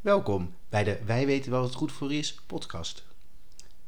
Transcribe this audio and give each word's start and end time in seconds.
Welkom 0.00 0.54
bij 0.68 0.84
de 0.84 0.98
Wij 1.06 1.26
weten 1.26 1.50
wel 1.50 1.60
wat 1.60 1.68
het 1.68 1.78
goed 1.78 1.92
voor 1.92 2.12
is 2.12 2.34
podcast. 2.46 3.04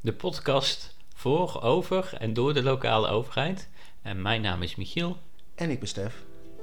De 0.01 0.13
podcast 0.13 0.95
voor, 1.15 1.63
over 1.63 2.15
en 2.19 2.35
door 2.35 2.55
de 2.55 2.63
lokale 2.63 3.09
overheid. 3.09 3.69
En 4.03 4.23
mijn 4.23 4.41
naam 4.41 4.63
is 4.63 4.77
Michiel. 4.77 5.17
En 5.55 5.71
ik 5.71 5.79
ben 5.79 5.89
Stef. 5.89 6.15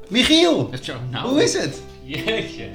Michiel! 0.09 0.70
Nou. 1.09 1.29
Hoe 1.29 1.43
is 1.43 1.54
het? 1.54 1.81
Jeetje. 2.04 2.70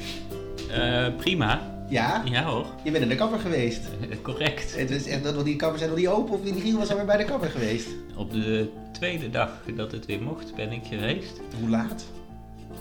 Eh, 0.71 1.17
prima. 1.17 1.85
Ja? 1.89 2.23
Ja 2.25 2.45
hoor. 2.45 2.67
Je 2.85 2.91
bent 2.91 3.03
in 3.03 3.09
de 3.09 3.17
kapper 3.17 3.39
geweest. 3.39 3.81
Eh, 4.11 4.17
correct. 4.23 4.77
Het 4.77 4.91
is 4.91 5.07
echt 5.07 5.23
dat 5.23 5.45
die 5.45 5.57
kappers 5.57 5.79
zijn 5.83 5.93
nog 5.93 6.01
niet 6.01 6.11
open 6.11 6.35
of 6.35 6.43
Michiel 6.43 6.79
was 6.79 6.91
alweer 6.91 7.07
bij 7.07 7.17
de 7.17 7.25
kapper 7.25 7.51
geweest. 7.51 7.89
Op 8.17 8.33
de 8.33 8.71
tweede 8.93 9.31
dag 9.31 9.51
dat 9.77 9.93
het 9.93 10.07
weer 10.07 10.23
mocht 10.23 10.55
ben 10.55 10.73
ik 10.73 10.85
geweest. 10.87 11.41
Hoe 11.61 11.69
laat? 11.69 12.05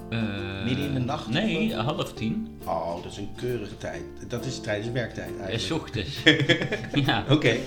Eh, 0.09 0.63
Midden 0.65 0.85
in 0.85 0.93
de 0.93 0.99
nacht? 0.99 1.27
Nee, 1.29 1.75
half 1.75 2.13
tien. 2.13 2.57
Oh, 2.65 3.04
dat 3.04 3.11
is 3.11 3.17
een 3.17 3.29
keurige 3.36 3.77
tijd. 3.77 4.04
Dat 4.27 4.45
is 4.45 4.59
tijdens 4.61 4.91
werktijd 4.91 5.27
En 5.29 5.45
eigenlijk. 5.45 5.63
s 5.63 5.71
ochtends. 5.71 6.18
ja. 7.07 7.25
Oké. 7.29 7.57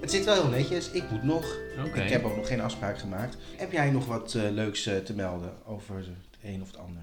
Het 0.00 0.10
zit 0.10 0.24
wel 0.24 0.34
heel 0.34 0.48
netjes. 0.50 0.90
Ik 0.90 1.10
moet 1.10 1.22
nog. 1.22 1.56
Ik 1.94 2.08
heb 2.10 2.24
ook 2.24 2.36
nog 2.36 2.46
geen 2.46 2.60
afspraak 2.60 2.98
gemaakt. 2.98 3.36
Heb 3.56 3.72
jij 3.72 3.90
nog 3.90 4.06
wat 4.06 4.34
eh, 4.34 4.42
leuks 4.50 4.86
eh, 4.86 4.96
te 4.96 5.12
melden 5.14 5.52
over 5.66 5.96
het 5.96 6.08
een 6.52 6.62
of 6.62 6.66
het 6.66 6.78
ander? 6.78 7.02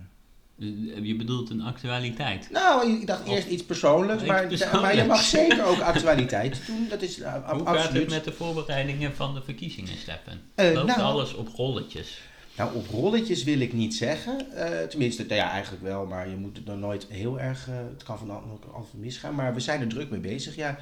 Je 1.03 1.15
bedoelt 1.15 1.49
een 1.49 1.61
actualiteit. 1.61 2.47
Nou, 2.51 2.91
ik 2.91 3.07
dacht 3.07 3.27
eerst 3.27 3.47
iets 3.47 3.63
persoonlijks, 3.65 4.23
maar, 4.23 4.47
persoonlijks. 4.47 4.81
maar 4.81 4.95
je 4.95 5.03
mag 5.05 5.21
zeker 5.21 5.65
ook 5.65 5.79
actualiteit 5.93 6.61
doen. 6.67 6.87
Dat 6.89 7.01
is 7.01 7.19
uh, 7.19 7.33
Hoe 7.33 7.63
absoluut. 7.63 7.81
gaat 7.81 7.93
het 7.93 8.09
met 8.09 8.23
de 8.23 8.31
voorbereidingen 8.31 9.15
van 9.15 9.33
de 9.33 9.41
verkiezingen, 9.41 9.97
Steffen? 9.97 10.41
Eh, 10.55 10.73
Loopt 10.73 10.87
nou- 10.87 11.01
alles 11.01 11.33
op 11.33 11.47
rolletjes? 11.55 12.21
Nou, 12.59 12.75
op 12.75 12.87
rolletjes 12.87 13.43
wil 13.43 13.59
ik 13.59 13.73
niet 13.73 13.95
zeggen. 13.95 14.51
Eh, 14.55 14.87
tenminste, 14.87 15.23
nou 15.23 15.35
ja, 15.35 15.51
eigenlijk 15.51 15.83
wel, 15.83 16.05
maar 16.05 16.29
je 16.29 16.35
moet 16.35 16.57
het 16.57 16.65
dan 16.65 16.79
nooit 16.79 17.05
heel 17.09 17.39
erg. 17.39 17.67
eh, 17.67 17.75
het 17.93 18.03
kan 18.03 18.17
van 18.17 18.29
al- 18.29 18.59
altijd 18.73 18.93
misgaan. 18.93 19.35
Maar 19.35 19.53
we 19.53 19.59
zijn 19.59 19.81
er 19.81 19.87
druk 19.87 20.09
mee 20.09 20.19
bezig. 20.19 20.55
Ja, 20.55 20.79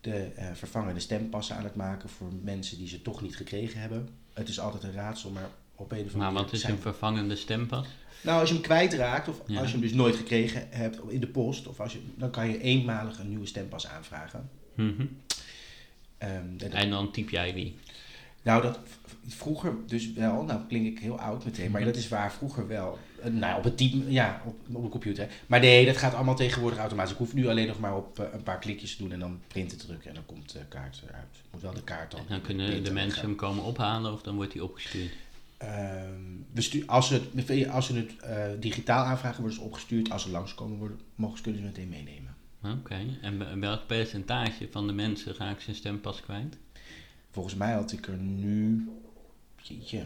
de 0.00 0.14
eh, 0.36 0.46
vervangende 0.54 1.00
stempassen 1.00 1.56
aan 1.56 1.64
het 1.64 1.74
maken 1.74 2.08
voor 2.08 2.28
mensen 2.42 2.78
die 2.78 2.88
ze 2.88 3.02
toch 3.02 3.22
niet 3.22 3.36
gekregen 3.36 3.80
hebben. 3.80 4.08
Het 4.32 4.48
is 4.48 4.60
altijd 4.60 4.82
een 4.82 4.92
raadsel, 4.92 5.30
maar 5.30 5.48
op 5.74 5.92
een 5.92 5.98
of 5.98 6.12
andere 6.12 6.18
Maar 6.32 6.42
wat 6.42 6.52
is 6.52 6.60
zijn- 6.60 6.72
een 6.72 6.78
vervangende 6.80 7.36
stempas? 7.36 7.86
Nou, 8.22 8.40
als 8.40 8.48
je 8.48 8.54
hem 8.54 8.64
kwijtraakt, 8.64 9.28
of 9.28 9.40
Ja. 9.46 9.58
als 9.58 9.66
je 9.66 9.72
hem 9.72 9.82
dus 9.82 9.92
nooit 9.92 10.16
gekregen 10.16 10.66
hebt 10.70 10.98
in 11.08 11.20
de 11.20 11.26
post, 11.26 11.66
of 11.66 11.80
als 11.80 11.92
je, 11.92 11.98
dan 12.14 12.30
kan 12.30 12.48
je 12.50 12.60
eenmalig 12.60 13.18
een 13.18 13.28
nieuwe 13.28 13.46
stempas 13.46 13.86
aanvragen. 13.86 14.50
Mhm. 14.74 15.04
Ehm, 16.18 16.30
en 16.32 16.54
dat- 16.58 16.70
En 16.72 16.90
dan 16.90 17.10
typ 17.12 17.30
jij 17.30 17.52
die. 17.52 17.76
Nou, 18.42 18.62
dat 18.62 18.78
vroeger 19.28 19.72
dus 19.86 20.12
wel, 20.12 20.42
nou 20.44 20.60
klink 20.68 20.86
ik 20.86 20.98
heel 20.98 21.20
oud 21.20 21.44
meteen, 21.44 21.70
maar 21.70 21.84
dat 21.84 21.96
is 21.96 22.08
waar 22.08 22.32
vroeger 22.32 22.66
wel. 22.66 22.98
Eh, 23.22 23.30
Nou, 23.30 23.58
op 23.58 23.64
het 23.64 23.76
type, 23.76 24.10
ja, 24.12 24.42
op, 24.44 24.56
op 24.72 24.82
de 24.82 24.88
computer. 24.88 25.28
Maar 25.46 25.60
nee, 25.60 25.86
dat 25.86 25.96
gaat 25.96 26.14
allemaal 26.14 26.36
tegenwoordig 26.36 26.78
automatisch. 26.78 27.12
Ik 27.12 27.18
hoef 27.18 27.34
nu 27.34 27.48
alleen 27.48 27.66
nog 27.66 27.78
maar 27.80 27.96
op 27.96 28.18
eh, 28.18 28.26
een 28.32 28.42
paar 28.42 28.58
klikjes 28.58 28.96
te 28.96 29.02
doen 29.02 29.12
en 29.12 29.18
dan 29.18 29.40
printen 29.48 29.78
drukken 29.78 30.08
en 30.08 30.14
dan 30.14 30.26
komt 30.26 30.52
de 30.52 30.64
kaart 30.68 31.02
eruit. 31.08 31.26
Moet 31.52 31.62
wel 31.62 31.74
de 31.74 31.82
kaart 31.82 32.10
dan. 32.10 32.20
En 32.20 32.26
dan 32.28 32.40
kunnen 32.40 32.84
de 32.84 32.92
mensen 32.92 33.18
gaan. 33.18 33.24
hem 33.28 33.36
komen 33.36 33.64
ophalen 33.64 34.12
of 34.12 34.22
dan 34.22 34.34
wordt 34.34 34.52
hij 34.52 34.62
opgestuurd. 34.62 35.10
We 36.52 36.60
stu- 36.60 36.82
als 36.86 37.08
ze 37.08 37.20
het, 37.34 37.68
als 37.68 37.86
ze 37.86 37.94
het 37.96 38.16
eh, 38.16 38.44
digitaal 38.60 39.04
aanvragen, 39.04 39.40
worden 39.40 39.58
ze 39.58 39.64
opgestuurd. 39.64 40.10
Als 40.10 40.22
ze 40.22 40.30
langskomen, 40.30 40.78
worden, 40.78 41.00
mogen 41.14 41.36
ze 41.36 41.42
kunnen 41.42 41.60
ze 41.60 41.66
meteen 41.66 41.88
meenemen. 41.88 42.36
Oké, 42.64 42.96
en 43.22 43.60
welk 43.60 43.86
percentage 43.86 44.68
van 44.70 44.86
de 44.86 44.92
mensen 44.92 45.34
raakt 45.38 45.62
zijn 45.62 45.76
stempas 45.76 46.20
kwijt? 46.20 46.56
Volgens 47.30 47.54
mij 47.54 47.72
had 47.72 47.92
ik 47.92 48.06
er 48.06 48.16
nu. 48.16 48.88
Jeetje. 49.68 50.04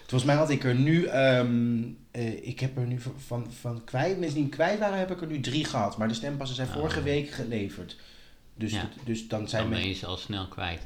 Volgens 0.00 0.24
mij 0.24 0.34
had 0.34 0.50
ik 0.50 0.64
er 0.64 0.74
nu. 0.74 1.04
ehm, 1.04 1.82
eh, 2.10 2.46
ik 2.46 2.60
heb 2.60 2.76
er 2.76 2.86
nu 2.86 3.00
van, 3.26 3.46
van, 3.60 3.84
kwijt. 3.84 4.18
Mensen 4.18 4.40
die 4.40 4.48
kwijt 4.48 4.78
waren, 4.78 4.98
heb 4.98 5.10
ik 5.10 5.20
er 5.20 5.26
nu 5.26 5.40
drie 5.40 5.64
gehad. 5.64 5.96
Maar 5.98 6.08
de 6.08 6.14
stempassen 6.14 6.56
zijn 6.56 6.68
Oh. 6.68 6.74
vorige 6.74 7.02
week 7.02 7.30
geleverd. 7.30 7.96
Dus, 8.54 8.72
Ja. 8.72 8.88
dus 9.04 9.28
dan 9.28 9.48
zijn 9.48 9.62
Dan 9.62 9.70
ben 9.72 9.88
je 9.88 9.94
ze 9.94 10.06
al 10.06 10.16
snel 10.16 10.48
kwijt. 10.48 10.82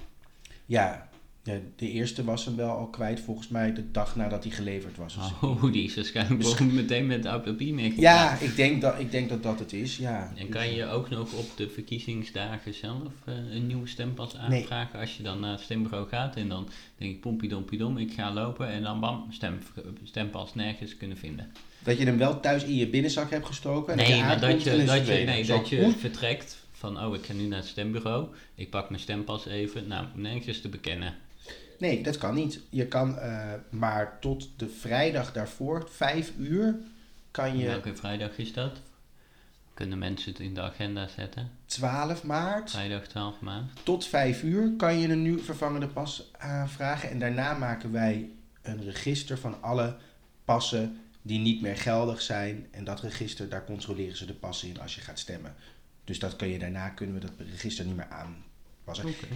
Ja, 0.67 1.09
ja, 1.47 1.59
de 1.77 1.91
eerste 1.91 2.25
was 2.25 2.45
hem 2.45 2.57
wel 2.57 2.71
al 2.71 2.87
kwijt 2.87 3.21
volgens 3.21 3.49
mij 3.49 3.73
de 3.73 3.91
dag 3.91 4.17
nadat 4.17 4.45
hij 4.45 4.53
geleverd 4.53 4.97
was. 4.97 5.15
Dus- 5.15 5.33
Oh, 5.41 5.73
die 5.73 5.85
is 5.85 5.95
waarschijnlijk 5.95 6.37
Misschien- 6.37 6.57
gewoon 6.57 6.75
meteen 6.75 7.07
met 7.07 7.23
de 7.23 7.73
mee 7.73 7.93
ja, 7.97 8.39
ik 8.39 8.57
denk, 8.57 8.81
dat, 8.81 8.99
ik 8.99 9.11
denk 9.11 9.29
dat 9.29 9.43
dat 9.43 9.59
het 9.59 9.73
is. 9.73 9.97
Ja. 9.97 10.33
En 10.37 10.49
kan 10.49 10.75
je 10.75 10.87
ook 10.87 11.11
nog 11.11 11.33
op 11.33 11.57
de 11.57 11.69
verkiezingsdagen 11.69 12.75
zelf 12.75 13.13
eh, 13.25 13.35
een 13.35 13.67
nieuwe 13.67 13.87
stempas 13.87 14.37
aanvragen 14.37 15.01
als 15.01 15.17
je 15.17 15.23
dan 15.23 15.41
naar 15.41 15.51
het 15.51 15.61
stembureau 15.61 16.09
gaat 16.09 16.37
en 16.37 16.49
dan 16.49 16.69
denk 16.99 17.13
ik 17.13 17.21
pompiedompidom, 17.21 17.99
ik 17.99 18.13
ga 18.13 18.33
lopen 18.33 18.69
en 18.69 18.83
dan 18.83 19.01
bam, 19.01 19.27
stem, 19.31 19.59
stempas 20.03 20.55
nergens 20.55 20.97
kunnen 20.97 21.17
vinden. 21.17 21.53
Dat 21.83 21.99
je 21.99 22.05
hem 22.05 22.19
wel 22.19 22.41
thuis 22.41 22.65
in 22.65 22.75
je 22.75 22.89
binnenzak 22.89 23.31
hebt 23.31 23.47
gestoken. 23.47 23.93
En 23.93 23.99
Nee, 23.99 24.07
dat 24.09 24.17
je 24.17 24.23
maar 24.23 24.41
dat 24.41 24.63
je, 24.63 24.85
dat 24.85 25.07
je, 25.07 25.13
nee, 25.13 25.45
Zo, 25.45 25.57
dat 25.57 25.69
je 25.69 25.91
vertrekt 25.99 26.65
van, 26.73 27.05
oh, 27.05 27.15
ik 27.15 27.25
ga 27.25 27.33
nu 27.33 27.47
naar 27.47 27.59
het 27.59 27.69
stembureau. 27.69 28.27
Ik 28.55 28.71
pak 28.71 28.91
mijn 28.91 29.03
stempas 29.03 29.47
even. 29.47 29.89
Nou, 29.89 30.07
nergens 30.15 30.61
te 30.61 30.69
bekennen. 30.69 31.15
Nee, 31.79 32.03
dat 32.03 32.19
kan 32.19 32.35
niet. 32.35 32.61
Je 32.69 32.87
kan 32.87 33.19
eh, 33.19 33.53
maar 33.71 34.19
tot 34.21 34.49
de 34.57 34.69
vrijdag 34.69 35.33
daarvoor, 35.33 35.89
vijf 35.91 36.33
uur, 36.39 36.77
kan 37.31 37.59
je 37.59 37.67
Welke 37.67 37.97
vrijdag 37.97 38.39
is 38.39 38.53
dat? 38.53 38.81
Kunnen 39.75 39.99
mensen 39.99 40.33
het 40.33 40.41
in 40.41 40.55
de 40.55 40.61
agenda 40.61 41.09
zetten? 41.09 41.51
12 41.67 42.25
maart 42.25 42.71
Vrijdag 42.71 43.07
12 43.07 43.41
maart. 43.41 43.65
tot 43.83 44.07
5 44.07 44.43
uur 44.43 44.73
kan 44.77 44.99
je 44.99 45.09
een 45.09 45.23
nieuw 45.23 45.39
vervangende 45.39 45.89
pas 45.89 46.31
aanvragen. 46.39 47.11
En 47.11 47.19
daarna 47.19 47.55
maken 47.55 47.93
wij 47.93 48.31
een 48.63 48.83
register 48.83 49.39
van 49.39 49.63
alle 49.63 49.97
passen 50.45 51.01
die 51.23 51.39
niet 51.39 51.63
meer 51.63 51.77
geldig 51.77 52.23
zijn. 52.23 52.67
En 52.71 52.85
dat 52.85 53.01
register, 53.01 53.49
daar 53.49 53.65
controleren 53.65 54.17
ze 54.17 54.27
de 54.27 54.35
passen 54.35 54.69
in 54.69 54.81
als 54.81 54.95
je 54.95 55.01
gaat 55.01 55.19
stemmen. 55.19 55.55
Dus 56.05 56.19
dat 56.19 56.37
kun 56.37 56.49
je, 56.49 56.59
daarna 56.59 56.89
kunnen 56.89 57.15
we 57.15 57.21
dat 57.21 57.33
register 57.51 57.85
niet 57.85 57.97
meer 57.97 58.09
aanpassen. 58.09 59.09
Oké. 59.09 59.27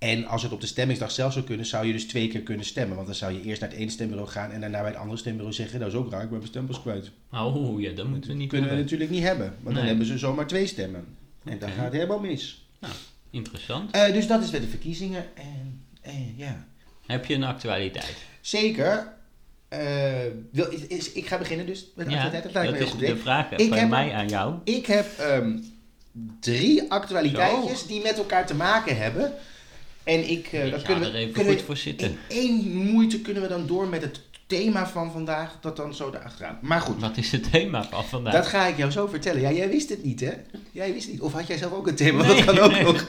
En 0.00 0.26
als 0.26 0.42
het 0.42 0.52
op 0.52 0.60
de 0.60 0.66
stemmingsdag 0.66 1.10
zelf 1.10 1.32
zou 1.32 1.44
kunnen, 1.44 1.66
zou 1.66 1.86
je 1.86 1.92
dus 1.92 2.04
twee 2.06 2.28
keer 2.28 2.40
kunnen 2.40 2.66
stemmen. 2.66 2.94
Want 2.94 3.06
dan 3.08 3.16
zou 3.16 3.32
je 3.32 3.42
eerst 3.42 3.60
naar 3.60 3.70
het 3.70 3.78
ene 3.78 3.90
stembureau 3.90 4.28
gaan 4.30 4.50
en 4.50 4.60
daarna 4.60 4.78
bij 4.80 4.88
het 4.90 4.98
andere 4.98 5.18
stembureau 5.18 5.54
zeggen... 5.54 5.78
Dat 5.80 5.88
is 5.88 5.94
ook 5.94 6.10
raar, 6.10 6.22
ik 6.22 6.28
ben 6.28 6.38
mijn 6.38 6.50
stempas 6.50 6.80
kwijt. 6.80 7.10
Oh 7.32 7.80
ja, 7.80 7.92
dat 7.92 8.06
moeten 8.08 8.30
we 8.30 8.36
niet 8.36 8.48
kunnen 8.48 8.70
we 8.70 8.76
natuurlijk 8.76 9.10
niet 9.10 9.22
hebben. 9.22 9.54
Want 9.60 9.76
dan 9.76 9.84
hebben 9.84 10.06
ze 10.06 10.18
zomaar 10.18 10.46
twee 10.46 10.66
stemmen. 10.66 11.04
En 11.44 11.58
dan 11.58 11.70
gaat 11.70 11.84
het 11.84 11.92
helemaal 11.92 12.18
mis. 12.20 12.66
Interessant. 13.30 13.90
Eh, 13.90 14.12
dus 14.12 14.26
dat 14.26 14.42
is 14.42 14.50
bij 14.50 14.60
de 14.60 14.68
verkiezingen. 14.68 15.24
En, 15.34 15.82
en 16.00 16.34
ja, 16.36 16.66
Heb 17.06 17.24
je 17.24 17.34
een 17.34 17.44
actualiteit? 17.44 18.16
zeker. 18.40 19.12
Eh, 19.68 19.78
wil, 20.52 20.68
is, 20.70 20.86
is- 20.86 21.12
ik 21.12 21.26
ga 21.26 21.38
beginnen 21.38 21.66
dus 21.66 21.86
met 21.94 22.06
de 22.06 22.12
Ja, 22.12 22.22
actualiteit. 22.24 22.70
Dat 22.70 22.80
is 22.80 22.90
goed. 22.90 23.00
de 23.00 23.16
vraag 23.16 23.50
Ik 23.50 23.68
van 23.68 23.78
heb- 23.78 23.88
mij 23.88 24.12
aan 24.12 24.28
jou. 24.28 24.54
Ik 24.64 24.86
heb 24.86 25.18
ehm, 25.18 25.58
drie 26.40 26.90
actualiteitjes 26.90 27.86
die 27.86 28.02
met 28.02 28.18
elkaar 28.18 28.46
te 28.46 28.54
maken 28.54 28.96
hebben. 28.96 29.32
En 30.04 30.30
ik, 30.30 30.46
ga 30.46 30.58
kunnen 30.58 31.04
er 31.04 31.12
we, 31.12 31.18
even 31.18 31.32
kunnen 31.32 31.52
goed 31.52 31.60
we 31.60 31.66
voor 31.66 31.76
zitten. 31.76 32.08
in 32.08 32.18
één 32.28 32.76
moeite 32.76 33.20
kunnen 33.20 33.42
we 33.42 33.48
dan 33.48 33.66
door 33.66 33.88
met 33.88 34.02
het 34.02 34.20
thema 34.46 34.88
van 34.88 35.12
vandaag, 35.12 35.56
dat 35.60 35.76
dan 35.76 35.94
zo 35.94 36.10
erachteraan. 36.14 36.58
Maar 36.62 36.80
goed, 36.80 37.00
Wat 37.00 37.16
is 37.16 37.32
het 37.32 37.50
thema 37.50 37.84
van 37.84 38.04
vandaag? 38.04 38.32
dat 38.32 38.46
ga 38.46 38.66
ik 38.66 38.76
jou 38.76 38.90
zo 38.90 39.06
vertellen. 39.06 39.40
Ja, 39.40 39.52
jij 39.52 39.68
wist 39.68 39.88
het 39.88 40.04
niet, 40.04 40.20
hè? 40.20 40.32
Jij 40.70 40.92
wist 40.92 41.04
het 41.04 41.12
niet. 41.12 41.22
Of 41.22 41.32
had 41.32 41.46
jij 41.46 41.56
zelf 41.58 41.72
ook 41.72 41.86
een 41.86 41.94
thema? 41.94 42.26
Nee, 42.26 42.36
dat 42.36 42.44
kan 42.44 42.58
ook 42.58 42.70
nee. 42.70 42.82
nog. 42.92 43.08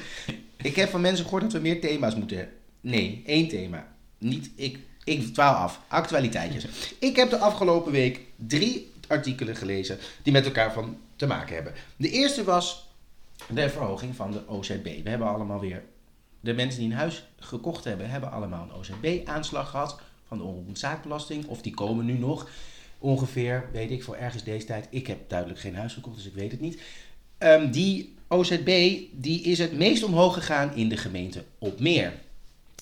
Ik 0.62 0.76
heb 0.76 0.90
van 0.90 1.02
mensen 1.02 1.24
gehoord 1.26 1.44
dat 1.44 1.52
we 1.52 1.60
meer 1.60 1.82
thema's 1.82 2.16
moeten 2.16 2.38
hebben. 2.38 2.56
Nee, 2.82 3.22
één 3.26 3.48
thema. 3.48 3.88
Niet, 4.18 4.50
ik, 4.56 4.80
ik 5.04 5.34
dwaal 5.34 5.54
af. 5.54 5.82
Actualiteitjes. 5.88 6.66
Ik 7.00 7.16
heb 7.16 7.30
de 7.30 7.38
afgelopen 7.38 7.92
week 7.92 8.20
drie 8.36 8.92
artikelen 9.08 9.56
gelezen 9.56 9.98
die 10.24 10.34
met 10.34 10.46
elkaar 10.46 10.74
van 10.74 10.98
te 11.16 11.28
maken 11.28 11.56
hebben. 11.56 11.74
De 11.96 12.10
eerste 12.10 12.44
was 12.44 12.88
de 13.50 13.70
verhoging 13.70 14.16
van 14.16 14.32
de 14.32 14.48
OZB. 14.48 14.84
We 15.04 15.10
hebben 15.10 15.28
allemaal 15.28 15.60
weer... 15.60 15.84
De 16.42 16.54
mensen 16.54 16.80
die 16.80 16.90
een 16.90 16.98
huis 16.98 17.24
gekocht 17.40 17.84
hebben, 17.84 18.10
hebben 18.10 18.32
allemaal 18.32 18.68
een 18.70 18.76
OZB-aanslag 18.76 19.70
gehad 19.70 20.00
van 20.28 20.38
de 20.38 20.44
onroerend 20.44 20.80
zaakbelasting. 20.80 21.46
Of 21.48 21.62
die 21.62 21.74
komen 21.74 22.06
nu 22.06 22.18
nog. 22.18 22.50
Ongeveer, 22.98 23.70
weet 23.72 23.92
ik, 23.92 24.04
voor 24.04 24.16
ergens 24.16 24.44
deze 24.44 24.66
tijd. 24.66 24.88
Ik 24.90 25.08
heb 25.08 25.30
duidelijk 25.30 25.60
geen 25.60 25.76
huis 25.76 25.94
gekocht, 25.94 26.16
dus 26.16 26.26
ik 26.26 26.34
weet 26.34 26.52
het 26.52 26.62
niet. 26.62 26.82
Ehm, 27.38 27.72
die 27.72 28.16
OZB 28.28 29.00
die 29.12 29.42
is 29.42 29.60
het 29.60 29.74
meest 29.74 30.04
omhoog 30.04 30.34
gegaan 30.34 30.76
in 30.76 30.90
de 30.90 30.98
gemeente 30.98 31.44
Opmeer. 31.58 32.14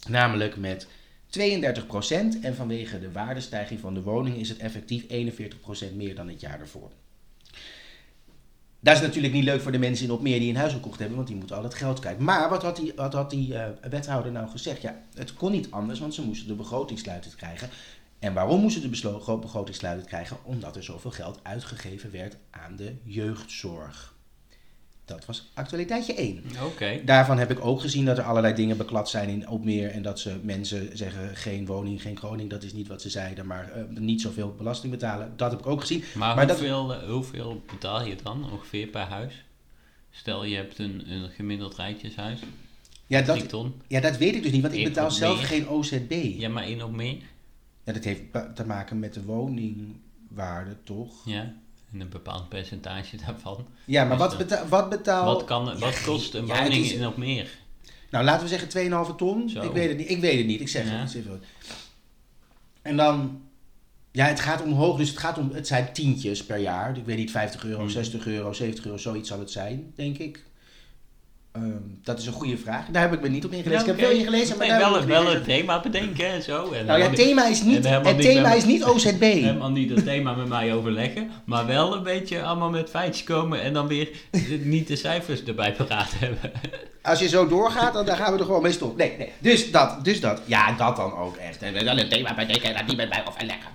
Namelijk 0.07 0.57
met 0.57 0.87
32% 1.27 2.39
en 2.41 2.55
vanwege 2.55 2.99
de 2.99 3.11
waardestijging 3.11 3.79
van 3.79 3.93
de 3.93 4.01
woning 4.01 4.37
is 4.37 4.49
het 4.49 4.57
effectief 4.57 5.03
41% 5.07 5.95
meer 5.95 6.15
dan 6.15 6.27
het 6.27 6.41
jaar 6.41 6.59
ervoor. 6.59 6.91
Dat 8.81 8.95
is 8.95 9.01
natuurlijk 9.01 9.33
niet 9.33 9.43
leuk 9.43 9.61
voor 9.61 9.71
de 9.71 9.77
mensen 9.77 10.05
in 10.05 10.11
Opmeer 10.11 10.39
die 10.39 10.49
een 10.49 10.55
huis 10.55 10.73
gekocht 10.73 10.99
hebben, 10.99 11.15
want 11.15 11.27
die 11.27 11.37
moeten 11.37 11.55
al 11.55 11.63
het 11.63 11.73
geld 11.73 11.99
kwijt. 11.99 12.19
Maar 12.19 12.49
wat 12.49 12.63
had 12.63 12.75
die, 12.75 12.93
had 12.95 13.29
die 13.29 13.55
eh, 13.55 13.89
wethouder 13.89 14.31
nou 14.31 14.49
gezegd? 14.49 14.81
Ja, 14.81 15.01
het 15.13 15.33
kon 15.33 15.51
niet 15.51 15.71
anders, 15.71 15.99
want 15.99 16.13
ze 16.13 16.25
moesten 16.25 16.47
de 16.47 16.53
begroting 16.53 16.99
sluitend 16.99 17.35
krijgen. 17.35 17.69
En 18.19 18.33
waarom 18.33 18.61
moesten 18.61 18.81
ze 18.81 18.87
de 18.87 18.93
beslo- 18.93 19.39
begroting 19.39 19.75
sluitend 19.75 20.07
krijgen? 20.07 20.37
Omdat 20.43 20.75
er 20.75 20.83
zoveel 20.83 21.11
geld 21.11 21.39
uitgegeven 21.43 22.11
werd 22.11 22.37
aan 22.49 22.75
de 22.75 22.95
jeugdzorg. 23.03 24.17
Dat 25.09 25.25
was 25.25 25.49
actualiteitje 25.53 26.13
1. 26.13 26.43
Oké. 26.65 27.01
Daarvan 27.05 27.37
heb 27.37 27.51
ik 27.51 27.65
ook 27.65 27.81
gezien 27.81 28.05
dat 28.05 28.17
er 28.17 28.23
allerlei 28.23 28.53
dingen 28.53 28.77
beklad 28.77 29.09
zijn 29.09 29.29
in 29.29 29.47
Opmeer. 29.49 29.89
En 29.91 30.01
dat 30.01 30.19
ze 30.19 30.39
mensen 30.43 30.97
zeggen 30.97 31.35
geen 31.35 31.65
woning, 31.65 32.01
geen 32.01 32.13
kroning. 32.13 32.49
Dat 32.49 32.63
is 32.63 32.73
niet 32.73 32.87
wat 32.87 33.01
ze 33.01 33.09
zeiden, 33.09 33.45
maar 33.45 33.71
eh, 33.71 33.83
niet 33.89 34.21
zoveel 34.21 34.53
belasting 34.57 34.91
betalen. 34.91 35.33
Dat 35.35 35.51
heb 35.51 35.59
ik 35.59 35.67
ook 35.67 35.81
gezien. 35.81 36.03
Maar, 36.15 36.35
Maar 36.35 36.47
dat- 36.47 36.57
hoeveel, 36.59 36.93
eh, 36.93 37.09
hoeveel 37.09 37.61
betaal 37.71 38.05
je 38.05 38.15
dan 38.23 38.51
ongeveer 38.51 38.87
per 38.87 39.01
huis? 39.01 39.43
Stel 40.11 40.43
je 40.43 40.55
hebt 40.55 40.79
een, 40.79 41.11
een 41.11 41.29
gemiddeld 41.29 41.75
rijtjeshuis, 41.75 42.39
Ja 43.07 43.21
3 43.23 43.45
dat, 43.47 43.65
ja, 43.87 43.99
dat 43.99 44.17
weet 44.17 44.35
ik 44.35 44.43
dus 44.43 44.51
niet, 44.51 44.61
want 44.61 44.73
ik 44.73 44.83
betaal 44.83 45.11
zelf 45.11 45.37
meer. 45.37 45.45
geen 45.47 45.67
OZB. 45.69 46.11
Ja, 46.37 46.49
maar 46.49 46.63
één 46.63 46.81
op 46.83 46.91
meer. 46.91 47.17
Ja, 47.83 47.93
dat 47.93 48.03
heeft 48.03 48.21
te 48.55 48.65
maken 48.65 48.99
met 48.99 49.13
de 49.13 49.23
woningwaarde, 49.23 50.75
toch? 50.83 51.25
Ja, 51.25 51.53
en 51.93 51.99
een 52.01 52.09
bepaald 52.09 52.49
percentage 52.49 53.17
daarvan. 53.25 53.67
Ja, 53.85 54.03
maar 54.03 54.17
Dus 54.17 54.27
wat, 54.27 54.29
dan- 54.29 54.47
beta 54.47 54.67
wat 54.67 54.89
betaal... 54.89 55.25
Wat, 55.25 55.43
kan, 55.43 55.79
wat 55.79 56.01
kost 56.03 56.33
een 56.33 56.45
ja, 56.47 56.61
woning 56.63 56.85
is- 56.85 56.93
in 56.93 57.07
op 57.07 57.17
meer? 57.17 57.49
Nou, 58.09 58.25
laten 58.25 58.41
we 58.43 58.57
zeggen 58.57 59.09
2,5 59.11 59.15
ton. 59.15 59.49
Zo. 59.49 59.61
Ik 59.61 59.71
weet 59.71 59.87
het 59.89 59.97
niet. 59.97 60.09
Ik 60.09 60.19
weet 60.19 60.37
het 60.37 60.45
niet. 60.45 60.61
Ik 60.61 60.67
zeg 60.67 60.85
Ja. 60.85 60.91
het. 60.91 61.17
En 62.81 62.97
dan... 62.97 63.41
Ja, 64.11 64.25
het 64.25 64.39
gaat 64.39 64.61
omhoog. 64.63 64.97
Dus 64.97 65.09
het, 65.09 65.17
gaat 65.17 65.37
om, 65.37 65.51
het 65.53 65.67
zijn 65.67 65.93
tientjes 65.93 66.45
per 66.45 66.57
jaar. 66.57 66.97
Ik 66.97 67.05
weet 67.05 67.17
niet, 67.17 67.31
50 67.31 67.63
euro, 67.65 67.79
Hmm. 67.79 67.89
60 67.89 68.27
euro, 68.27 68.53
70 68.53 68.85
euro. 68.85 68.97
Zoiets 68.97 69.27
zal 69.29 69.39
het 69.39 69.51
zijn, 69.51 69.91
denk 69.95 70.17
ik. 70.17 70.45
Ehm, 71.51 71.65
dat 72.03 72.19
is 72.19 72.25
een 72.25 72.33
goede 72.33 72.57
vraag. 72.57 72.85
Daar 72.91 73.01
heb 73.01 73.13
ik 73.13 73.21
me 73.21 73.29
niet 73.29 73.45
op 73.45 73.51
ingelezen. 73.51 73.73
Ja, 73.73 73.79
ik 73.79 73.85
heb 73.85 73.95
oké. 73.95 74.05
wel 74.05 74.17
ingelezen, 74.17 74.57
maar 74.57 74.67
Nee, 74.67 74.79
daar 74.79 74.93
heb 74.93 75.05
wel, 75.05 75.23
wel 75.23 75.35
een 75.35 75.43
thema 75.43 75.79
bedenken 75.79 76.25
en 76.25 76.43
zo. 76.43 76.71
En 76.71 76.85
Nou 76.85 76.99
ja, 76.99 77.05
het 77.05 77.15
thema 77.15 77.47
is 77.47 77.61
niet, 77.61 77.89
het 77.89 78.03
niet 78.03 78.21
thema 78.21 78.53
is 78.53 78.65
niet 78.65 78.83
OZB. 78.83 79.21
Helemaal 79.21 79.71
niet 79.71 79.89
het 79.89 80.03
thema 80.03 80.33
met 80.33 80.47
mij 80.47 80.73
overleggen, 80.73 81.31
maar 81.45 81.65
wel 81.65 81.95
een 81.95 82.03
beetje 82.03 82.43
allemaal 82.43 82.69
met 82.69 82.89
feitjes 82.89 83.23
komen 83.23 83.61
en 83.61 83.73
dan 83.73 83.87
weer 83.87 84.09
niet 84.63 84.87
de 84.87 84.95
cijfers 84.95 85.43
erbij 85.43 85.73
paraat 85.73 86.11
hebben. 86.15 86.51
Als 87.01 87.19
je 87.19 87.27
zo 87.27 87.47
doorgaat, 87.47 87.93
dan, 87.93 88.05
dan 88.05 88.15
gaan 88.15 88.33
we 88.33 88.39
er 88.39 88.45
gewoon 88.45 88.61
mee 88.61 88.71
stoppen. 88.71 88.97
Nee, 88.97 89.17
nee. 89.17 89.31
Dus 89.39 89.71
dat, 89.71 90.05
dus 90.05 90.21
dat. 90.21 90.41
Ja, 90.45 90.71
dat 90.71 90.95
dan 90.95 91.13
ook 91.13 91.35
echt. 91.35 91.61
En 91.61 91.85
dan 91.85 91.97
een 91.97 92.09
thema 92.09 92.35
bedenken 92.35 92.69
en 92.69 92.75
dat 92.75 92.87
niet 92.87 92.97
met 92.97 93.09
mij 93.09 93.23
overleggen. 93.27 93.71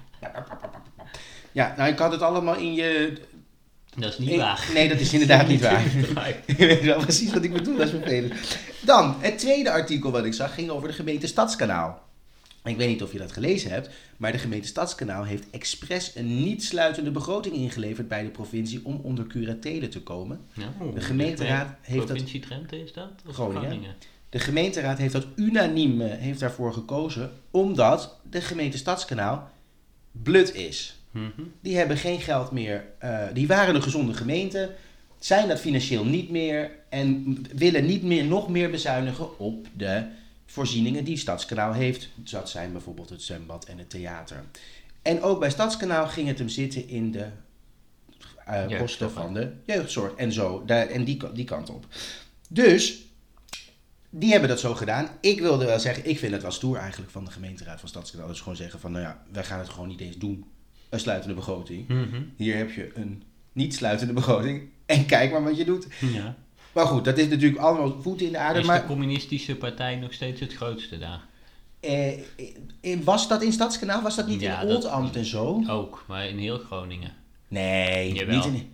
Ja, 1.53 1.75
nou, 1.77 1.91
ik 1.91 1.99
had 1.99 2.12
het 2.12 2.23
allemaal 2.23 2.56
in 2.56 2.75
je... 2.75 3.12
Dat 3.96 4.12
is 4.12 4.19
niet 4.19 4.37
waar. 4.37 4.69
Nee, 4.75 4.88
dat 4.88 5.00
is 5.00 5.12
inderdaad 5.12 5.49
niet 5.49 5.61
waar. 5.61 5.82
Je 6.46 6.67
weet 6.67 6.85
wel 6.85 7.00
precies 7.00 7.32
wat 7.32 7.44
ik 7.44 7.52
bedoel, 7.52 7.76
dat 7.76 7.87
is 7.87 7.91
vervelend. 7.93 8.35
Dan, 8.81 9.17
het 9.19 9.38
tweede 9.38 9.70
artikel 9.70 10.11
wat 10.11 10.25
ik 10.25 10.32
zag 10.35 10.55
ging 10.55 10.70
over 10.70 10.88
de 10.88 10.94
gemeente 10.94 11.26
Stadskanaal. 11.26 12.02
Ik 12.64 12.76
weet 12.76 12.88
niet 12.88 13.02
of 13.02 13.12
je 13.12 13.19
dat 13.19 13.32
gelezen 13.32 13.70
hebt, 13.70 13.88
maar 14.17 14.32
de 14.32 14.38
gemeente 14.38 14.67
Stadskanaal 14.69 15.25
heeft 15.25 15.44
expres 15.50 16.12
een 16.14 16.43
niet 16.44 16.64
sluitende 16.64 17.11
begroting 17.11 17.55
ingeleverd 17.55 18.08
bij 18.08 18.23
de 18.23 18.29
provincie 18.29 18.81
om 18.85 19.00
onder 19.02 19.26
curatele 19.26 19.88
te 19.88 20.00
komen. 20.02 20.41
Nou, 20.55 20.94
De 20.94 21.00
gemeenteraad 21.00 21.69
heeft 21.81 21.99
dat- 21.99 22.06
Provincie 22.06 22.41
Drenthe 22.41 22.82
is 22.82 22.93
dat? 22.93 23.11
Of 23.29 23.35
Groningen. 23.35 23.94
De 24.29 24.38
gemeenteraad 24.38 24.99
heeft 24.99 25.12
dat 25.12 25.26
unaniem 25.37 26.00
eh, 26.00 26.19
heeft 26.19 26.41
daarvoor 26.41 26.73
gekozen, 26.73 27.31
omdat 27.50 28.17
de 28.31 28.41
gemeente 28.41 28.76
Stadskanaal 28.79 29.50
blut 30.12 30.55
is. 30.55 30.96
Mhm. 31.15 31.43
Die 31.61 31.77
hebben 31.77 31.97
geen 31.97 32.21
geld 32.21 32.51
meer. 32.51 32.85
eh, 32.99 33.25
die 33.33 33.47
waren 33.47 33.75
een 33.75 33.83
gezonde 33.83 34.15
gemeente, 34.15 34.75
zijn 35.19 35.49
dat 35.49 35.61
financieel 35.61 36.05
niet 36.05 36.31
meer 36.31 36.71
en 36.89 37.39
willen 37.55 37.87
niet 37.87 38.03
meer 38.03 38.25
nog 38.25 38.49
meer 38.49 38.71
bezuinigen 38.71 39.39
op 39.39 39.67
de 39.77 40.07
voorzieningen 40.47 41.05
die 41.05 41.17
Stadskanaal 41.17 41.73
heeft. 41.73 42.09
Dat 42.15 42.51
zijn 42.51 42.73
bijvoorbeeld 42.73 43.11
het 43.11 43.23
zwembad 43.23 43.65
en 43.65 43.79
het 43.79 43.91
theater. 43.91 44.45
En 45.03 45.23
ook 45.23 45.41
bij 45.41 45.51
Stadskanaal 45.51 46.07
ging 46.07 46.29
het 46.29 46.39
hem 46.39 46.49
zitten 46.49 46.89
in 46.89 47.13
de 47.13 47.27
eh, 48.45 48.79
kosten 48.79 49.11
van 49.11 49.35
de 49.35 49.53
jeugdzorg 49.65 50.15
en 50.15 50.33
zo. 50.33 50.63
Daar, 50.67 50.87
en 50.87 51.05
die, 51.05 51.33
die 51.33 51.45
kant 51.45 51.71
op. 51.71 51.87
Dus, 52.49 53.03
die 54.11 54.31
hebben 54.31 54.49
dat 54.49 54.61
zo 54.61 54.75
gedaan. 54.75 55.09
Ik 55.21 55.41
wilde 55.41 55.65
wel 55.65 55.79
zeggen, 55.79 56.09
ik 56.09 56.19
vind 56.19 56.33
het 56.33 56.43
wel 56.43 56.51
stoer 56.51 56.77
eigenlijk 56.77 57.11
van 57.11 57.25
de 57.25 57.31
gemeenteraad 57.31 57.81
van 57.81 57.89
Stadskanaal. 57.89 58.29
Dus 58.29 58.41
gewoon 58.41 58.57
zeggen 58.57 58.81
van, 58.81 58.93
nou 58.93 59.05
ja, 59.05 59.23
wij 59.33 59.45
gaan 59.45 59.59
het 59.59 59.69
gewoon 59.69 59.89
niet 59.89 60.01
eens 60.01 60.17
doen. 60.17 60.45
Een 60.94 61.00
sluitende 61.00 61.35
begroting. 61.35 61.88
Mhm. 61.88 62.23
Hier 62.37 62.56
heb 62.56 62.73
je 62.73 62.91
een 62.94 63.23
niet 63.52 63.75
sluitende 63.75 64.12
begroting. 64.12 64.62
En 64.87 65.06
kijk 65.06 65.31
maar 65.32 65.44
wat 65.44 65.56
je 65.56 65.64
doet. 65.64 65.87
Ja. 66.12 66.37
Maar 66.73 66.87
goed, 66.87 67.05
dat 67.05 67.19
is 67.19 67.29
natuurlijk 67.29 67.61
allemaal 67.61 67.96
voeten 68.02 68.26
in 68.26 68.32
de 68.32 68.38
aarde. 68.38 68.58
Is 68.61 68.67
de 68.67 68.70
Maar 68.73 68.87
communistische 68.87 69.56
partij 69.56 69.96
nog 69.96 70.12
steeds 70.12 70.41
het 70.41 70.52
grootste 70.55 70.99
daar? 70.99 71.20
eh, 71.81 72.08
eh, 72.81 72.99
was 73.05 73.29
dat 73.29 73.43
in 73.43 73.52
Stadskanaal? 73.52 74.02
Was 74.02 74.17
dat 74.17 74.26
niet 74.26 74.41
Ja, 74.41 74.61
in 74.61 74.69
Oldambt 74.69 75.17
en 75.17 75.25
zo? 75.25 75.62
Ook, 75.69 76.05
maar 76.08 76.26
in 76.29 76.38
heel 76.38 76.58
Groningen. 76.58 77.12
Nee, 77.49 78.12
Jawel. 78.12 78.37
niet 78.37 78.44
in... 78.44 78.73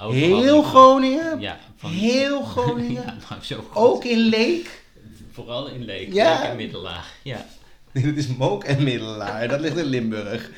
Overal 0.00 0.12
Heel 0.42 0.56
in- 0.56 0.64
Groningen? 0.64 1.40
Ja, 1.40 1.58
van, 1.76 1.90
Heel 1.90 2.42
Groningen? 2.54 2.92
ja, 3.28 3.40
zo 3.42 3.56
goed. 3.56 3.76
Ook 3.76 4.04
in 4.04 4.18
Leek? 4.18 4.84
Vooral 5.32 5.68
in 5.68 5.84
Leek, 5.84 6.12
Ja. 6.12 6.38
Leek 6.40 6.50
en 6.50 6.56
Middelaar. 6.56 7.12
Ja. 7.22 7.46
Dat 7.92 8.16
is 8.16 8.26
Mook 8.26 8.64
en 8.64 8.82
Middelaar. 8.82 9.48
Dat 9.48 9.60
ligt 9.60 9.76
in 9.76 9.84
Limburg. 9.84 10.50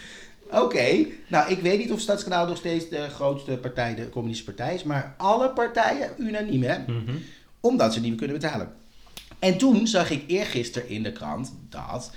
Oké, 0.52 1.06
nou 1.28 1.50
ik 1.50 1.58
weet 1.60 1.78
niet 1.78 1.92
of 1.92 2.00
Stadskanaal 2.00 2.46
nog 2.46 2.56
steeds 2.56 2.88
de 2.88 3.08
grootste 3.08 3.56
partij, 3.56 3.94
de 3.94 4.08
communistische 4.08 4.54
partij 4.54 4.74
is, 4.74 4.82
maar 4.82 5.14
alle 5.18 5.50
partijen 5.50 6.10
unaniem 6.18 6.62
hè, 6.62 6.78
Mhm. 6.78 7.16
omdat 7.60 7.92
ze 7.92 8.00
niet 8.00 8.08
meer 8.08 8.18
kunnen 8.18 8.38
betalen. 8.40 8.72
En 9.38 9.58
toen 9.58 9.86
zag 9.86 10.10
ik 10.10 10.22
eergisteren 10.26 10.88
in 10.88 11.02
de 11.02 11.12
krant 11.12 11.54
dat 11.68 12.10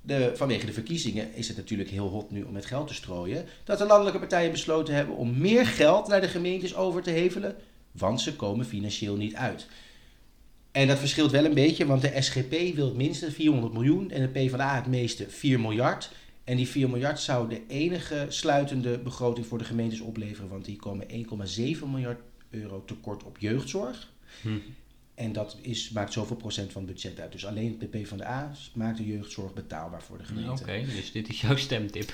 de, 0.00 0.32
vanwege 0.34 0.66
de 0.66 0.72
verkiezingen 0.72 1.34
is 1.34 1.48
het 1.48 1.56
natuurlijk 1.56 1.90
heel 1.90 2.08
hot 2.08 2.30
nu 2.30 2.42
om 2.42 2.52
met 2.52 2.66
geld 2.66 2.88
te 2.88 2.94
strooien, 2.94 3.44
dat 3.64 3.78
de 3.78 3.86
landelijke 3.86 4.18
partijen 4.18 4.50
besloten 4.50 4.94
hebben 4.94 5.16
om 5.16 5.38
meer 5.38 5.66
geld 5.66 6.08
naar 6.08 6.20
de 6.20 6.28
gemeentes 6.28 6.74
over 6.74 7.02
te 7.02 7.10
hevelen, 7.10 7.56
want 7.92 8.20
ze 8.20 8.34
komen 8.36 8.66
financieel 8.66 9.16
niet 9.16 9.34
uit. 9.34 9.66
En 10.72 10.86
dat 10.86 10.98
verschilt 10.98 11.30
wel 11.30 11.44
een 11.44 11.54
beetje, 11.54 11.86
want 11.86 12.02
de 12.02 12.12
SGP 12.22 12.74
wil 12.74 12.86
het 12.86 12.96
minste 12.96 13.30
400 13.32 13.72
miljoen 13.72 14.10
en 14.10 14.20
de 14.20 14.28
PvdA 14.28 14.74
het 14.74 14.86
meeste 14.86 15.24
4 15.28 15.60
miljard. 15.60 16.10
En 16.46 16.56
die 16.56 16.68
4 16.68 16.90
miljard 16.90 17.20
zou 17.20 17.48
de 17.48 17.60
enige 17.68 18.26
sluitende 18.28 18.98
begroting 18.98 19.46
voor 19.46 19.58
de 19.58 19.64
gemeentes 19.64 20.00
opleveren, 20.00 20.48
want 20.48 20.64
die 20.64 20.76
komen 20.76 21.06
1,7 21.08 21.86
miljard 21.90 22.20
euro 22.50 22.84
tekort 22.86 23.24
op 23.24 23.38
jeugdzorg. 23.38 24.12
Hm. 24.42 24.48
En 25.14 25.32
dat 25.32 25.56
is, 25.60 25.90
maakt 25.90 26.12
zoveel 26.12 26.36
procent 26.36 26.72
van 26.72 26.82
het 26.84 26.92
budget 26.92 27.20
uit. 27.20 27.32
Dus 27.32 27.46
alleen 27.46 27.76
de 27.78 27.86
PvdA 27.86 28.52
maakt 28.74 28.96
de 28.96 29.06
jeugdzorg 29.06 29.54
betaalbaar 29.54 30.02
voor 30.02 30.18
de 30.18 30.24
Oké, 30.24 30.56
gemeente. 30.64 30.94
dus 30.94 31.12
dit 31.12 31.28
is 31.28 31.40
jouw 31.40 31.56
stemtip. 31.56 32.12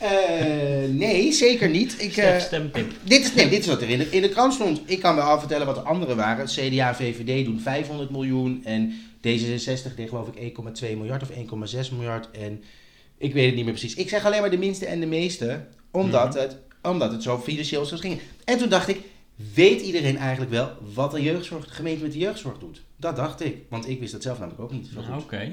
Eh, 0.00 0.88
nee, 0.88 1.32
zeker 1.32 1.68
niet. 1.68 2.02
Ik, 2.02 2.12
Stef, 2.12 2.42
stemtip. 2.42 2.92
dit, 3.04 3.24
is, 3.24 3.34
nee, 3.34 3.48
dit 3.48 3.58
is 3.60 3.66
wat 3.66 3.82
er 3.82 3.88
in 3.88 3.98
de, 3.98 4.10
in 4.10 4.22
de 4.22 4.28
krant 4.28 4.52
stond. 4.54 4.80
Ik 4.84 5.00
kan 5.00 5.14
wel 5.14 5.24
al 5.24 5.38
vertellen 5.38 5.66
wat 5.66 5.74
de 5.74 5.80
anderen 5.80 6.16
waren. 6.16 6.46
CDA 6.46 6.88
en 6.88 6.94
VVD 6.94 7.44
doen 7.44 7.60
500 7.60 8.10
miljoen. 8.10 8.64
En 8.64 8.92
D66 9.16 9.94
deed 9.96 10.08
geloof 10.08 10.28
ik 10.28 10.56
1,2 10.80 10.96
miljard 10.96 11.22
of 11.22 11.30
1,6 11.30 11.92
miljard. 11.92 12.30
En 12.30 12.62
ik 13.20 13.32
weet 13.32 13.46
het 13.46 13.54
niet 13.54 13.64
meer 13.64 13.72
precies. 13.74 13.94
Ik 13.94 14.08
zeg 14.08 14.24
alleen 14.24 14.40
maar 14.40 14.50
de 14.50 14.58
minste 14.58 14.86
en 14.86 15.00
de 15.00 15.06
meeste. 15.06 15.64
Omdat, 15.90 16.34
het, 16.34 16.56
omdat 16.82 17.12
het 17.12 17.22
zo 17.22 17.38
financieel 17.38 17.84
zo 17.84 17.96
ging. 17.96 18.20
En 18.44 18.58
toen 18.58 18.68
dacht 18.68 18.88
ik, 18.88 19.00
weet 19.54 19.80
iedereen 19.80 20.16
eigenlijk 20.16 20.50
wel 20.50 20.70
wat 20.94 21.10
de, 21.10 21.22
jeugdzorg, 21.22 21.66
de 21.66 21.74
gemeente 21.74 22.02
met 22.02 22.12
de 22.12 22.18
jeugdzorg 22.18 22.58
doet? 22.58 22.82
Dat 22.96 23.16
dacht 23.16 23.40
ik. 23.40 23.56
Want 23.68 23.88
ik 23.88 24.00
wist 24.00 24.12
dat 24.12 24.22
zelf 24.22 24.38
namelijk 24.38 24.62
ook 24.62 24.72
niet. 24.72 24.90
Zo 24.94 25.02
goed. 25.02 25.22
Oké, 25.22 25.52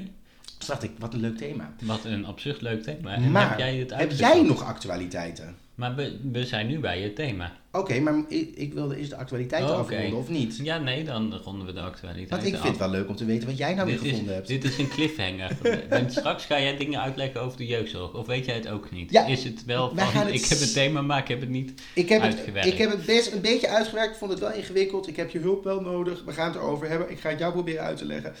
Dus 0.58 0.66
dacht 0.66 0.82
ik, 0.82 0.90
wat 0.98 1.14
een 1.14 1.20
leuk 1.20 1.36
thema. 1.36 1.74
wat 1.82 2.04
een 2.04 2.24
absurd 2.24 2.60
leuk 2.60 2.82
thema. 2.82 3.14
En 3.14 3.30
maar 3.30 3.48
heb 3.48 3.58
jij 3.58 3.76
het 3.76 3.94
heb 3.94 4.12
jij 4.12 4.42
nog 4.42 4.62
actualiteiten? 4.64 5.56
Maar 5.78 5.94
we, 5.94 6.18
we 6.32 6.44
zijn 6.46 6.66
nu 6.66 6.78
bij 6.78 7.00
het 7.00 7.14
thema. 7.14 7.52
Oké, 7.72 8.00
maar 8.00 8.14
ik, 8.28 8.50
ik 8.54 8.72
wilde 8.74 8.96
eerst 8.96 9.10
de 9.10 9.16
actualiteiten 9.16 9.70
Oké. 9.70 9.80
afronden, 9.80 10.18
of 10.18 10.28
niet? 10.28 10.60
Ja, 10.62 10.78
nee, 10.78 11.04
dan 11.04 11.34
ronden 11.34 11.66
we 11.66 11.72
de 11.72 11.80
actualiteit 11.80 12.30
Want 12.30 12.44
ik 12.44 12.54
vind 12.54 12.68
het 12.68 12.76
wel 12.78 12.90
leuk 12.90 13.08
om 13.08 13.16
te 13.16 13.24
weten 13.24 13.48
wat 13.48 13.58
jij 13.58 13.74
nou 13.74 13.86
weer 13.86 13.96
dit, 13.96 14.04
is, 14.04 14.10
gevonden 14.10 14.34
hebt. 14.34 14.48
dit 14.48 14.64
is 14.64 14.78
een 14.78 14.88
cliffhanger. 14.88 15.56
straks 16.10 16.44
ga 16.44 16.60
jij 16.60 16.76
dingen 16.76 17.00
uitleggen 17.00 17.40
over 17.40 17.58
de 17.58 17.66
jeugdzorg. 17.66 18.14
Of 18.14 18.26
weet 18.26 18.44
jij 18.44 18.54
het 18.54 18.68
ook 18.68 18.90
niet? 18.90 19.10
Ja, 19.10 19.26
is 19.26 19.44
het 19.44 19.64
wel 19.64 19.88
van, 19.88 19.98
het 19.98 20.34
ik 20.34 20.44
heb 20.44 20.58
het 20.58 20.72
thema, 20.72 21.02
maar 21.02 21.18
ik 21.18 21.28
heb 21.28 21.40
het 21.40 21.48
niet... 21.48 21.82
Ik 21.94 22.08
heb, 22.08 22.22
het, 22.22 22.34
uitgewerkt. 22.34 22.68
ik 22.68 22.78
heb 22.78 22.90
het 22.90 23.06
best 23.06 23.32
een 23.32 23.40
beetje 23.40 23.68
uitgewerkt. 23.68 24.10
Ik 24.12 24.18
vond 24.18 24.30
het 24.30 24.40
wel 24.40 24.52
ingewikkeld. 24.52 25.08
Ik 25.08 25.16
heb 25.16 25.30
je 25.30 25.38
hulp 25.38 25.64
wel 25.64 25.80
nodig. 25.80 26.24
We 26.24 26.32
gaan 26.32 26.46
het 26.46 26.56
erover 26.56 26.88
hebben. 26.88 27.10
Ik 27.10 27.20
ga 27.20 27.28
het 27.28 27.38
jou 27.38 27.52
proberen 27.52 27.82
uit 27.82 27.96
te 27.96 28.04
leggen. 28.04 28.32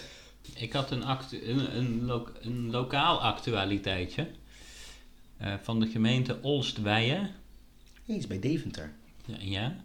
Ik 0.54 0.72
had 0.72 0.90
een, 0.90 1.04
actu- 1.04 1.42
een, 1.44 1.76
een, 1.76 2.04
lo- 2.04 2.28
een 2.40 2.70
lokaal 2.70 3.20
actualiteitje. 3.20 4.26
Eh, 5.38 5.54
van 5.62 5.80
de 5.80 5.86
gemeente 5.86 6.38
Olstweijen. 6.42 7.30
Eens 8.06 8.26
bij 8.26 8.40
Deventer. 8.40 8.92
Ja, 9.26 9.36
ja. 9.40 9.76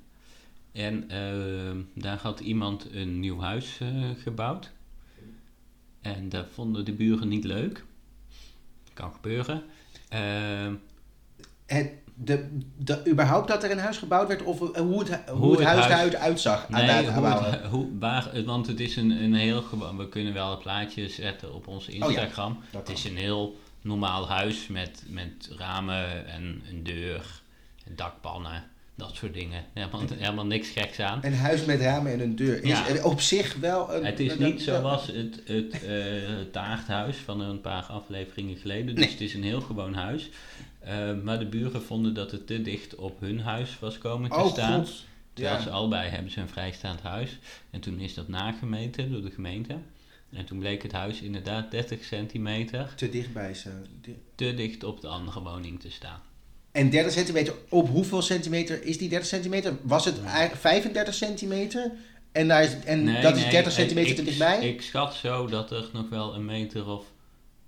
En 0.71 1.09
eh, 1.09 2.03
daar 2.03 2.17
had 2.17 2.39
iemand 2.39 2.87
een 2.91 3.19
nieuw 3.19 3.39
huis 3.39 3.77
eh, 3.79 4.09
gebouwd. 4.23 4.71
En 6.01 6.29
dat 6.29 6.45
vonden 6.53 6.85
de 6.85 6.93
buren 6.93 7.27
niet 7.27 7.43
leuk. 7.43 7.83
Kan 8.93 9.13
gebeuren. 9.13 9.63
Eh, 10.09 10.19
Het, 11.65 11.91
de, 12.15 12.57
de, 12.77 13.01
überhaupt 13.07 13.47
dat 13.47 13.63
er 13.63 13.71
een 13.71 13.79
huis 13.79 13.97
gebouwd 13.97 14.27
werd 14.27 14.41
of 14.43 14.71
eh, 14.73 14.81
hoe 14.81 14.99
het, 15.03 15.29
hoe 15.29 15.37
Hoe 15.37 15.49
het 15.51 15.59
het 15.59 15.67
huis 15.67 15.85
eruit 15.85 16.15
uitzag 16.15 16.67
aan 16.69 16.85
nee, 16.85 16.89
het 17.05 17.13
hoe, 17.13 17.25
het- 17.25 17.65
hoe, 17.65 17.97
waar, 17.99 18.43
want 18.45 18.67
het 18.67 18.79
is 18.79 18.95
een, 18.95 19.09
een 19.11 19.33
heel. 19.33 19.63
We 19.97 20.09
kunnen 20.09 20.33
wel 20.33 20.51
een 20.51 20.57
plaatje 20.57 21.09
zetten 21.09 21.53
op 21.53 21.67
onze 21.67 21.91
Oh 21.91 21.97
ja, 21.97 22.05
Instagram. 22.07 22.57
dat 22.71 22.87
het 22.87 22.97
is 22.97 23.03
een 23.05 23.17
heel 23.17 23.59
normaal 23.83 24.27
huis 24.27 24.67
met, 24.67 25.03
met 25.07 25.49
ramen 25.57 26.27
en 26.27 26.61
een 26.69 26.83
deur, 26.83 27.41
en 27.85 27.95
dakpannen, 27.95 28.63
dat 28.95 29.15
soort 29.15 29.33
dingen. 29.33 29.63
Helemaal, 29.73 30.01
helemaal 30.17 30.45
niks 30.45 30.69
geks 30.69 30.99
aan. 30.99 31.19
Een 31.21 31.33
huis 31.35 31.65
met 31.65 31.81
ramen 31.81 32.11
en 32.11 32.19
een 32.19 32.35
deur 32.35 32.63
is 32.63 32.69
Ja. 32.69 33.03
op 33.03 33.21
zich 33.21 33.55
wel 33.55 33.93
een... 33.95 34.05
Het 34.05 34.19
is 34.19 34.37
niet 34.37 34.61
zoals 34.61 35.07
het, 35.07 35.41
het 35.45 35.83
eh, 35.83 35.91
taarthuis 36.51 37.17
van 37.17 37.39
een 37.41 37.61
paar 37.61 37.83
afleveringen 37.83 38.57
geleden. 38.57 38.95
Dus 38.95 39.03
Nee. 39.03 39.13
het 39.13 39.21
is 39.21 39.33
een 39.33 39.43
heel 39.43 39.61
gewoon 39.61 39.93
huis. 39.93 40.29
Eh, 40.79 41.13
maar 41.23 41.39
de 41.39 41.45
buren 41.45 41.83
vonden 41.83 42.13
dat 42.13 42.31
het 42.31 42.47
te 42.47 42.61
dicht 42.61 42.95
op 42.95 43.19
hun 43.19 43.39
huis 43.39 43.79
was 43.79 43.97
komen 43.97 44.29
te 44.29 44.35
Oh 44.35 44.51
staan. 44.51 44.85
god. 44.85 45.03
Terwijl 45.33 45.55
Ja. 45.57 45.61
ze 45.63 45.69
allebei 45.69 46.09
hebben 46.09 46.31
ze 46.31 46.39
een 46.41 46.49
vrijstaand 46.49 47.01
huis. 47.01 47.37
En 47.69 47.79
toen 47.79 47.99
is 47.99 48.13
dat 48.13 48.27
nagemeten 48.27 49.11
door 49.11 49.21
de 49.21 49.31
gemeente. 49.31 49.77
En 50.33 50.45
toen 50.45 50.59
bleek 50.59 50.83
het 50.83 50.91
huis 50.91 51.21
inderdaad 51.21 51.71
30 51.71 52.03
centimeter 52.03 52.93
Te 52.95 53.09
dichtbij 53.09 53.53
ze. 53.53 53.69
Di- 54.01 54.15
te 54.35 54.53
dicht 54.53 54.83
op 54.83 55.01
de 55.01 55.07
andere 55.07 55.41
woning 55.41 55.79
te 55.79 55.91
staan. 55.91 56.21
En 56.71 56.89
30 56.89 57.11
centimeter, 57.13 57.53
op 57.69 57.89
hoeveel 57.89 58.21
centimeter 58.21 58.83
is 58.83 58.97
die 58.97 59.09
30 59.09 59.27
centimeter? 59.27 59.77
Was 59.81 60.05
het 60.05 60.23
eigenlijk 60.23 60.61
35 60.61 61.13
centimeter? 61.13 61.91
En, 62.31 62.47
daar 62.47 62.63
is, 62.63 62.75
en 62.85 63.03
Nee, 63.03 63.21
dat 63.21 63.35
is 63.35 63.41
nee, 63.41 63.51
30 63.51 63.71
ik- 63.71 63.77
centimeter 63.79 64.09
ik, 64.11 64.15
te 64.17 64.23
dichtbij? 64.23 64.67
Ik 64.69 64.81
schat 64.81 65.13
zo 65.13 65.47
dat 65.47 65.71
er 65.71 65.89
nog 65.93 66.09
wel 66.09 66.35
een 66.35 66.45
meter 66.45 66.87
of 66.87 67.05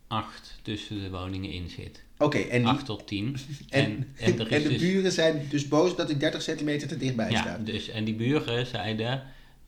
8 0.08 0.60
tussen 0.62 1.02
de 1.02 1.10
woningen 1.10 1.52
in 1.52 1.70
zit. 1.70 2.04
Oké, 2.18 2.38
en, 2.38 2.60
die- 2.62 2.68
8 2.72 2.86
tot 2.86 3.08
10. 3.08 3.36
en, 3.70 3.84
En, 3.86 4.08
en, 4.18 4.40
er 4.40 4.52
en 4.52 4.58
is 4.58 4.64
de 4.64 4.70
dus, 4.70 4.80
buren 4.82 5.12
zijn 5.12 5.46
dus 5.50 5.68
boos 5.68 5.96
dat 5.96 6.08
die 6.08 6.18
30 6.18 6.42
centimeter 6.42 6.88
te 6.88 6.98
dichtbij 6.98 7.32
ja, 7.32 7.42
staat. 7.42 7.66
dus, 7.66 7.90
en 7.90 8.04
die 8.04 8.14
buren 8.16 8.66
zeiden, 8.68 9.08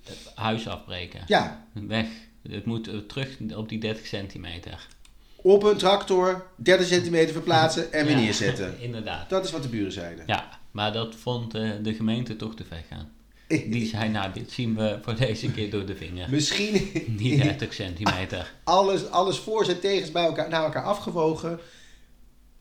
eh, 0.04 0.12
huis 0.36 0.68
afbreken. 0.68 1.22
Ja, 1.28 1.68
Weg. 1.74 2.08
Het 2.50 2.66
moet 2.66 2.88
eh, 2.88 2.98
terug 2.98 3.38
op 3.56 3.70
die 3.70 3.80
30 3.80 4.06
centimeter. 4.06 4.88
op 5.36 5.64
een 5.64 5.78
tractor 5.78 6.46
30 6.56 6.88
centimeter 6.88 7.34
verplaatsen 7.34 7.94
en 7.94 8.06
weer 8.06 8.16
Ja, 8.16 8.22
neerzetten. 8.22 8.80
Inderdaad. 8.88 9.30
Dat 9.30 9.46
is 9.46 9.52
wat 9.52 9.64
de 9.64 9.70
buren 9.70 9.92
zeiden. 9.92 10.24
Ja, 10.28 10.50
maar 10.72 10.94
dat 10.94 11.16
vond 11.16 11.56
eh, 11.56 11.70
de 11.82 11.94
gemeente 11.94 12.36
toch 12.36 12.56
te 12.56 12.64
ver 12.64 12.84
gaan. 12.90 13.12
Die 13.48 13.86
zei, 13.88 14.10
nou, 14.10 14.34
dit 14.34 14.52
zien 14.52 14.76
we 14.76 15.00
voor 15.02 15.16
deze 15.16 15.52
keer 15.52 15.72
door 15.72 15.86
de 15.86 15.96
vinger. 15.96 16.30
Misschien 16.30 16.92
Niet 17.18 17.42
30 17.44 17.74
centimeter. 17.74 18.54
alles, 18.64 19.10
alles 19.10 19.38
voor 19.38 19.68
en 19.70 19.80
tegens 19.80 20.12
bij 20.12 20.24
elkaar, 20.26 20.50
naar 20.50 20.64
elkaar 20.64 20.84
afgewogen. 20.84 21.60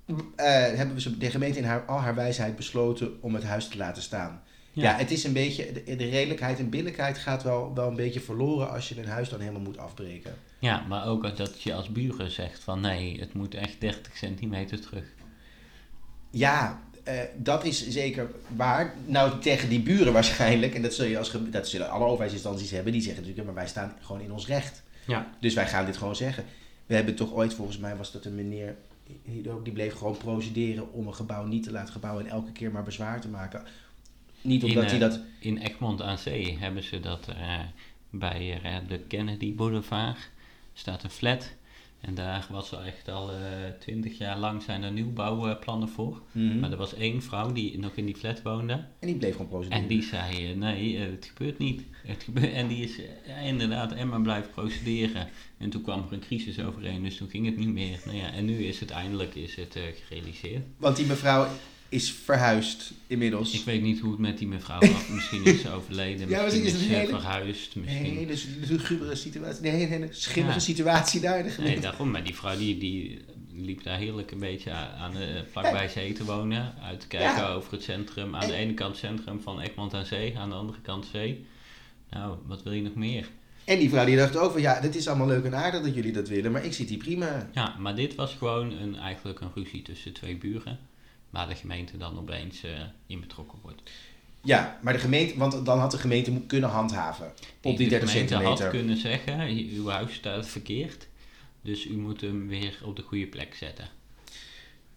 eh, 0.07 0.15
hebben 0.55 0.97
we 0.97 1.19
de 1.19 1.31
gemeente 1.31 1.59
in 1.59 1.65
haar, 1.65 1.85
al 1.85 1.99
haar 1.99 2.15
wijsheid 2.15 2.57
besloten 2.57 3.17
om 3.21 3.35
het 3.35 3.45
huis 3.45 3.69
te 3.69 3.77
laten 3.77 4.03
staan. 4.03 4.43
Ja, 4.83 4.97
het 4.97 5.11
is 5.11 5.25
een 5.25 5.33
beetje, 5.33 5.73
de, 5.73 5.97
de 5.97 6.09
redelijkheid 6.09 6.59
en 6.59 6.71
billijkheid 6.71 7.19
gaat 7.19 7.43
wel, 7.43 7.75
wel 7.75 7.89
een 7.89 7.97
beetje 7.97 8.21
verloren 8.21 8.71
als 8.71 8.89
je 8.89 8.99
een 8.99 9.09
huis 9.09 9.29
dan 9.29 9.41
helemaal 9.41 9.61
moet 9.61 9.79
afbreken. 9.79 10.35
Ja, 10.59 10.85
maar 10.89 11.07
ook 11.07 11.37
dat 11.37 11.63
je 11.63 11.75
als 11.75 11.89
buren 11.89 12.31
zegt 12.31 12.63
van 12.63 12.81
nee, 12.81 13.21
het 13.21 13.35
moet 13.35 13.55
echt 13.55 13.81
30 13.81 14.17
centimeter 14.17 14.81
terug. 14.81 15.05
Ja, 16.31 16.81
eh, 17.05 17.21
dat 17.37 17.65
is 17.65 17.89
zeker 17.89 18.31
waar. 18.57 18.95
Nou, 19.07 19.41
tegen 19.41 19.69
die 19.69 19.81
buren 19.81 20.13
waarschijnlijk, 20.13 20.75
en 20.75 20.83
dat, 20.83 20.95
zul 20.95 21.07
je 21.07 21.19
als, 21.19 21.37
dat 21.51 21.69
zullen 21.69 21.91
alle 21.91 22.05
overheidsinstanties 22.05 22.71
hebben, 22.71 22.93
die 22.93 23.03
zeggen 23.03 23.21
natuurlijk, 23.21 23.47
maar 23.47 23.63
wij 23.63 23.69
staan 23.69 23.97
gewoon 24.01 24.21
in 24.21 24.33
ons 24.33 24.47
recht. 24.47 24.83
Ja. 25.07 25.31
Dus 25.41 25.55
wij 25.55 25.67
gaan 25.67 25.87
dit 25.87 25.97
gewoon 25.97 26.17
zeggen. 26.17 26.45
We 26.87 26.95
hebben 26.95 27.15
toch 27.15 27.33
ooit, 27.33 27.55
volgens 27.55 27.79
mij 27.79 27.97
was 27.97 28.13
dat 28.13 28.25
een 28.25 28.35
meneer, 28.35 28.77
die 29.63 29.73
bleef 29.73 29.95
gewoon 29.95 30.17
procederen 30.17 30.93
om 30.93 31.07
een 31.07 31.15
gebouw 31.15 31.45
niet 31.45 31.63
te 31.63 31.73
laten 31.73 31.93
gebouwen 31.93 32.25
en 32.25 32.31
elke 32.31 32.53
keer 32.53 32.71
maar 32.71 32.83
bezwaar 32.83 33.21
te 33.21 33.29
maken. 33.29 33.63
Niet 34.47 34.63
In, 34.63 34.69
omdat 34.69 34.85
eh, 34.85 34.91
hij 34.91 34.99
dat... 34.99 35.21
In 35.39 35.59
Egmond 35.59 36.03
aan 36.03 36.19
Zee 36.19 36.59
hebben 36.59 36.83
ze 36.83 37.01
dat 37.01 37.29
eh, 37.29 37.59
bij 38.11 38.61
eh, 38.63 38.77
de 38.89 38.99
Kennedy 38.99 39.55
Boulevard. 39.55 40.31
staat 40.75 41.03
een 41.03 41.11
flat. 41.11 41.55
En 42.01 42.15
daar 42.15 42.47
was 42.51 42.73
al 42.73 42.83
echt 42.83 43.09
al 43.09 43.31
twintig 43.79 44.19
jaar 44.19 44.39
lang 44.39 44.63
zijn 44.63 44.83
er 44.83 44.93
nieuwbouwplannen 44.93 45.89
voor. 45.89 46.23
Mhm. 46.33 46.59
Maar 46.59 46.71
er 46.71 46.77
was 46.77 46.95
één 46.95 47.23
vrouw 47.23 47.53
die 47.53 47.79
nog 47.79 47.93
in 47.95 48.07
die 48.07 48.17
flat 48.17 48.43
woonde. 48.43 48.73
En 48.73 49.07
die 49.07 49.15
bleef 49.15 49.33
gewoon 49.33 49.49
procederen. 49.49 49.83
En 49.83 49.89
die 49.89 50.03
zei, 50.03 50.51
eh, 50.51 50.57
nee, 50.57 50.97
eh, 50.97 51.11
het 51.11 51.33
gebeurt 51.35 51.59
niet. 51.59 51.83
Het 52.03 52.23
gebeurt, 52.23 52.53
en 52.53 52.69
die 52.69 52.85
is 52.85 52.99
eh, 52.99 53.05
ja, 53.27 53.37
inderdaad 53.37 53.93
en 53.93 54.09
maar 54.09 54.21
blijft 54.21 54.51
procederen. 54.51 55.29
En 55.59 55.71
toen 55.71 55.83
kwam 55.83 56.05
er 56.07 56.13
een 56.13 56.21
crisis 56.21 56.61
overheen, 56.61 57.03
dus 57.03 57.17
toen 57.17 57.29
ging 57.29 57.47
het 57.47 57.57
niet 57.57 57.73
meer. 57.73 58.01
Nou 58.05 58.17
ja, 58.17 58.33
en 58.33 58.45
nu 58.45 58.65
is 58.65 58.81
het 58.81 58.91
eindelijk 58.91 59.35
is 59.35 59.57
het, 59.57 59.77
eh, 59.77 59.83
gerealiseerd. 60.07 60.65
Want 60.77 60.97
die 60.97 61.07
mevrouw 61.07 61.47
is 61.89 62.13
verhuisd 62.13 62.93
inmiddels. 63.07 63.53
Ik 63.53 63.65
weet 63.65 63.83
niet 63.83 64.01
hoe 64.01 64.11
het 64.11 64.21
met 64.21 64.39
die 64.39 64.47
mevrouw 64.49 64.79
was. 64.81 65.09
Misschien 65.15 65.45
is 65.45 65.61
ze 65.61 65.71
overleden, 65.71 66.29
Ja, 66.29 66.43
misschien 66.43 66.65
is 66.65 66.73
ze 66.73 66.79
een 66.79 66.85
hele- 66.95 67.09
verhuisd. 67.09 67.75
Een 67.75 67.81
Misschien. 67.81 68.05
hele 68.17 68.37
lugubere 68.69 69.15
situatie. 69.15 69.63
Nee, 69.63 69.83
een 69.83 69.89
hele 69.89 70.09
schimmige 70.11 70.55
Ja. 70.59 70.61
situatie 70.65 71.21
daar. 71.21 71.43
de 71.43 71.55
Nee, 71.63 71.81
daarom. 71.81 72.11
Maar 72.11 72.25
die 72.25 72.35
vrouw 72.35 72.57
die, 72.57 72.79
die 72.79 73.19
liep 73.53 73.83
daar 73.83 73.99
heerlijk 73.99 74.31
een 74.31 74.39
beetje 74.39 74.71
aan 74.71 75.13
de, 75.13 75.45
vlakbij 75.51 75.89
zee 75.89 76.13
te 76.13 76.25
wonen. 76.25 76.75
Uit 76.83 77.01
te 77.01 77.07
kijken 77.07 77.43
Ja. 77.43 77.53
over 77.53 77.73
het 77.73 77.83
centrum. 77.83 78.35
Aan 78.37 78.47
de 78.49 78.55
ene 78.55 78.75
kant 78.75 78.97
centrum 78.97 79.41
van 79.41 79.61
Egmond 79.61 79.95
aan 79.95 80.07
Zee, 80.07 80.39
aan 80.39 80.49
de 80.49 80.55
andere 80.55 80.81
kant 80.81 81.07
zee. 81.13 81.45
Nou, 82.11 82.37
wat 82.47 82.63
wil 82.63 82.73
je 82.73 82.83
nog 82.83 82.95
meer? 82.95 83.29
En 83.65 83.79
die 83.79 83.89
vrouw 83.89 84.05
die 84.05 84.17
dacht 84.17 84.37
ook 84.37 84.53
van 84.53 84.61
ja, 84.61 84.81
dit 84.81 84.95
is 84.97 85.09
allemaal 85.09 85.27
leuk 85.27 85.45
en 85.45 85.55
aardig 85.55 85.83
dat 85.83 85.95
jullie 85.95 86.13
dat 86.13 86.29
willen, 86.29 86.53
maar 86.53 86.65
ik 86.65 86.73
zit 86.73 86.89
hier 86.89 86.99
prima. 86.99 87.51
Ja, 87.55 87.75
maar 87.79 87.95
dit 87.95 88.15
was 88.15 88.35
gewoon 88.35 88.73
een, 88.73 88.97
eigenlijk 88.97 89.41
een 89.41 89.51
ruzie 89.55 89.83
tussen 89.83 90.13
twee 90.13 90.37
buren. 90.37 90.79
Waar 91.37 91.49
de 91.49 91.55
gemeente 91.55 91.97
dan 91.97 92.19
opeens 92.19 92.63
eh, 92.63 92.71
in 93.07 93.21
betrokken 93.21 93.59
wordt. 93.63 93.83
Ja, 94.43 94.79
maar 94.83 94.93
de 94.93 94.99
gemeente, 94.99 95.39
want 95.39 95.65
dan 95.65 95.79
had 95.79 95.91
de 95.91 95.99
gemeente 95.99 96.31
moet 96.31 96.47
kunnen 96.47 96.71
handhaven 96.71 97.33
op 97.63 97.77
die 97.77 97.77
de 97.77 97.87
30 97.87 98.11
gemeente 98.11 98.35
centimeter. 98.35 98.65
had 98.65 98.73
kunnen 98.73 98.97
zeggen, 98.97 99.41
uw 99.49 99.89
huis 99.89 100.15
staat 100.15 100.49
verkeerd. 100.49 101.07
Dus 101.63 101.87
u 101.87 101.97
moet 101.97 102.21
hem 102.21 102.49
weer 102.49 102.79
op 102.85 102.97
de 102.97 103.03
goede 103.03 103.27
plek 103.27 103.55
zetten. 103.55 103.89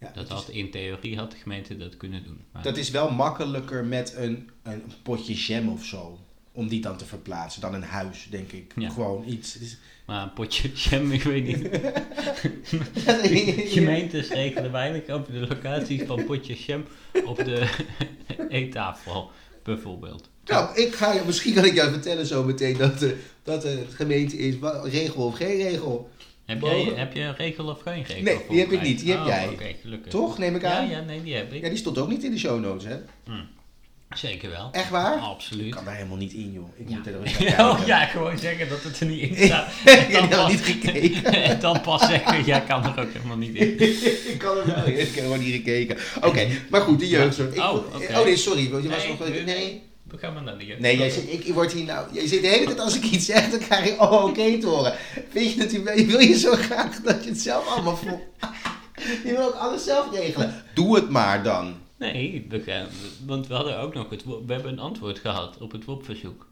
Ja, 0.00 0.10
Dat 0.14 0.28
dat, 0.28 0.28
had, 0.28 0.48
in 0.48 0.70
theorie 0.70 1.16
had 1.16 1.30
de 1.30 1.36
gemeente 1.36 1.76
dat 1.76 1.96
kunnen 1.96 2.24
doen. 2.24 2.44
Maar 2.52 2.62
dat 2.62 2.76
is 2.76 2.90
wel 2.90 3.10
makkelijker 3.10 3.84
met 3.84 4.14
een, 4.16 4.50
een 4.62 4.82
potje 5.02 5.34
jam 5.34 5.68
of 5.68 5.84
zo. 5.84 6.18
Om 6.52 6.68
die 6.68 6.80
dan 6.80 6.96
te 6.96 7.04
verplaatsen 7.04 7.60
dan 7.60 7.74
een 7.74 7.82
huis, 7.82 8.26
denk 8.30 8.52
ik. 8.52 8.72
Ja. 8.76 8.88
Gewoon 8.90 9.24
iets. 9.28 9.54
Het 9.54 9.78
Maar 10.06 10.22
een 10.22 10.32
potje 10.32 10.70
jam, 10.90 11.12
ik 11.12 11.22
weet 11.22 11.44
niet. 11.46 11.68
Gemeentes 13.74 14.28
regelen 14.28 14.72
weinig 14.72 15.08
over 15.08 15.32
de 15.32 15.46
locaties 15.48 16.02
van 16.06 16.24
potjes 16.24 16.66
jam 16.66 16.84
op 17.24 17.36
de 17.36 17.70
eettafel, 18.48 19.30
bijvoorbeeld. 19.62 20.28
Nou, 20.44 20.80
ik 20.80 20.94
ga, 20.94 21.14
misschien 21.26 21.54
kan 21.54 21.64
ik 21.64 21.74
jou 21.74 21.90
vertellen 21.90 22.26
zo 22.26 22.44
meteen 22.44 22.76
dat, 22.76 22.98
de 22.98 23.16
dat 23.42 23.62
de 23.62 23.84
gemeente 23.94 24.36
is, 24.36 24.54
regel 24.82 25.24
of 25.26 25.36
geen 25.36 25.56
regel. 25.56 26.10
Heb, 26.44 26.60
jij, 26.60 26.82
heb 26.94 27.12
je 27.14 27.20
een 27.20 27.36
regel 27.36 27.68
of 27.68 27.80
geen 27.82 28.02
regel? 28.02 28.22
Nee, 28.22 28.38
die 28.48 28.58
heb 28.58 28.70
ik 28.72 28.82
niet, 28.82 28.98
die 29.00 29.10
heb 29.10 29.20
Oh, 29.20 29.26
jij. 29.26 29.76
Gelukkig. 29.82 30.10
Toch, 30.10 30.38
neem 30.38 30.54
ik 30.54 30.62
Ja, 30.62 30.78
aan? 30.78 30.88
ja, 30.88 31.00
nee, 31.00 31.22
die 31.22 31.34
heb 31.34 31.52
ik. 31.52 31.62
Ja, 31.62 31.68
die 31.68 31.78
stond 31.78 31.98
ook 31.98 32.08
niet 32.08 32.24
in 32.24 32.30
de 32.30 32.38
show 32.38 32.60
notes, 32.60 32.84
hè? 32.84 32.96
Zeker 34.16 34.50
wel. 34.50 34.68
Echt 34.72 34.90
waar? 34.90 35.16
Ik 35.16 35.22
Absoluut. 35.22 35.74
kan 35.74 35.84
daar 35.84 35.94
helemaal 35.94 36.16
niet 36.16 36.32
in, 36.32 36.52
joh. 36.52 36.68
Ik 36.76 36.88
Ja. 36.88 36.96
moet 36.96 37.06
er 37.06 37.12
nog 37.12 37.24
eens. 37.24 37.54
Oh, 37.58 37.80
ja, 37.86 38.04
gewoon 38.04 38.38
zeggen 38.38 38.68
dat 38.68 38.82
het 38.82 39.00
er 39.00 39.06
niet 39.06 39.30
in 39.38 39.46
staat. 39.46 39.68
Ik 39.84 40.06
heb 40.10 40.30
pas- 40.30 40.50
niet 40.50 40.60
gekeken. 40.60 41.24
En 41.42 41.60
dan 41.66 41.80
pas 41.80 42.06
zeggen, 42.06 42.44
jij 42.44 42.60
kan 42.62 42.84
er 42.84 43.00
ook 43.02 43.12
helemaal 43.12 43.36
niet 43.36 43.54
in. 43.54 43.80
ik 44.32 44.34
kan 44.44 44.56
er 44.58 44.66
wel 44.66 44.84
in. 44.84 45.00
Ik 45.00 45.14
heb 45.14 45.24
gewoon 45.24 45.38
niet 45.38 45.54
gekeken. 45.54 45.96
Oké, 46.22 46.46
maar 46.70 46.80
goed, 46.80 46.98
de 46.98 47.08
jeugdzorg. 47.08 47.54
Ik- 47.54 47.58
Oh, 47.60 47.72
oh, 47.74 48.24
nee, 48.24 48.36
sorry. 48.36 48.62
Je 48.62 48.68
was 48.70 48.82
Nee, 48.82 49.08
nog... 49.18 49.28
nee, 49.28 49.42
Nee. 49.44 49.82
We 50.02 50.18
gaan 50.18 50.32
maar 50.34 50.42
naar 50.42 50.58
de 50.58 50.66
jeugd. 50.66 50.80
Nee, 50.80 50.96
jij 50.98 51.10
zit, 51.10 51.32
ik, 51.32 51.44
ik 51.44 51.54
word 51.54 51.72
hier 51.72 51.84
nou... 51.84 52.06
Jij 52.12 52.26
zit 52.26 52.42
de 52.42 52.48
hele 52.48 52.64
tijd 52.64 52.80
als 52.80 52.96
ik 52.96 53.04
iets 53.04 53.26
zeg, 53.26 53.50
dan 53.50 53.58
krijg 53.58 53.84
je 53.84 54.00
oh, 54.00 54.24
oké 54.24 54.58
te 54.60 54.66
horen. 54.66 54.94
Vind 55.32 55.52
je 55.52 55.58
natuurlijk... 55.58 55.96
Wil 56.06 56.18
je 56.20 56.38
zo 56.38 56.52
graag 56.54 57.00
dat 57.00 57.24
je 57.24 57.30
het 57.30 57.40
zelf 57.40 57.66
allemaal 57.68 57.96
voelt? 57.96 58.20
Je 59.24 59.32
wil 59.32 59.42
ook 59.46 59.54
alles 59.54 59.84
zelf 59.84 60.06
regelen. 60.14 60.64
Doe 60.74 60.94
het 60.94 61.08
maar 61.10 61.42
dan. 61.42 61.74
Nee, 62.00 62.46
want 63.26 63.46
we 63.46 63.54
hadden 63.54 63.78
ook 63.78 63.94
nog 63.94 64.10
het, 64.10 64.24
we 64.24 64.52
hebben 64.52 64.72
een 64.72 64.78
antwoord 64.78 65.18
gehad 65.18 65.58
op 65.58 65.72
het 65.72 65.84
WOP-verzoek 65.84 66.46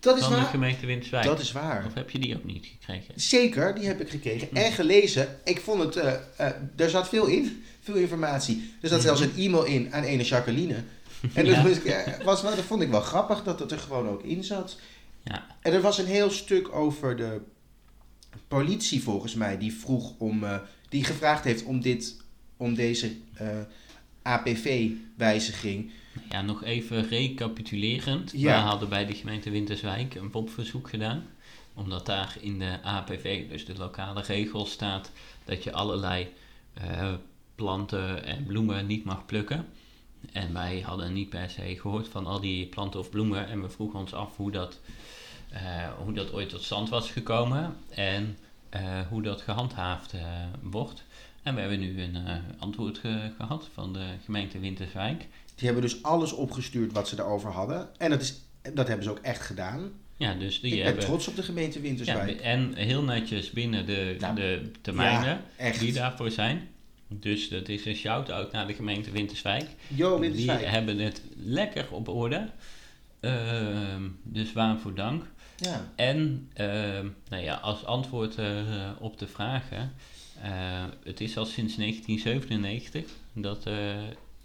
Dat 0.00 0.16
is 0.16 0.22
van 0.22 0.32
de 0.32 0.38
waar. 0.38 0.46
gemeente 0.46 0.86
Windswijk. 0.86 1.24
Dat 1.24 1.40
is 1.40 1.52
waar. 1.52 1.86
Of 1.86 1.94
heb 1.94 2.10
je 2.10 2.18
die 2.18 2.36
ook 2.36 2.44
niet 2.44 2.66
gekregen? 2.66 3.20
Zeker, 3.20 3.74
die 3.74 3.86
heb 3.86 4.00
ik 4.00 4.10
gekregen 4.10 4.48
en 4.52 4.72
gelezen. 4.72 5.38
Ik 5.44 5.60
vond 5.60 5.82
het, 5.82 5.96
eh, 5.96 6.14
eh, 6.36 6.52
er 6.76 6.90
zat 6.90 7.08
veel 7.08 7.26
in, 7.26 7.64
veel 7.80 7.94
informatie. 7.94 8.74
Er 8.80 8.88
zat 8.88 9.02
zelfs 9.02 9.20
een 9.20 9.36
e-mail 9.36 9.64
in 9.64 9.94
aan 9.94 10.02
ene 10.02 10.22
Jacqueline. 10.22 10.82
En 11.34 11.44
dat, 11.44 11.54
Ja. 11.54 11.62
was, 11.62 11.82
eh, 11.82 12.24
was 12.24 12.42
wel, 12.42 12.54
dat 12.56 12.64
vond 12.64 12.82
ik 12.82 12.88
wel 12.90 13.00
grappig 13.00 13.42
dat 13.42 13.58
het 13.58 13.70
er 13.70 13.78
gewoon 13.78 14.08
ook 14.08 14.22
in 14.22 14.44
zat. 14.44 14.76
Ja. 15.22 15.46
En 15.60 15.72
er 15.72 15.80
was 15.80 15.98
een 15.98 16.06
heel 16.06 16.30
stuk 16.30 16.74
over 16.74 17.16
de 17.16 17.40
politie 18.48 19.02
volgens 19.02 19.34
mij, 19.34 19.58
die 19.58 19.72
vroeg 19.74 20.12
om, 20.18 20.44
die 20.88 21.04
gevraagd 21.04 21.44
heeft 21.44 21.64
om 21.64 21.80
dit, 21.80 22.16
om 22.56 22.74
deze 22.74 23.12
APV-wijziging. 24.24 25.90
ja, 26.30 26.42
nog 26.42 26.64
even 26.64 27.08
recapitulerend. 27.08 28.32
Ja. 28.32 28.62
We 28.62 28.68
hadden 28.68 28.88
bij 28.88 29.06
de 29.06 29.14
gemeente 29.14 29.50
Winterswijk 29.50 30.14
een 30.14 30.30
WOP-verzoek 30.30 30.88
gedaan. 30.88 31.26
Omdat 31.74 32.06
daar 32.06 32.36
in 32.40 32.58
de 32.58 32.82
APV, 32.82 33.48
dus 33.48 33.64
de 33.64 33.74
lokale 33.76 34.22
regel, 34.22 34.66
staat 34.66 35.10
dat 35.44 35.64
je 35.64 35.72
allerlei 35.72 36.32
eh, 36.74 37.12
planten 37.54 38.24
en 38.24 38.44
bloemen 38.46 38.86
niet 38.86 39.04
mag 39.04 39.26
plukken. 39.26 39.66
En 40.32 40.52
wij 40.52 40.80
hadden 40.80 41.12
niet 41.12 41.28
per 41.28 41.50
se 41.50 41.78
gehoord 41.80 42.08
van 42.08 42.26
al 42.26 42.40
die 42.40 42.66
planten 42.66 43.00
of 43.00 43.10
bloemen. 43.10 43.48
En 43.48 43.62
we 43.62 43.68
vroegen 43.68 43.98
ons 43.98 44.14
af 44.14 44.36
hoe 44.36 44.50
dat, 44.50 44.80
eh, 45.50 45.88
hoe 45.98 46.12
dat 46.12 46.32
ooit 46.32 46.48
tot 46.48 46.62
stand 46.62 46.88
was 46.88 47.10
gekomen. 47.10 47.76
En 47.88 48.38
eh, 48.74 49.00
hoe 49.08 49.22
dat 49.22 49.40
gehandhaafd 49.40 50.12
eh, 50.12 50.22
wordt. 50.62 51.04
En 51.44 51.54
we 51.54 51.60
hebben 51.60 51.80
nu 51.80 52.02
een 52.02 52.16
eh, 52.26 52.36
antwoord 52.58 52.98
ge- 52.98 53.30
gehad 53.36 53.68
van 53.74 53.92
de 53.92 54.04
gemeente 54.24 54.58
Winterswijk. 54.58 55.18
Die 55.54 55.64
hebben 55.66 55.82
dus 55.82 56.02
alles 56.02 56.32
opgestuurd 56.32 56.92
wat 56.92 57.08
ze 57.08 57.16
daarover 57.16 57.50
hadden. 57.50 57.88
En 57.98 58.10
dat, 58.10 58.20
is, 58.20 58.34
dat 58.74 58.86
hebben 58.88 59.04
ze 59.04 59.10
ook 59.10 59.18
echt 59.18 59.40
gedaan. 59.42 59.90
Ja, 60.16 60.34
dus 60.34 60.60
die 60.60 60.70
ik 60.70 60.76
ben 60.76 60.84
hebben... 60.86 61.04
trots 61.04 61.28
op 61.28 61.36
de 61.36 61.42
gemeente 61.42 61.78
Ja, 61.78 61.82
Winterswijk. 61.84 62.40
en 62.40 62.74
heel 62.74 63.02
netjes 63.02 63.50
binnen 63.50 63.86
de, 63.86 64.16
Nou, 64.20 64.34
de 64.34 64.70
termijnen 64.80 65.40
die 65.78 65.92
daarvoor 65.92 66.30
zijn. 66.30 66.68
Dus 67.08 67.48
dat 67.48 67.68
is 67.68 67.84
een 67.84 67.94
shout-out 67.94 68.52
naar 68.52 68.66
de 68.66 68.74
gemeente 68.74 69.10
Winterswijk. 69.10 69.66
Jo, 69.88 70.18
Winterswijk. 70.18 70.58
Die 70.58 70.68
hebben 70.68 70.98
het 70.98 71.22
lekker 71.36 71.86
op 71.90 72.08
orde. 72.08 72.48
Ehm, 73.20 74.02
dus 74.22 74.52
waarvoor 74.52 74.94
dank. 74.94 75.24
Ja. 75.56 75.92
En 75.96 76.50
ehm, 76.52 77.08
nou 77.28 77.42
ja, 77.42 77.54
als 77.54 77.84
antwoord 77.84 78.38
eh, 78.38 78.90
op 78.98 79.18
de 79.18 79.26
vragen. 79.26 79.92
eh, 80.42 80.84
het 81.04 81.20
is 81.20 81.36
al 81.36 81.46
sinds 81.46 81.76
1997 81.76 83.10
dat 83.32 83.66
eh, 83.66 83.96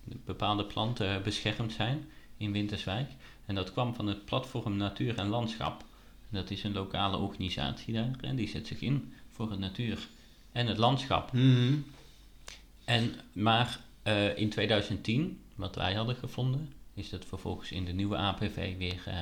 bepaalde 0.03 0.65
planten 0.65 1.23
beschermd 1.23 1.73
zijn 1.73 2.05
in 2.37 2.51
Winterswijk. 2.51 3.09
En 3.45 3.55
dat 3.55 3.71
kwam 3.71 3.95
van 3.95 4.07
het 4.07 4.25
platform 4.25 4.77
Natuur 4.77 5.17
en 5.17 5.27
Landschap. 5.27 5.83
Dat 6.29 6.49
is 6.49 6.63
een 6.63 6.73
lokale 6.73 7.17
organisatie 7.17 7.93
daar 7.93 8.15
en 8.21 8.35
die 8.35 8.47
zet 8.47 8.67
zich 8.67 8.81
in 8.81 9.13
voor 9.31 9.49
het 9.49 9.59
natuur 9.59 10.07
en 10.51 10.67
het 10.67 10.77
landschap. 10.77 11.33
Mhm. 11.33 11.73
En, 12.85 13.13
maar 13.33 13.79
in 14.35 14.49
2010, 14.49 15.39
wat 15.55 15.75
wij 15.75 15.93
hadden 15.93 16.15
gevonden, 16.15 16.73
is 16.93 17.09
dat 17.09 17.25
vervolgens 17.25 17.71
in 17.71 17.85
de 17.85 17.91
nieuwe 17.91 18.17
APV 18.17 18.77
weer 18.77 19.01
eh, 19.05 19.19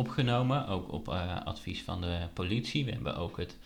opgenomen. 0.00 0.66
Ook 0.66 0.92
op 0.92 1.08
eh, 1.08 1.44
advies 1.44 1.82
van 1.82 2.00
de 2.00 2.18
politie. 2.32 2.84
We 2.84 2.90
hebben 2.90 3.16
ook 3.16 3.36
het, 3.36 3.56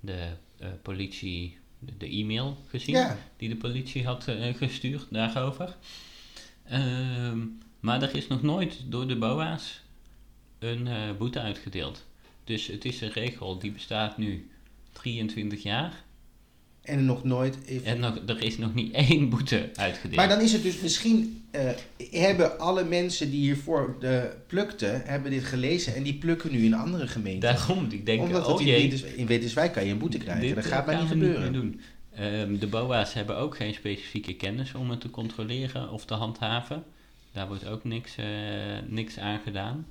de 0.00 0.28
eh, 0.58 0.68
politie, 0.82 1.58
de, 1.78 1.96
de 1.96 2.08
e-mail 2.08 2.56
gezien 2.68 2.94
Ja. 2.94 3.18
die 3.36 3.48
de 3.48 3.56
politie 3.56 4.04
had 4.04 4.28
eh, 4.28 4.54
gestuurd 4.54 5.06
daarover. 5.10 5.76
Ehm, 6.64 7.38
maar 7.80 8.02
er 8.02 8.16
is 8.16 8.26
nog 8.26 8.42
nooit 8.42 8.84
door 8.86 9.06
de 9.08 9.16
BOA's 9.16 9.80
een 10.58 11.16
boete 11.18 11.40
uitgedeeld. 11.40 12.06
Dus 12.44 12.66
het 12.66 12.84
is 12.84 13.00
een 13.00 13.12
regel 13.12 13.58
die 13.58 13.72
bestaat 13.72 14.18
nu 14.18 14.50
23 14.92 15.62
jaar. 15.62 16.04
En 16.88 17.04
nog 17.04 17.24
nooit... 17.24 17.58
Even... 17.66 17.86
En 17.86 18.00
nog, 18.00 18.18
er 18.26 18.42
is 18.42 18.58
nog 18.58 18.74
niet 18.74 18.92
één 18.92 19.28
boete 19.28 19.70
uitgedeeld. 19.74 20.16
Maar 20.16 20.28
dan 20.28 20.40
is 20.40 20.52
het 20.52 20.62
dus 20.62 20.80
misschien... 20.80 21.44
eh, 21.50 21.70
hebben 22.10 22.58
alle 22.58 22.84
mensen 22.84 23.30
die 23.30 23.40
hiervoor 23.40 23.96
de 24.00 24.32
plukten, 24.46 25.02
hebben 25.04 25.30
dit 25.30 25.44
gelezen 25.44 25.94
en 25.94 26.02
die 26.02 26.14
plukken 26.14 26.52
nu 26.52 26.64
in 26.64 26.74
andere 26.74 27.06
gemeenten. 27.06 27.54
Daarom, 27.54 27.88
die 27.88 28.02
denken, 28.02 28.26
Omdat 28.26 28.46
oh 28.46 28.58
het 28.58 29.14
in, 29.16 29.26
Winterswijk 29.26 29.72
kan 29.72 29.84
je 29.84 29.92
een 29.92 29.98
boete 29.98 30.18
krijgen. 30.18 30.46
dit 30.46 30.54
dat 30.54 30.64
eh, 30.64 30.70
gaat 30.70 30.88
gaan 30.88 31.00
niet 31.00 31.08
gebeuren. 31.08 31.52
doen. 31.52 31.80
Ehm, 32.14 32.58
de 32.58 32.66
BOA's 32.66 33.12
hebben 33.12 33.36
ook 33.36 33.56
geen 33.56 33.74
specifieke 33.74 34.34
kennis 34.34 34.74
om 34.74 34.90
het 34.90 35.00
te 35.00 35.10
controleren 35.10 35.90
of 35.90 36.04
te 36.04 36.14
handhaven. 36.14 36.84
Daar 37.32 37.46
wordt 37.46 37.66
ook 37.66 37.84
niks, 37.84 38.16
eh, 38.16 38.26
niks 38.86 39.18
aan 39.18 39.40
gedaan. 39.44 39.86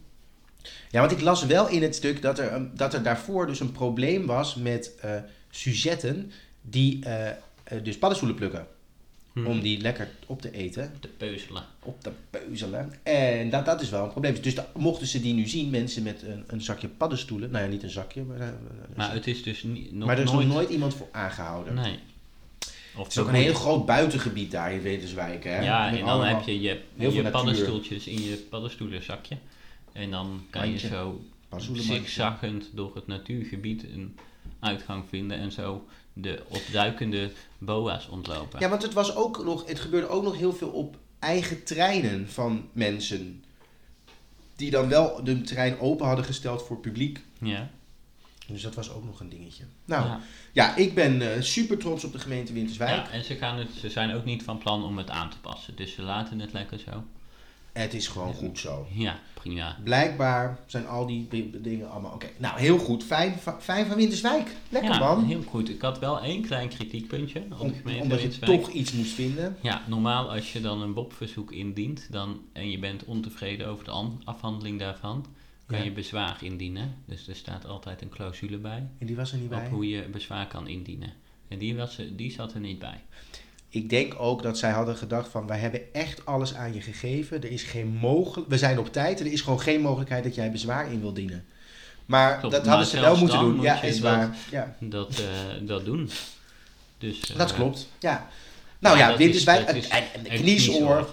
Ja, 0.90 1.00
want 1.00 1.12
ik 1.12 1.22
las 1.22 1.46
wel 1.46 1.70
in 1.70 1.82
het 1.82 1.96
stuk 1.96 2.22
dat 2.22 2.40
er, 2.40 2.70
dat 2.76 2.94
er 2.94 3.04
daarvoor 3.04 3.48
dus 3.48 3.60
een 3.60 3.72
probleem 3.72 4.26
was 4.26 4.56
met 4.56 4.96
eh 5.02 5.16
sujetten 5.50 6.32
die 6.70 7.06
eh, 7.06 7.30
eh, 7.30 7.36
dus 7.84 7.98
paddenstoelen 7.98 8.38
plukken. 8.38 8.68
Hm. 9.34 9.46
Om 9.46 9.60
die 9.62 9.82
lekker 9.82 10.10
op 10.26 10.42
te 10.42 10.52
eten, 10.52 10.94
te 11.00 11.08
peuzelen. 11.08 11.64
op 11.84 12.02
te 12.02 12.12
peuzelen. 12.30 12.94
En 13.04 13.50
dat, 13.50 13.66
dat 13.66 13.82
is 13.82 13.90
wel 13.90 14.04
een 14.04 14.12
probleem. 14.12 14.42
Dus 14.42 14.56
mochten 14.76 15.08
ze 15.08 15.22
die 15.22 15.34
nu 15.34 15.48
zien, 15.48 15.70
mensen 15.70 16.04
met 16.04 16.22
een, 16.22 16.44
een 16.48 16.62
zakje 16.62 16.88
paddenstoelen. 16.88 17.52
Nou 17.52 17.64
ja, 17.64 17.70
niet 17.70 17.84
een 17.84 17.90
zakje, 17.90 18.22
maar... 18.24 18.40
eh, 18.40 18.48
een 18.48 18.54
Maar 18.96 19.06
zak- 19.06 19.16
het 19.16 19.28
is 19.28 19.44
dus 19.44 19.64
niet, 19.64 19.92
nog 19.92 20.08
maar 20.08 20.18
er 20.18 20.24
is 20.24 20.32
nooit... 20.32 20.48
nog 20.48 20.56
nooit 20.56 20.70
iemand 20.70 20.94
voor 20.94 21.08
aangehouden. 21.12 21.74
Nee. 21.74 22.00
Of 22.96 23.04
Het 23.04 23.12
is 23.12 23.18
ook 23.18 23.28
een 23.28 23.34
heel 23.34 23.54
groot 23.54 23.86
buitengebied 23.86 24.52
daar 24.52 24.74
in 24.74 24.82
Winterswijk. 24.82 25.44
Hè? 25.44 25.60
Ja, 25.62 25.90
Met 25.90 26.00
en 26.00 26.06
dan 26.06 26.24
heb 26.24 26.42
je 26.42 26.62
je, 26.62 26.82
je 26.96 27.30
paddenstoeltjes 27.30 28.08
in 28.08 28.22
je 28.24 28.36
paddenstoelenzakje. 28.50 29.38
En 29.92 30.12
dan 30.12 30.46
kan 30.50 30.72
je 30.72 30.78
zo 30.78 31.22
zigzaggend 31.74 32.70
door 32.74 32.96
het 32.96 33.08
natuurgebied 33.08 33.84
een 33.84 34.16
uitgang 34.60 35.04
vinden 35.10 35.38
en 35.38 35.52
zo 35.52 35.88
de 36.22 36.44
opduikende 36.48 37.32
boa's 37.58 38.08
ontlopen. 38.08 38.60
Ja, 38.60 38.70
want 38.70 38.82
het, 38.82 38.94
was 38.94 39.16
ook 39.16 39.44
nog, 39.44 39.68
het 39.68 39.80
gebeurde 39.80 40.08
ook 40.08 40.24
nog 40.24 40.38
heel 40.38 40.54
veel 40.54 40.70
op 40.70 40.98
eigen 41.20 41.64
treinen 41.64 42.30
van 42.30 42.70
mensen. 42.72 43.44
Die 44.56 44.72
dan 44.72 44.90
wel 44.90 45.24
de 45.24 45.42
trein 45.42 45.80
open 45.80 46.06
hadden 46.06 46.26
gesteld 46.26 46.64
voor 46.64 46.78
publiek. 46.78 47.20
Ja. 47.42 47.70
Dus 48.48 48.62
dat 48.62 48.76
was 48.76 48.92
ook 48.92 49.06
nog 49.06 49.20
een 49.20 49.30
dingetje. 49.30 49.64
Nou, 49.86 50.06
ja, 50.06 50.22
ja. 50.52 50.76
ik 50.76 50.94
ben 50.94 51.34
eh, 51.34 51.42
super 51.42 51.78
trots 51.78 52.04
op 52.04 52.12
de 52.12 52.20
gemeente 52.20 52.54
Winterswijk. 52.54 53.06
Ja, 53.06 53.12
en 53.12 53.24
ze, 53.24 53.36
gaan 53.36 53.58
het, 53.58 53.70
ze 53.80 53.90
zijn 53.90 54.14
ook 54.14 54.26
niet 54.26 54.44
van 54.44 54.58
plan 54.58 54.84
om 54.84 54.98
het 54.98 55.10
aan 55.10 55.30
te 55.30 55.38
passen. 55.40 55.76
Dus 55.76 55.94
ze 55.94 56.02
laten 56.02 56.40
het 56.40 56.54
lekker 56.54 56.80
zo. 56.80 57.04
Het 57.78 57.94
is 57.94 58.08
gewoon 58.08 58.34
goed 58.34 58.60
zo. 58.60 58.88
Ja, 58.94 59.20
prima. 59.34 59.78
Blijkbaar 59.84 60.60
zijn 60.66 60.88
al 60.88 61.06
die 61.06 61.28
dingen 61.62 61.90
allemaal 61.92 62.12
oké. 62.14 62.28
Nou, 62.38 62.60
heel 62.60 62.78
goed. 62.78 63.04
Fijn, 63.04 63.34
va- 63.40 63.58
fijn 63.62 63.86
van 63.86 63.96
Winterswijk. 63.96 64.56
Lekker 64.70 64.92
ja, 64.92 65.00
man. 65.00 65.24
heel 65.26 65.42
goed. 65.42 65.70
Ik 65.70 65.82
had 65.82 66.00
wel 66.00 66.20
één 66.22 66.42
klein 66.42 66.70
kritiekpuntje 66.70 67.44
op 67.52 67.60
Om- 67.60 67.68
de 67.68 67.74
gemeente 67.74 68.02
omdat 68.04 68.22
je 68.22 68.40
toch 68.40 68.70
iets 68.70 68.92
moest 68.92 69.12
vinden. 69.14 69.58
Ja, 69.62 69.82
normaal 69.88 70.32
als 70.32 70.54
je 70.54 70.62
dan 70.62 70.82
een 70.82 70.94
BOP-verzoek 70.94 71.52
indient 71.52 72.08
dan, 72.12 72.42
en 72.54 72.70
je 72.72 72.80
bent 72.80 73.06
ontevreden 73.06 73.68
over 73.68 73.86
de 73.86 73.92
an- 73.92 74.22
afhandeling 74.24 74.80
daarvan, 74.80 75.26
kan 75.66 75.78
Ja. 75.78 75.84
je 75.84 75.92
bezwaar 75.92 76.38
indienen. 76.42 76.96
Dus 77.06 77.28
er 77.28 77.36
staat 77.36 77.66
altijd 77.68 78.02
een 78.02 78.10
clausule 78.10 78.58
bij 78.58 78.88
En 79.00 79.06
die 79.06 79.16
was 79.16 79.32
er 79.32 79.38
niet 79.38 79.50
bij. 79.50 79.66
op 79.66 79.72
hoe 79.72 79.88
je 79.90 80.02
bezwaar 80.12 80.48
kan 80.48 80.68
indienen. 80.68 81.14
En 81.48 81.58
die, 81.58 81.76
was, 81.76 82.00
die 82.16 82.32
zat 82.32 82.54
er 82.54 82.60
niet 82.60 82.80
bij. 82.80 83.02
Ik 83.70 83.90
denk 83.90 84.14
ook 84.20 84.44
dat 84.44 84.58
zij 84.58 84.72
hadden 84.72 84.96
gedacht 84.96 85.30
van, 85.32 85.48
wij 85.48 85.58
hebben 85.60 85.94
echt 85.94 86.26
alles 86.26 86.54
aan 86.54 86.74
je 86.74 86.82
gegeven. 86.82 87.44
Er 87.44 87.52
is 87.52 87.64
geen 87.64 87.88
mogelijk, 87.88 88.50
we 88.50 88.58
zijn 88.58 88.80
op 88.80 88.92
tijd. 88.94 89.20
Er 89.20 89.26
is 89.32 89.42
gewoon 89.42 89.62
geen 89.62 89.82
mogelijkheid 89.82 90.24
dat 90.24 90.36
jij 90.36 90.52
bezwaar 90.52 90.92
in 90.92 91.00
wil 91.02 91.14
dienen. 91.14 91.46
Maar 92.06 92.40
Klopt, 92.40 92.54
dat 92.56 92.62
maar 92.66 92.74
hadden 92.76 92.92
ze 92.92 93.00
wel 93.00 93.18
moeten 93.18 93.40
doen. 93.40 93.56
moet 93.56 93.64
Ja, 93.64 93.82
is 93.82 94.00
dat- 94.00 94.16
waar. 94.16 94.36
Ja, 94.52 94.76
Dat, 94.80 95.20
eh, 95.20 95.68
dat 95.68 95.86
doen. 95.86 96.10
Dus, 96.98 97.30
eh, 97.32 97.38
dat 97.38 97.54
klopt. 97.54 97.88
Ja. 98.00 98.28
Nou 98.80 98.98
Ja, 98.98 99.18
Winterswijk 99.18 99.60
is- 99.62 99.68
en, 99.70 99.76
is 99.78 99.88
en, 99.88 100.04
en 100.14 100.32
een 100.34 100.40
kniesoor. 100.42 101.10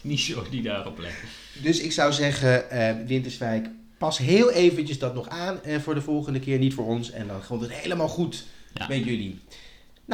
Kniesoor 0.00 0.46
die 0.50 0.62
daarop 0.62 0.98
leggen. 0.98 1.28
Dus 1.62 1.80
ik 1.80 1.92
zou 1.92 2.12
zeggen, 2.12 2.70
eh, 2.70 2.94
Winterswijk, 3.06 3.66
pas 3.98 4.18
heel 4.18 4.50
eventjes 4.50 4.98
dat 4.98 5.14
nog 5.14 5.28
aan 5.28 5.62
eh, 5.62 5.80
voor 5.80 5.94
de 5.94 6.00
volgende 6.02 6.40
keer. 6.40 6.58
Niet 6.58 6.74
voor 6.74 6.86
ons. 6.86 7.10
En 7.10 7.26
dan 7.26 7.40
komt 7.46 7.60
het 7.60 7.72
helemaal 7.72 8.08
goed 8.08 8.44
Ja. 8.74 8.86
met 8.88 9.04
jullie. 9.04 9.40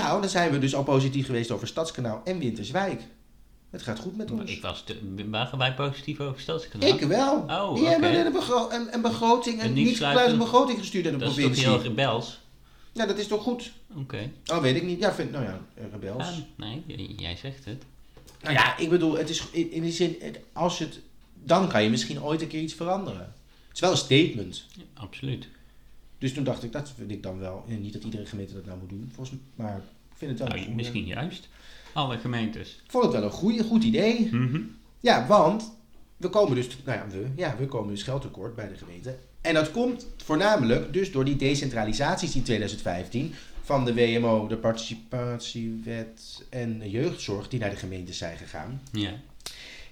Nou, 0.02 0.20
dan 0.20 0.30
zijn 0.30 0.50
we 0.50 0.58
dus 0.58 0.74
al 0.74 0.82
positief 0.82 1.26
geweest 1.26 1.50
over 1.50 1.66
Stadskanaal 1.68 2.20
en 2.24 2.38
Winterswijk. 2.38 3.02
Het 3.70 3.82
gaat 3.82 3.98
goed 3.98 4.16
met 4.16 4.30
ons. 4.30 4.50
Ik 4.50 4.62
was 4.62 4.82
te, 4.84 4.96
waren 5.30 5.58
wij 5.58 5.74
positief 5.74 6.20
over 6.20 6.40
Stadskanaal? 6.40 6.88
Ik 6.88 7.00
wel. 7.00 7.34
Oh, 7.48 7.74
Die 7.74 7.86
hebben 7.86 8.26
een, 8.26 8.32
begro- 8.32 8.70
een, 8.70 8.94
een 8.94 9.00
begroting, 9.02 9.60
Een 9.60 9.66
een 9.66 9.72
niet 9.72 9.96
sluitende 9.96 10.38
begroting 10.38 10.78
gestuurd 10.78 11.06
aan 11.06 11.12
de 11.12 11.18
Dat 11.18 11.28
is 11.28 11.34
toch 11.34 11.44
provincie. 11.44 11.70
heel 11.72 11.82
rebels? 11.82 12.40
Ja, 12.92 13.06
dat 13.06 13.18
is 13.18 13.26
toch 13.26 13.42
goed? 13.42 13.72
Oké. 13.96 14.30
Oh, 14.52 14.58
weet 14.58 14.76
ik 14.76 14.82
niet. 14.82 15.00
Ja, 15.00 15.12
vind, 15.14 15.30
nou 15.30 15.44
ja, 15.44 15.60
eh, 15.74 15.84
rebels. 15.92 16.22
Ah, 16.26 16.36
nee, 16.56 17.14
jij 17.16 17.36
zegt 17.36 17.64
het. 17.64 17.82
Nou 18.42 18.54
ja, 18.54 18.78
ik 18.78 18.90
bedoel, 18.90 19.16
het 19.18 19.30
is 19.30 19.42
in, 19.50 19.72
in 19.72 19.82
die 19.82 19.92
zin, 19.92 20.16
als 20.52 20.78
het, 20.78 21.00
dan 21.44 21.68
kan 21.68 21.82
je 21.82 21.90
misschien 21.90 22.22
ooit 22.22 22.42
een 22.42 22.48
keer 22.48 22.60
iets 22.62 22.74
veranderen. 22.74 23.20
Het 23.68 23.74
is 23.74 23.80
wel 23.80 23.90
een 23.90 23.96
statement. 23.96 24.64
Ja, 24.76 24.82
absoluut. 24.94 25.48
Dus 26.18 26.32
toen 26.32 26.44
dacht 26.44 26.62
ik, 26.62 26.72
dat 26.72 26.92
vind 26.96 27.10
ik 27.10 27.22
dan 27.22 27.38
wel. 27.38 27.64
En 27.68 27.80
niet 27.80 27.92
dat 27.92 28.04
iedere 28.04 28.26
gemeente 28.26 28.54
dat 28.54 28.64
nou 28.64 28.78
moet 28.78 28.88
doen, 28.88 29.10
volgens 29.14 29.38
mij. 29.54 29.66
Maar 29.66 29.76
ik 29.76 30.16
vind 30.16 30.30
het 30.30 30.40
wel 30.40 30.48
Nou, 30.48 30.68
een 30.68 30.74
misschien 30.74 31.06
juist. 31.06 31.48
Alle 31.92 32.18
gemeentes. 32.18 32.80
Ik 32.84 32.90
vond 32.90 33.04
het 33.04 33.12
wel 33.12 33.22
een 33.22 33.30
goeie, 33.30 33.62
goed 33.62 33.84
idee. 33.84 34.34
Mhm. 34.34 34.60
Ja, 35.00 35.26
want 35.26 35.72
we 36.16 36.28
komen 36.28 36.54
dus, 36.54 36.68
nou 36.84 36.98
ja, 36.98 37.06
we, 37.08 37.26
ja, 37.36 37.56
we 37.58 37.66
komen 37.66 37.90
dus 37.90 38.02
geldtekort 38.02 38.54
bij 38.54 38.68
de 38.68 38.76
gemeente. 38.76 39.16
En 39.40 39.54
dat 39.54 39.70
komt 39.70 40.06
voornamelijk 40.16 40.92
dus 40.92 41.12
door 41.12 41.24
die 41.24 41.36
decentralisaties 41.36 42.34
in 42.34 42.42
2015 42.42 43.34
van 43.62 43.84
de 43.84 43.94
WMO, 43.94 44.46
de 44.46 44.56
participatiewet 44.56 46.44
en 46.50 46.78
de 46.78 46.90
jeugdzorg 46.90 47.48
die 47.48 47.60
naar 47.60 47.70
de 47.70 47.76
gemeentes 47.76 48.18
zijn 48.18 48.36
gegaan. 48.36 48.82
Ja. 48.92 49.12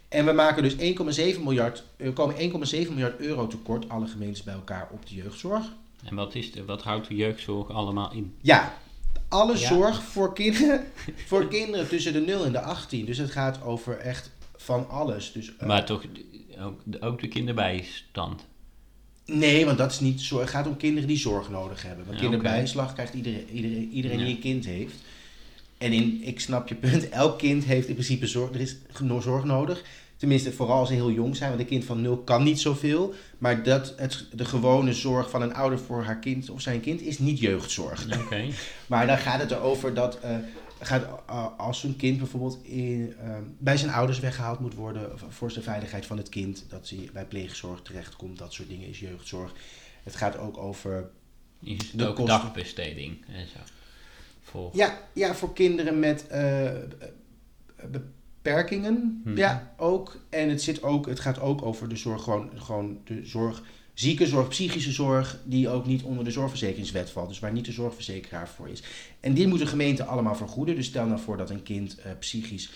En 0.09 0.25
we 0.25 0.33
maken 0.33 0.63
dus 0.63 0.75
1,7 0.75 1.43
miljard, 1.43 1.85
we 1.97 2.13
komen 2.13 2.37
1,7 2.37 2.89
miljard 2.89 3.21
euro 3.21 3.47
tekort, 3.47 3.89
alle 3.89 4.07
gemeentes 4.07 4.43
bij 4.43 4.55
elkaar, 4.55 4.89
op 4.93 5.07
de 5.07 5.15
jeugdzorg. 5.15 5.73
En 6.09 6.15
wat, 6.15 6.35
is 6.35 6.53
de, 6.53 6.65
wat 6.65 6.83
houdt 6.83 7.09
de 7.09 7.15
jeugdzorg 7.15 7.71
allemaal 7.71 8.13
in? 8.13 8.35
Ja, 8.41 8.79
alle 9.29 9.59
Ja. 9.59 9.69
zorg 9.69 10.03
voor 10.03 10.35
kinderen, 10.35 10.85
voor 11.27 11.49
kinderen 11.49 11.89
tussen 11.89 12.13
de 12.13 12.21
0 12.21 12.45
en 12.45 12.53
de 12.53 12.61
18. 12.61 13.05
Dus 13.05 13.19
het 13.19 13.31
gaat 13.31 13.63
over 13.63 13.99
echt 13.99 14.31
van 14.57 14.89
alles. 14.89 15.33
Dus, 15.33 15.57
eh, 15.57 15.67
Maar 15.67 15.85
toch 15.85 16.03
ook, 16.61 16.81
ook 17.01 17.21
de 17.21 17.29
kinderbijstand. 17.29 18.45
Nee, 19.25 19.65
want 19.65 19.79
dat 19.79 19.93
is 19.93 20.01
niet 20.01 20.21
zorg. 20.21 20.43
Het 20.43 20.51
gaat 20.51 20.67
om 20.67 20.77
kinderen 20.77 21.09
die 21.09 21.19
zorg 21.19 21.51
nodig 21.51 21.83
hebben. 21.83 22.05
Want 22.07 22.17
Ja, 22.21 22.23
kinderbijslag 22.29 22.93
krijgt 22.93 23.15
iedereen, 23.15 23.49
iedereen, 23.49 23.91
iedereen 23.91 24.19
die 24.19 24.29
een 24.29 24.41
kind 24.41 24.65
heeft. 24.65 24.95
En 25.79 25.93
in, 25.93 26.21
ik 26.23 26.41
snap 26.41 26.69
je 26.69 26.75
punt, 26.75 27.09
elk 27.23 27.39
kind 27.39 27.65
heeft 27.65 27.89
in 27.89 27.95
principe 27.95 28.27
zorg. 28.27 28.53
Er 28.55 28.61
is 28.61 28.77
zorg 29.21 29.45
nodig. 29.45 29.83
Tenminste, 30.17 30.53
vooral 30.53 30.79
als 30.79 30.89
ze 30.89 30.95
heel 30.95 31.11
jong 31.11 31.37
zijn, 31.37 31.49
want 31.49 31.61
een 31.63 31.69
kind 31.69 31.85
van 31.85 32.01
nul 32.01 32.19
kan 32.19 32.43
niet 32.43 32.61
zoveel. 32.61 33.15
Maar 33.39 33.63
dat, 33.63 33.95
het, 33.97 34.27
de 34.33 34.45
gewone 34.45 34.93
zorg 34.93 35.31
van 35.31 35.43
een 35.43 35.55
ouder 35.55 35.79
voor 35.79 36.03
haar 36.03 36.19
kind 36.19 36.51
of 36.51 36.61
zijn 36.61 36.81
kind 36.81 37.01
is 37.01 37.19
niet 37.19 37.39
jeugdzorg. 37.39 38.07
Oké. 38.21 38.47
Maar 38.87 39.07
dan 39.07 39.19
gaat 39.19 39.41
het 39.41 39.51
erover 39.51 39.95
dat 39.95 40.21
eh, 40.21 40.37
gaat, 40.81 41.07
eh, 41.29 41.47
als 41.57 41.83
een 41.83 41.97
kind 41.97 42.19
bijvoorbeeld 42.19 42.65
in, 42.65 43.15
eh, 43.19 43.37
bij 43.59 43.77
zijn 43.77 43.91
ouders 43.91 44.21
weggehaald 44.21 44.61
moet 44.61 44.75
worden 44.75 45.19
voor 45.29 45.53
de 45.53 45.63
veiligheid 45.63 46.07
van 46.07 46.17
het 46.17 46.29
kind, 46.29 46.65
dat 46.69 46.89
hij 46.89 47.11
bij 47.13 47.25
pleegzorg 47.25 47.83
terechtkomt, 47.83 48.39
dat 48.39 48.53
soort 48.53 48.69
dingen 48.69 48.89
is 48.89 49.01
jeugdzorg. 49.01 49.53
Het 50.03 50.17
gaat 50.17 50.39
ook 50.39 50.59
over 50.59 51.11
Is 51.63 51.91
De 51.91 52.07
ook 52.07 52.27
dagbesteding 52.27 53.25
en 53.27 53.47
zo. 53.47 53.59
Voor... 54.43 54.71
Ja, 54.73 54.99
ja, 55.13 55.35
voor 55.35 55.53
kinderen 55.53 55.99
met 55.99 56.27
beperkingen. 58.47 59.21
Hmm. 59.25 59.37
Ja, 59.37 59.75
ook. 59.77 60.21
En 60.29 60.49
het, 60.49 60.63
zit 60.63 60.83
ook, 60.83 61.07
het 61.07 61.21
gaat 61.21 61.41
ook 61.41 61.63
over 61.63 61.89
de 61.89 61.97
zorg, 61.97 62.23
gewoon, 62.23 62.51
gewoon 62.55 62.99
de 63.05 63.21
zorg, 63.25 63.63
ziekenzorg, 63.95 64.49
psychische 64.49 64.93
zorg, 64.93 65.39
die 65.45 65.69
ook 65.69 65.87
niet 65.87 66.03
onder 66.03 66.25
de 66.25 66.31
zorgverzekeringswet 66.31 67.11
valt. 67.11 67.29
Dus 67.29 67.39
waar 67.39 67.53
niet 67.53 67.65
de 67.65 67.73
zorgverzekeraar 67.73 68.49
voor 68.49 68.69
is. 68.69 68.83
En 69.21 69.35
die 69.35 69.47
moet 69.47 69.59
de 69.59 69.67
gemeente 69.67 70.05
allemaal 70.05 70.35
vergoeden. 70.35 70.75
Dus 70.75 70.87
stel 70.87 71.07
nou 71.07 71.21
voor 71.21 71.37
dat 71.37 71.51
een 71.51 71.63
kind 71.63 71.99
uh, 71.99 72.13
psychisch 72.19 72.71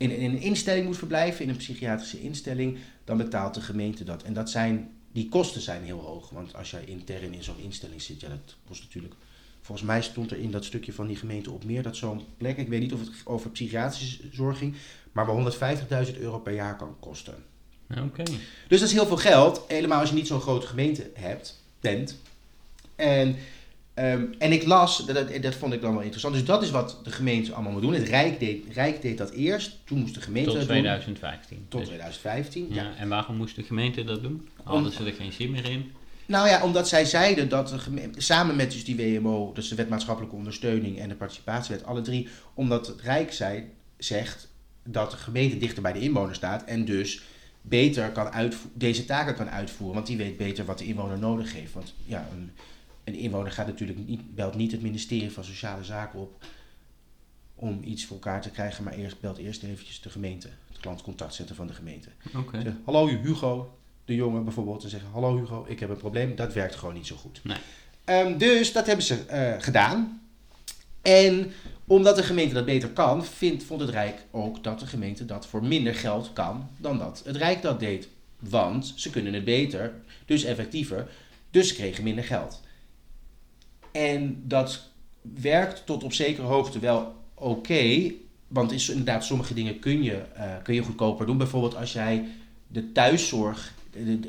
in, 0.00 0.10
in 0.10 0.30
een 0.30 0.40
instelling 0.40 0.86
moet 0.86 0.98
verblijven, 0.98 1.44
in 1.44 1.48
een 1.50 1.56
psychiatrische 1.56 2.20
instelling, 2.20 2.78
dan 3.04 3.16
betaalt 3.16 3.54
de 3.54 3.60
gemeente 3.60 4.04
dat. 4.04 4.22
En 4.22 4.32
dat 4.32 4.50
zijn, 4.50 4.90
die 5.12 5.28
kosten 5.28 5.60
zijn 5.60 5.82
heel 5.82 5.98
hoog. 5.98 6.30
Want 6.30 6.54
als 6.54 6.70
jij 6.70 6.84
intern 6.84 7.34
in 7.34 7.42
zo'n 7.42 7.58
instelling 7.62 8.02
zit, 8.02 8.20
ja, 8.20 8.28
dat 8.28 8.56
kost 8.66 8.82
natuurlijk. 8.82 9.14
Volgens 9.60 9.86
mij 9.86 10.02
stond 10.02 10.30
er 10.30 10.38
in 10.38 10.50
dat 10.50 10.64
stukje 10.64 10.92
van 10.92 11.06
die 11.06 11.16
gemeente 11.16 11.50
op 11.50 11.64
meer 11.64 11.82
dat 11.82 11.96
zo'n 11.96 12.20
plek, 12.36 12.56
ik 12.56 12.68
weet 12.68 12.80
niet 12.80 12.92
of 12.92 13.00
het 13.00 13.10
over 13.24 13.50
psychiatrische 13.50 14.22
zorg 14.32 14.58
ging, 14.58 14.74
maar 15.12 15.26
waar 15.26 15.52
150.000 16.06 16.18
euro 16.18 16.38
per 16.38 16.54
jaar 16.54 16.76
kan 16.76 16.96
kosten. 17.00 17.34
Oké. 17.90 18.22
Dus 18.68 18.80
dat 18.80 18.88
is 18.88 18.92
heel 18.92 19.06
veel 19.06 19.16
geld, 19.16 19.64
helemaal 19.68 20.00
als 20.00 20.08
je 20.08 20.14
niet 20.14 20.26
zo'n 20.26 20.40
grote 20.40 20.66
gemeente 20.66 21.10
hebt, 21.14 21.62
bent. 21.80 22.20
En 22.96 23.36
Ehm, 24.00 24.24
en 24.38 24.52
ik 24.52 24.66
las, 24.66 25.06
dat, 25.06 25.42
dat, 25.42 25.54
vond 25.54 25.72
ik 25.72 25.80
dan 25.80 25.92
wel 25.92 26.00
interessant. 26.00 26.34
Dus 26.34 26.44
dat 26.44 26.62
is 26.62 26.70
wat 26.70 27.00
de 27.04 27.10
gemeente 27.10 27.52
allemaal 27.52 27.72
moet 27.72 27.82
doen. 27.82 27.92
Het 27.92 28.08
Rijk 28.08 28.38
deed, 28.38 28.64
Rijk 28.72 29.02
deed 29.02 29.18
dat 29.18 29.30
eerst, 29.30 29.78
toen 29.84 29.98
moest 29.98 30.14
de 30.14 30.20
gemeente 30.20 30.50
Tot 30.50 30.58
dat 30.58 30.68
2015. 30.68 31.56
doen. 31.56 31.66
Tot 31.68 31.84
2015, 31.84 32.66
ja. 32.70 32.82
ja. 32.82 32.94
En 32.96 33.08
waarom 33.08 33.36
moest 33.36 33.56
de 33.56 33.62
gemeente 33.62 34.04
dat 34.04 34.22
doen? 34.22 34.48
Hadden 34.62 34.92
ze 34.92 35.04
er 35.04 35.12
geen 35.12 35.32
zin 35.32 35.50
meer 35.50 35.70
in? 35.70 35.92
Nou 36.26 36.48
ja, 36.48 36.62
omdat 36.62 36.88
zij 36.88 37.04
zeiden 37.04 37.48
dat 37.48 37.68
de 37.68 37.78
gemeente, 37.78 38.20
samen 38.20 38.56
met 38.56 38.72
dus 38.72 38.84
die 38.84 38.96
WMO, 38.96 39.52
dus 39.54 39.68
de 39.68 39.74
wet 39.74 39.88
maatschappelijke 39.88 40.36
ondersteuning 40.36 40.98
en 40.98 41.08
de 41.08 41.14
participatiewet, 41.14 41.84
alle 41.84 42.00
drie, 42.00 42.28
omdat 42.54 42.86
het 42.86 43.00
Rijk 43.00 43.32
zei, 43.32 43.64
zegt 43.98 44.48
dat 44.82 45.10
de 45.10 45.16
gemeente 45.16 45.58
dichter 45.58 45.82
bij 45.82 45.92
de 45.92 46.00
inwoner 46.00 46.34
staat 46.34 46.64
en 46.64 46.84
dus 46.84 47.22
beter 47.62 48.10
kan 48.10 48.52
deze 48.72 49.04
taken 49.04 49.34
kan 49.34 49.50
uitvoeren. 49.50 49.94
Want 49.94 50.06
die 50.06 50.16
weet 50.16 50.36
beter 50.36 50.64
wat 50.64 50.78
de 50.78 50.84
inwoner 50.84 51.18
nodig 51.18 51.52
heeft. 51.52 51.72
Want 51.72 51.94
ja, 52.04 52.28
een, 52.32 52.50
een 53.04 53.14
inwoner 53.14 53.52
gaat 53.52 53.66
natuurlijk 53.66 53.98
niet, 54.06 54.34
belt 54.34 54.54
niet 54.54 54.72
het 54.72 54.82
ministerie 54.82 55.32
van 55.32 55.44
Sociale 55.44 55.84
Zaken 55.84 56.20
op 56.20 56.44
om 57.54 57.80
iets 57.84 58.04
voor 58.04 58.16
elkaar 58.16 58.40
te 58.40 58.50
krijgen, 58.50 58.84
maar 58.84 58.92
eerst 58.92 59.20
belt 59.20 59.38
eerst 59.38 59.62
eventjes 59.62 60.00
de 60.00 60.10
gemeente, 60.10 60.48
het 60.68 60.78
klantcontactcentrum 60.80 61.56
van 61.56 61.66
de 61.66 61.72
gemeente. 61.72 62.08
Okay. 62.36 62.74
Hallo 62.84 63.06
Hugo, 63.06 63.78
de 64.04 64.14
jongen 64.14 64.44
bijvoorbeeld, 64.44 64.84
en 64.84 64.90
zeggen: 64.90 65.10
Hallo 65.12 65.38
Hugo, 65.38 65.64
ik 65.68 65.80
heb 65.80 65.90
een 65.90 65.96
probleem. 65.96 66.36
Dat 66.36 66.52
werkt 66.52 66.74
gewoon 66.74 66.94
niet 66.94 67.06
zo 67.06 67.16
goed. 67.16 67.40
Nee. 67.42 67.56
Um, 68.26 68.38
dus 68.38 68.72
dat 68.72 68.86
hebben 68.86 69.04
ze 69.04 69.24
uh, 69.30 69.62
gedaan. 69.62 70.22
En 71.02 71.52
omdat 71.90 72.16
de 72.16 72.22
gemeente 72.22 72.54
dat 72.54 72.64
beter 72.64 72.88
kan, 72.88 73.24
vindt, 73.24 73.62
vond 73.62 73.80
het 73.80 73.90
Rijk 73.90 74.24
ook 74.30 74.64
dat 74.64 74.80
de 74.80 74.86
gemeente 74.86 75.24
dat 75.24 75.46
voor 75.46 75.64
minder 75.64 75.94
geld 75.94 76.32
kan 76.32 76.68
dan 76.76 76.98
dat 76.98 77.22
het 77.24 77.36
Rijk 77.36 77.62
dat 77.62 77.80
deed. 77.80 78.08
Want 78.38 78.92
ze 78.96 79.10
kunnen 79.10 79.32
het 79.32 79.44
beter, 79.44 79.94
dus 80.24 80.44
effectiever, 80.44 81.08
dus 81.50 81.68
ze 81.68 81.74
kregen 81.74 82.04
minder 82.04 82.24
geld. 82.24 82.60
En 83.92 84.42
dat 84.46 84.82
werkt 85.20 85.86
tot 85.86 86.02
op 86.02 86.12
zekere 86.12 86.46
hoogte 86.46 86.78
wel 86.78 87.14
oké. 87.34 88.12
want 88.48 88.72
is, 88.72 88.88
inderdaad, 88.88 89.24
sommige 89.24 89.54
dingen 89.54 89.78
kun 89.78 90.02
je, 90.02 90.22
uh, 90.36 90.44
kun 90.62 90.74
je 90.74 90.82
goedkoper 90.82 91.26
doen. 91.26 91.38
Bijvoorbeeld 91.38 91.76
als 91.76 91.92
jij 91.92 92.28
de 92.66 92.92
thuiszorg 92.92 93.74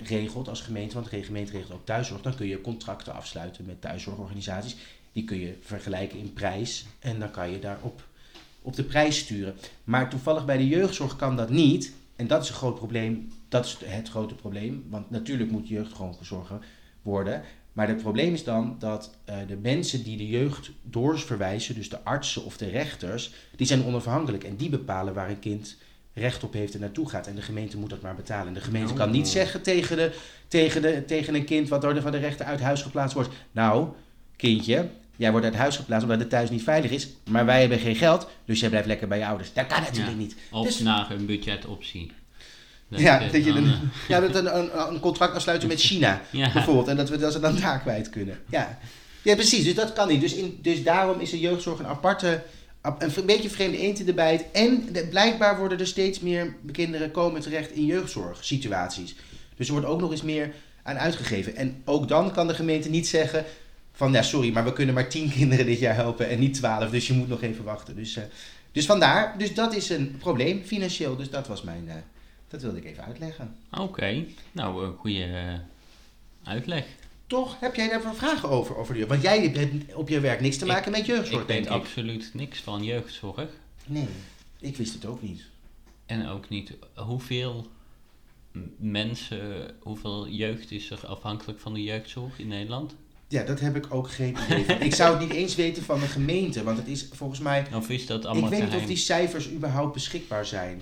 regelt 0.04 0.50
als 0.50 0.62
gemeente, 0.62 0.93
want 0.93 1.10
de 1.10 1.24
gemeente 1.24 1.52
regelt 1.52 1.74
ook 1.74 1.86
thuiszorg, 1.86 2.21
dan 2.21 2.36
kun 2.36 2.47
je 2.47 2.62
contracten 2.62 3.13
afsluiten 3.13 3.65
met 3.65 3.82
thuiszorgorganisaties. 3.82 4.76
Die 5.12 5.24
kun 5.24 5.39
je 5.39 5.58
vergelijken 5.62 6.19
in 6.19 6.34
prijs 6.34 6.86
en 7.00 7.19
dan 7.19 7.32
kan 7.32 7.52
je 7.52 7.60
daarop 7.60 8.04
op 8.62 8.76
de 8.76 8.84
prijs 8.84 9.17
sturen. 9.17 9.56
Maar 9.84 10.10
toevallig 10.10 10.45
bij 10.45 10.58
de 10.58 10.67
jeugdzorg 10.67 11.15
kan 11.15 11.36
dat 11.36 11.50
niet. 11.50 11.93
En 12.15 12.28
dat 12.28 12.43
is 12.43 12.50
een 12.50 12.56
groot 12.56 12.76
probleem. 12.76 13.32
Dat 13.50 13.65
is 13.65 13.78
het 13.86 14.10
grote 14.10 14.36
probleem. 14.36 14.86
Want 14.89 15.10
natuurlijk 15.10 15.52
moet 15.52 15.67
jeugd 15.67 15.93
gewoon 15.93 16.15
gezorgd 16.15 16.52
worden. 17.02 17.41
Maar 17.74 17.88
het 17.88 18.02
probleem 18.02 18.34
is 18.34 18.43
dan 18.43 18.76
dat 18.80 19.12
uh, 19.30 19.36
de 19.47 19.58
mensen 19.58 20.04
die 20.04 20.17
de 20.17 20.28
jeugd 20.28 20.71
doorverwijzen, 20.84 21.76
dus 21.76 21.89
de 21.89 22.04
artsen 22.04 22.43
of 22.43 22.58
de 22.58 22.69
rechters, 22.69 23.34
die 23.56 23.67
zijn 23.67 23.86
onafhankelijk 23.86 24.43
en 24.43 24.56
die 24.56 24.69
bepalen 24.69 25.13
waar 25.13 25.30
een 25.30 25.39
kind 25.39 25.78
recht 26.13 26.43
op 26.43 26.54
heeft 26.54 26.74
en 26.74 26.80
naartoe 26.80 27.10
gaat. 27.10 27.28
En 27.28 27.36
de 27.36 27.41
gemeente 27.41 27.78
moet 27.78 27.89
dat 27.89 28.02
maar 28.02 28.15
betalen. 28.15 28.47
En 28.47 28.54
de 28.54 28.62
gemeente 28.62 28.93
kan 28.93 29.12
niet 29.12 29.26
oh. 29.26 29.32
zeggen 29.32 29.62
tegen, 29.62 29.97
de, 29.97 30.15
tegen, 30.47 30.82
de, 30.82 31.06
tegen 31.06 31.36
een 31.36 31.45
kind 31.45 31.69
wat 31.69 31.82
door 31.82 31.93
de, 31.93 32.02
van 32.02 32.12
de 32.12 32.17
rechter 32.17 32.45
uit 32.45 32.60
huis 32.60 32.82
geplaatst 32.82 33.15
wordt: 33.15 33.30
Nou, 33.52 33.88
kindje, 34.36 34.89
jij 35.22 35.32
wordt 35.32 35.46
uit 35.46 35.56
huis 35.56 35.76
geplaatst 35.76 36.04
omdat 36.04 36.20
het 36.20 36.30
thuis 36.30 36.50
niet 36.50 36.64
veilig 36.64 36.92
is, 36.92 37.08
maar 37.30 37.46
wij 37.46 37.60
hebben 37.60 37.80
geen 37.80 37.96
geld, 37.96 38.28
dus 38.46 38.60
jij 38.60 38.70
blijft 38.70 38.88
lekker 38.88 39.08
bij 39.08 39.18
je 39.18 39.26
ouders. 39.26 39.54
Dat 39.54 39.68
kan 39.68 39.82
natuurlijk 39.82 40.18
niet. 40.18 40.36
Of 40.52 40.66
dus, 40.66 40.80
naar 40.80 41.12
een 41.12 41.26
budgetoptie 41.26 42.12
ja, 43.00 43.20
dat 43.20 43.46
je 43.46 43.52
een, 43.52 43.74
ja, 44.08 44.20
dat 44.20 44.36
een, 44.36 44.58
een, 44.58 44.94
een 44.94 45.00
contract 45.00 45.36
afsluiten 45.36 45.68
met 45.68 45.80
China 45.80 46.22
bijvoorbeeld. 46.54 46.88
En 46.88 46.96
dat 46.96 47.10
we 47.10 47.18
dat 47.18 47.34
ze 47.34 47.40
dan 47.40 47.60
daar 47.60 47.80
kwijt 47.80 48.10
kunnen. 48.10 48.40
Ja. 48.50 48.80
ja, 49.22 49.36
precies. 49.36 49.64
Dus 49.64 49.76
dat 49.76 49.94
kan 49.94 50.08
niet. 50.08 50.22
Dus, 50.22 50.34
in, 50.34 50.60
dus 50.62 50.84
daarom 50.84 51.20
is 51.20 51.30
de 51.30 51.40
jeugdzorg 51.40 51.80
een 51.80 51.86
aparte, 51.86 52.44
een 52.82 53.26
beetje 53.26 53.50
vreemde 53.50 53.78
eend 53.78 54.00
in 54.00 54.06
de 54.06 54.14
bijt. 54.14 54.46
En 54.52 54.90
blijkbaar 55.10 55.58
worden 55.58 55.80
er 55.80 55.88
steeds 55.88 56.20
meer 56.20 56.56
kinderen 56.72 57.12
komen 57.12 57.42
terecht 57.42 57.72
in 57.72 57.86
jeugdzorgsituaties. 57.86 59.16
Dus 59.56 59.68
er 59.68 59.74
wordt 59.74 59.88
ook 59.88 60.02
nog 60.02 60.12
eens 60.12 60.22
meer 60.22 60.54
aan 60.84 60.98
uitgegeven. 60.98 61.56
En 61.56 61.82
ook 61.86 62.08
dan 62.08 62.32
kan 62.32 62.48
de 62.48 62.54
gemeente 62.54 62.90
niet 62.90 63.08
zeggen 63.08 63.46
van, 64.02 64.12
ja 64.12 64.22
sorry, 64.22 64.52
maar 64.52 64.64
we 64.64 64.74
kunnen 64.74 64.96
maar 64.96 65.10
tien 65.10 65.32
kinderen 65.38 65.66
dit 65.66 65.80
jaar 65.80 65.96
helpen 65.96 66.30
en 66.30 66.40
niet 66.40 66.54
twaalf. 66.54 66.90
Dus 66.90 67.08
je 67.08 67.14
moet 67.14 67.28
nog 67.28 67.42
even 67.42 67.64
wachten. 67.64 67.96
Dus, 67.96 68.18
uh, 68.18 68.24
dus 68.72 68.86
vandaar, 68.86 69.38
dus 69.38 69.54
dat 69.54 69.76
is 69.76 69.90
een 69.90 70.16
probleem 70.18 70.64
financieel. 70.64 71.16
Dus 71.16 71.30
dat 71.30 71.48
was 71.48 71.62
mijn... 71.62 71.84
Uh, 71.88 71.94
dat 72.48 72.62
wilde 72.62 72.78
ik 72.78 72.86
even 72.86 73.06
uitleggen. 73.06 73.56
Oké, 73.78 74.26
nou, 74.52 74.86
een 74.86 74.96
goede 74.98 75.28
uh, 75.28 75.54
uitleg. 76.44 76.86
Toch? 77.28 77.60
Heb 77.60 77.76
jij 77.76 77.90
daar 77.90 78.16
vragen 78.16 78.50
over? 78.50 78.78
over 78.78 78.94
die, 78.94 79.06
want 79.06 79.22
jij 79.22 79.42
hebt 79.42 79.94
op 79.94 80.10
je 80.10 80.20
werk 80.20 80.42
niks 80.42 80.58
te 80.58 80.66
maken 80.66 80.92
met 80.92 81.06
jeugdzorg, 81.06 81.42
ik 81.42 81.48
weet 81.48 81.68
absoluut 81.68 82.30
niks 82.34 82.60
van 82.60 82.84
jeugdzorg. 82.84 83.50
Nee, 83.86 84.08
ik 84.60 84.78
wist 84.78 84.94
het 84.94 85.06
ook 85.06 85.22
niet. 85.22 85.42
En 86.06 86.28
ook 86.28 86.50
niet 86.50 86.74
hoeveel 86.96 87.68
mensen, 88.78 89.76
hoeveel 89.80 90.28
jeugd 90.28 90.72
is 90.72 90.90
er 90.90 91.08
afhankelijk 91.08 91.60
van 91.60 91.74
de 91.74 91.84
jeugdzorg 91.84 92.40
in 92.40 92.48
Nederland? 92.48 92.96
Ja, 93.32 93.44
dat 93.44 93.60
heb 93.60 93.76
ik 93.76 93.86
ook 93.89 94.12
geen 94.12 94.38
idee 94.46 94.65
van. 94.65 94.82
Ik 94.82 94.96
zou 94.96 95.12
het 95.12 95.20
niet 95.20 95.38
eens 95.38 95.56
weten 95.56 95.84
van 95.84 96.00
de 96.00 96.08
gemeente, 96.08 96.63
want 96.63 96.78
het 96.78 96.88
is 96.88 97.08
volgens 97.12 97.39
mij... 97.39 97.67
Of 97.76 97.89
is 97.89 98.06
dat 98.06 98.26
allemaal 98.26 98.52
Ik 98.52 98.58
weet 98.58 98.70
niet 98.70 98.82
of 98.82 98.86
die 98.86 98.98
cijfers 98.98 99.50
überhaupt 99.50 99.94
beschikbaar 99.94 100.46
zijn 100.46 100.82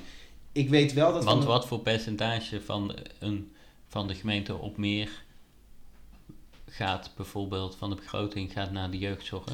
ik 0.52 0.70
weet 0.70 0.94
wel 0.94 1.14
dat... 1.14 1.24
Want 1.24 1.44
wat 1.44 1.68
voor 1.68 1.80
percentage 1.80 2.62
van, 2.62 2.96
een, 3.20 3.52
van 3.88 4.08
de 4.08 4.16
gemeente 4.16 4.56
op 4.56 4.78
meer 4.78 5.24
gaat 6.66 7.12
bijvoorbeeld 7.16 7.76
van 7.76 7.90
de 7.90 7.96
begroting 7.96 8.52
gaat 8.52 8.72
naar 8.72 8.92
de 8.92 8.98
jeugdzorg? 8.98 9.52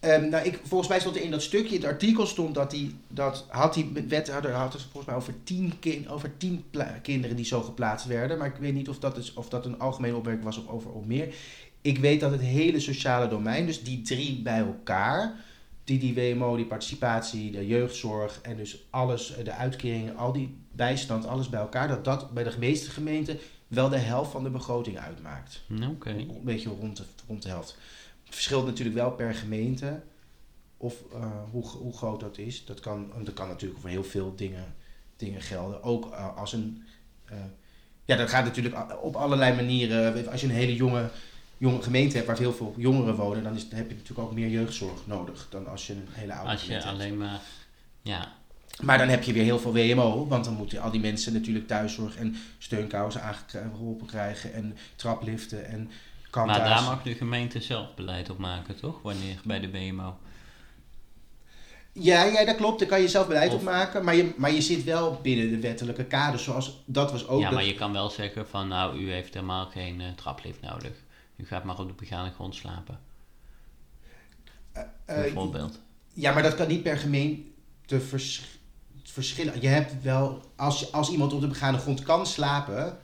Um, 0.00 0.28
nou, 0.28 0.46
ik, 0.46 0.60
volgens 0.62 0.88
mij 0.88 1.00
stond 1.00 1.16
er 1.16 1.22
in 1.22 1.30
dat 1.30 1.42
stukje, 1.42 1.74
in 1.74 1.80
het 1.80 1.90
artikel 1.90 2.26
stond 2.26 2.54
dat 2.54 2.72
hij, 2.72 2.90
dat 3.08 3.46
had 3.48 3.74
die 3.74 3.92
wethouder 4.08 4.52
had 4.52 4.72
het 4.72 4.82
volgens 4.82 5.06
mij 5.06 5.14
over 5.14 5.34
tien, 5.44 5.78
kind, 5.78 6.08
over 6.08 6.36
tien 6.36 6.64
kinderen 7.02 7.36
die 7.36 7.44
zo 7.44 7.62
geplaatst 7.62 8.06
werden. 8.06 8.38
Maar 8.38 8.46
ik 8.46 8.60
weet 8.60 8.74
niet 8.74 8.88
of 8.88 8.98
dat, 8.98 9.16
is, 9.16 9.34
of 9.34 9.48
dat 9.48 9.66
een 9.66 9.78
algemene 9.78 10.16
opmerking 10.16 10.44
was 10.44 10.58
of 10.58 10.68
over 10.68 10.90
of 10.90 11.04
meer. 11.04 11.34
Ik 11.80 11.98
weet 11.98 12.20
dat 12.20 12.30
het 12.30 12.40
hele 12.40 12.80
sociale 12.80 13.28
domein, 13.28 13.66
dus 13.66 13.82
die 13.82 14.02
drie 14.02 14.42
bij 14.42 14.58
elkaar, 14.58 15.34
die 15.84 15.98
die 15.98 16.14
WMO, 16.14 16.56
die 16.56 16.66
participatie, 16.66 17.50
de 17.50 17.66
jeugdzorg 17.66 18.40
en 18.42 18.56
dus 18.56 18.86
alles, 18.90 19.34
de 19.44 19.52
uitkeringen, 19.52 20.16
al 20.16 20.32
die 20.32 20.56
bijstand, 20.72 21.26
alles 21.26 21.48
bij 21.48 21.60
elkaar, 21.60 21.88
dat 21.88 22.04
dat 22.04 22.30
bij 22.30 22.44
de 22.44 22.54
meeste 22.58 22.90
gemeenten 22.90 23.38
wel 23.68 23.88
de 23.88 23.98
helft 23.98 24.30
van 24.30 24.42
de 24.42 24.50
begroting 24.50 24.98
uitmaakt. 24.98 25.62
Oké. 25.90 26.10
Een 26.10 26.40
beetje 26.42 26.68
rond 26.68 26.96
de, 26.96 27.02
rond 27.26 27.42
de 27.42 27.48
helft. 27.48 27.76
Het 28.30 28.38
verschilt 28.38 28.66
natuurlijk 28.66 28.96
wel 28.96 29.10
per 29.10 29.34
gemeente 29.34 30.00
of 30.76 30.94
uh, 31.14 31.26
hoe, 31.50 31.64
hoe 31.64 31.96
groot 31.96 32.20
dat 32.20 32.38
is. 32.38 32.64
Dat 32.64 32.80
kan, 32.80 33.12
dat 33.24 33.34
kan 33.34 33.48
natuurlijk 33.48 33.80
voor 33.80 33.90
heel 33.90 34.04
veel 34.04 34.34
dingen, 34.36 34.74
dingen 35.16 35.40
gelden. 35.40 35.82
Ook 35.82 36.06
uh, 36.06 36.36
als 36.36 36.52
een. 36.52 36.82
Uh, 37.32 37.38
ja, 38.04 38.16
dat 38.16 38.28
gaat 38.28 38.44
natuurlijk 38.44 39.02
op 39.02 39.16
allerlei 39.16 39.54
manieren. 39.54 40.30
Als 40.30 40.40
je 40.40 40.46
een 40.46 40.52
hele 40.52 40.74
jonge 40.74 41.10
jonge 41.60 41.82
gemeente 41.82 42.14
hebt 42.14 42.26
waar 42.26 42.38
heel 42.38 42.52
veel 42.52 42.74
jongeren 42.76 43.14
wonen, 43.14 43.42
dan, 43.42 43.54
is, 43.54 43.62
heb 43.62 43.88
je 43.88 43.94
natuurlijk 43.94 44.28
ook 44.28 44.34
meer 44.34 44.48
jeugdzorg 44.48 45.06
nodig 45.06 45.46
dan 45.50 45.66
als 45.66 45.86
je 45.86 45.92
een 45.92 46.08
hele 46.10 46.34
oude 46.34 46.50
Als 46.50 46.64
je 46.64 46.84
alleen 46.84 47.16
maar, 47.16 47.40
ja. 48.02 48.32
Maar 48.80 48.98
dan 48.98 49.08
heb 49.08 49.22
je 49.22 49.32
weer 49.32 49.44
heel 49.44 49.58
veel 49.58 49.72
WMO, 49.72 50.26
want 50.26 50.44
dan 50.44 50.54
moeten 50.54 50.80
al 50.80 50.90
die 50.90 51.00
mensen 51.00 51.32
natuurlijk 51.32 51.66
thuiszorg 51.66 52.16
en 52.16 52.36
steunkousen 52.58 53.22
aangeholpen 53.22 54.06
krijgen 54.06 54.52
en 54.54 54.76
trapliften 54.96 55.66
en 55.66 55.90
Maar 56.34 56.46
daar 56.46 56.82
mag 56.82 57.02
de 57.02 57.14
gemeente 57.14 57.60
zelf 57.60 57.94
beleid 57.94 58.30
op 58.30 58.38
maken, 58.38 58.76
toch? 58.76 59.02
Wanneer 59.02 59.40
bij 59.44 59.60
de 59.60 59.70
WMO? 59.70 60.16
Ja, 61.92 62.24
ja, 62.24 62.44
dat 62.44 62.56
klopt. 62.56 62.78
Daar 62.78 62.88
kan 62.88 63.00
je 63.00 63.08
zelf 63.08 63.26
beleid 63.26 63.54
op 63.54 63.62
maken. 63.62 64.04
Maar 64.04 64.14
je, 64.14 64.32
maar 64.36 64.52
je 64.52 64.60
zit 64.60 64.84
wel 64.84 65.18
binnen 65.22 65.50
de 65.50 65.58
wettelijke 65.60 66.04
kaders. 66.04 66.44
Zoals 66.44 66.82
dat 66.84 67.12
was 67.12 67.28
ook. 67.28 67.40
Ja, 67.40 67.50
maar 67.50 67.64
je 67.64 67.74
kan 67.74 67.92
wel 67.92 68.10
zeggen 68.10 68.48
van 68.48 68.68
nou, 68.68 68.98
u 68.98 69.12
heeft 69.12 69.34
helemaal 69.34 69.66
geen 69.66 70.00
uh, 70.00 70.06
traplift 70.16 70.60
nodig. 70.60 70.92
U 71.36 71.46
gaat 71.46 71.64
maar 71.64 71.78
op 71.78 71.86
de 71.86 71.94
begane 71.94 72.30
grond 72.30 72.54
slapen. 72.54 72.98
Eh, 74.72 74.82
eh, 74.82 74.88
bijvoorbeeld. 75.06 75.80
Ja, 76.12 76.32
maar 76.32 76.42
dat 76.42 76.54
kan 76.54 76.68
niet 76.68 76.82
per 76.82 76.96
gemeente 76.96 78.00
vers- 78.00 78.58
verschillen. 79.02 79.60
Je 79.60 79.68
hebt 79.68 80.02
wel, 80.02 80.40
als, 80.56 80.92
als 80.92 81.10
iemand 81.10 81.32
op 81.32 81.40
de 81.40 81.46
begane 81.46 81.78
grond 81.78 82.02
kan 82.02 82.26
slapen, 82.26 82.98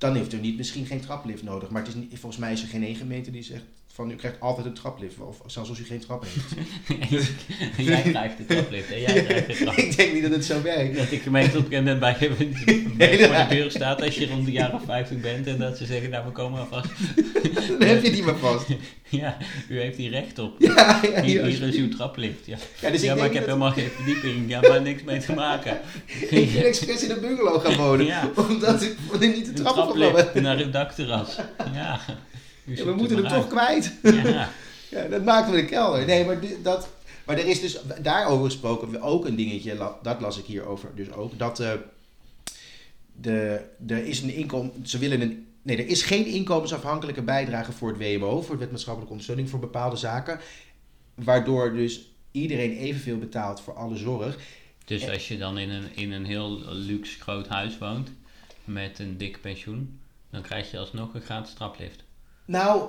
dan 0.00 0.14
heeft 0.14 0.32
er 0.32 0.38
niet, 0.38 0.56
misschien 0.56 0.86
geen 0.86 1.00
traplift 1.00 1.42
nodig. 1.42 1.70
Maar 1.70 1.82
het 1.82 1.94
is 1.94 1.94
niet, 1.94 2.18
volgens 2.18 2.40
mij 2.40 2.52
is 2.52 2.62
er 2.62 2.68
geen 2.68 2.84
één 2.84 2.94
gemeente 2.94 3.30
die 3.30 3.42
zegt 3.42 3.64
van 3.92 4.10
u 4.10 4.14
krijgt 4.14 4.40
altijd 4.40 4.66
een 4.66 4.74
traplift. 4.74 5.18
Of 5.18 5.40
zelfs 5.46 5.68
als 5.68 5.78
u 5.78 5.84
geen 5.84 6.00
trap 6.00 6.24
heeft. 6.24 7.28
jij 7.88 8.02
krijgt 8.02 8.36
de 8.36 8.46
traplift 8.46 8.90
en 8.92 9.00
jij 9.00 9.22
krijgt 9.24 9.46
de 9.46 9.54
trap. 9.54 9.74
ik 9.74 9.96
denk 9.96 10.12
niet 10.12 10.22
dat 10.22 10.32
het 10.32 10.44
zo 10.44 10.62
werkt. 10.62 10.96
Dat 10.96 11.10
ik 11.10 11.22
gemeente 11.22 11.58
op 11.58 11.70
en 11.70 11.84
bij, 11.84 11.98
bij 11.98 12.18
Nee, 12.96 13.18
voor 13.18 13.34
dat- 13.34 13.48
de 13.48 13.54
deur 13.54 13.70
staat 13.70 14.02
als 14.02 14.14
je 14.16 14.26
rond 14.28 14.46
de 14.46 14.52
jaar 14.52 14.74
of 14.74 14.84
50 14.84 15.20
bent 15.20 15.46
en 15.46 15.58
dat 15.58 15.78
ze 15.78 15.86
zeggen, 15.86 16.10
nou 16.10 16.24
we 16.24 16.30
komen 16.32 16.60
alvast. 16.60 16.88
Dan 17.78 17.88
heb 17.88 18.02
je 18.02 18.10
niet 18.10 18.24
meer 18.24 18.38
vast. 18.38 18.66
Ja, 19.08 19.36
u 19.68 19.80
heeft 19.80 19.96
hier 19.96 20.10
recht 20.10 20.38
op. 20.38 20.54
Ja, 20.58 21.00
ja, 21.02 21.22
Hier, 21.22 21.44
is 21.62 21.74
uw 21.76 21.88
traplift. 21.88 22.46
Ja, 22.46 22.56
Ja, 22.80 22.90
dus 22.90 23.02
ja 23.02 23.12
ik 23.12 23.18
maar 23.18 23.26
ik 23.28 23.34
heb 23.34 23.46
helemaal 23.46 23.72
geen 23.72 23.88
verdieping. 23.96 24.48
Ja, 24.48 24.60
maar 24.60 24.82
niks 24.82 25.02
mee 25.02 25.20
te 25.20 25.32
maken. 25.32 25.80
Ik 26.30 26.52
ben 26.52 26.64
expres 26.64 27.02
in 27.04 27.10
een 27.10 27.20
bungalow 27.20 27.60
gaan 27.66 27.76
wonen. 27.76 28.06
Ja. 28.06 28.30
Omdat 28.48 28.82
ik 28.82 28.96
niet 29.20 29.46
de 29.46 29.52
trap 29.52 29.76
op 29.76 29.96
traplift 29.96 30.34
naar 30.34 30.58
het 30.58 30.72
dakterras. 30.72 31.36
Ja, 31.74 32.00
Ja, 32.64 32.84
we 32.84 32.92
moeten 32.92 33.16
het 33.16 33.26
hem 33.26 33.40
toch 33.40 33.48
kwijt. 33.50 33.92
Ja, 34.02 34.50
Ja, 34.90 35.04
dat 35.08 35.24
maken 35.24 35.52
we 35.52 35.60
de 35.60 35.64
kelder. 35.66 36.06
Nee, 36.06 36.24
maar 36.24 36.40
dit- 36.40 36.64
dat... 36.64 36.88
Maar 37.24 37.38
er 37.38 37.46
is 37.46 37.60
dus 37.60 37.78
daarover 38.02 38.44
gesproken 38.44 39.00
ook 39.02 39.24
een 39.26 39.36
dingetje, 39.36 39.90
dat 40.02 40.20
las 40.20 40.38
ik 40.38 40.44
hierover 40.44 40.88
dus 40.94 41.12
ook, 41.12 41.38
dat 41.38 41.60
eh, 41.60 41.72
de, 43.20 43.60
er 43.86 44.04
is 44.04 44.20
een 44.22 44.34
inkomen, 44.34 44.72
ze 44.82 44.98
willen 44.98 45.20
een, 45.20 45.46
nee, 45.62 45.76
er 45.76 45.86
is 45.88 46.02
geen 46.02 46.26
inkomensafhankelijke 46.26 47.22
bijdrage 47.22 47.72
voor 47.72 47.88
het 47.88 47.98
WMO, 47.98 48.42
voor 48.42 48.54
de 48.54 48.60
wet 48.60 48.70
maatschappelijke 48.70 49.10
ondersteuning 49.12 49.50
voor 49.50 49.58
bepaalde 49.58 49.96
zaken, 49.96 50.40
waardoor 51.14 51.72
dus 51.72 52.10
iedereen 52.30 52.76
evenveel 52.76 53.18
betaalt 53.18 53.60
voor 53.60 53.74
alle 53.74 53.96
zorg. 53.96 54.36
dus 54.84 55.08
als 55.08 55.28
je 55.28 55.38
dan 55.38 55.58
in 55.58 55.70
een, 55.70 55.88
in 55.94 56.12
een 56.12 56.24
heel 56.24 56.60
luxe 56.72 57.20
groot 57.20 57.48
huis 57.48 57.78
woont 57.78 58.10
met 58.64 58.98
een 58.98 59.16
dik 59.16 59.40
pensioen, 59.40 59.98
dan 60.30 60.42
krijg 60.42 60.70
je 60.70 60.78
alsnog 60.78 61.14
een 61.14 61.20
gratis 61.20 61.54
traplift. 61.54 62.02
Nou, 62.50 62.88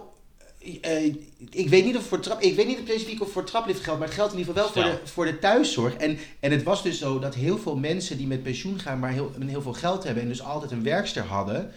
eh, 0.82 1.06
ik 1.50 1.69
weet 1.69 1.86
niet 1.86 1.97
of 1.97 2.04
voor 2.08 2.19
trap, 2.19 2.41
ik 2.41 2.56
weet 2.56 2.67
niet 2.67 2.78
specifiek 2.78 3.21
of 3.21 3.32
voor 3.32 3.43
traplift 3.43 3.80
geldt, 3.84 4.00
maar 4.00 4.08
het 4.08 4.17
geldt 4.17 4.34
in 4.34 4.39
ieder 4.39 4.54
geval 4.54 4.74
wel 4.74 4.84
voor 4.84 4.91
de, 5.00 5.08
voor 5.12 5.26
de 5.26 5.39
thuiszorg. 5.39 5.93
En, 5.95 6.17
en 6.39 6.52
het 6.52 6.63
was 6.63 6.84
dus 6.84 6.97
zo 7.00 7.19
dat 7.19 7.36
heel 7.36 7.58
veel 7.58 7.76
mensen 7.78 8.17
die 8.17 8.28
met 8.28 8.43
pensioen 8.43 8.80
gaan, 8.80 9.00
maar 9.00 9.12
heel, 9.12 9.32
heel 9.45 9.62
veel 9.62 9.74
geld 9.74 10.04
hebben 10.04 10.24
en 10.24 10.30
dus 10.30 10.41
altijd 10.43 10.71
een 10.71 10.84
werkster 10.84 11.24
hadden, 11.24 11.71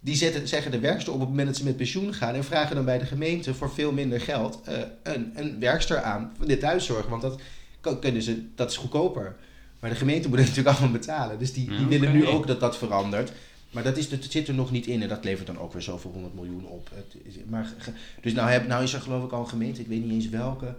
die 0.00 0.16
zetten, 0.16 0.48
zeggen 0.48 0.70
de 0.70 0.78
werkster 0.78 1.08
op 1.12 1.14
op 1.14 1.20
het 1.20 1.28
moment 1.30 1.48
dat 1.48 1.56
ze 1.56 1.64
met 1.64 1.76
pensioen 1.76 2.14
gaan 2.14 2.34
en 2.34 2.44
vragen 2.44 2.76
dan 2.76 2.84
bij 2.84 2.98
de 2.98 3.06
gemeente 3.06 3.54
voor 3.54 3.70
veel 3.72 3.92
minder 3.92 4.20
geld 4.20 4.60
eh, 4.64 4.74
een, 5.02 5.32
een 5.34 5.60
werkster 5.60 6.02
aan 6.02 6.32
van 6.38 6.46
de 6.46 6.58
thuiszorg, 6.58 7.06
want 7.06 7.22
dat 7.22 7.40
kan- 7.80 8.00
kunnen 8.00 8.22
ze, 8.22 8.44
dat 8.54 8.70
is 8.70 8.76
goedkoper. 8.76 9.36
Maar 9.80 9.90
de 9.90 9.96
gemeente 9.96 10.28
moet 10.28 10.38
het 10.38 10.46
natuurlijk 10.48 10.76
allemaal 10.78 10.98
betalen, 10.98 11.38
dus 11.38 11.52
die, 11.52 11.68
die 11.68 11.80
Ja, 11.80 11.86
willen 11.86 12.12
nu 12.12 12.26
ook 12.26 12.46
dat 12.46 12.60
dat 12.60 12.76
verandert. 12.78 13.32
Maar 13.74 13.82
dat, 13.82 13.96
is, 13.96 14.08
dat 14.08 14.24
zit 14.28 14.48
er 14.48 14.54
nog 14.54 14.70
niet 14.70 14.86
in 14.86 15.02
en 15.02 15.08
dat 15.08 15.24
levert 15.24 15.46
dan 15.46 15.58
ook 15.58 15.72
weer 15.72 15.82
zoveel 15.82 16.10
honderd 16.10 16.34
miljoen 16.34 16.66
op. 16.66 16.90
Het 16.94 17.16
is, 17.22 17.34
maar, 17.46 17.72
dus 18.20 18.32
nou, 18.32 18.50
heb, 18.50 18.66
nou 18.66 18.82
is 18.82 18.92
er 18.92 19.00
geloof 19.00 19.24
ik 19.24 19.32
al 19.32 19.40
een 19.40 19.48
gemeente, 19.48 19.80
ik 19.80 19.86
weet 19.86 20.02
niet 20.04 20.12
eens 20.12 20.28
welke, 20.28 20.76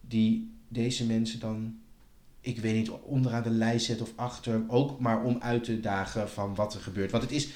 die 0.00 0.52
deze 0.68 1.06
mensen 1.06 1.40
dan, 1.40 1.78
ik 2.40 2.58
weet 2.58 2.74
niet, 2.74 2.90
onderaan 2.90 3.42
de 3.42 3.50
lijst 3.50 3.86
zet 3.86 4.00
of 4.00 4.12
achter. 4.14 4.62
Ook 4.68 5.00
maar 5.00 5.22
om 5.22 5.38
uit 5.40 5.64
te 5.64 5.80
dagen 5.80 6.30
van 6.30 6.54
wat 6.54 6.74
er 6.74 6.80
gebeurt. 6.80 7.10
Want 7.10 7.22
het 7.22 7.32
is, 7.32 7.48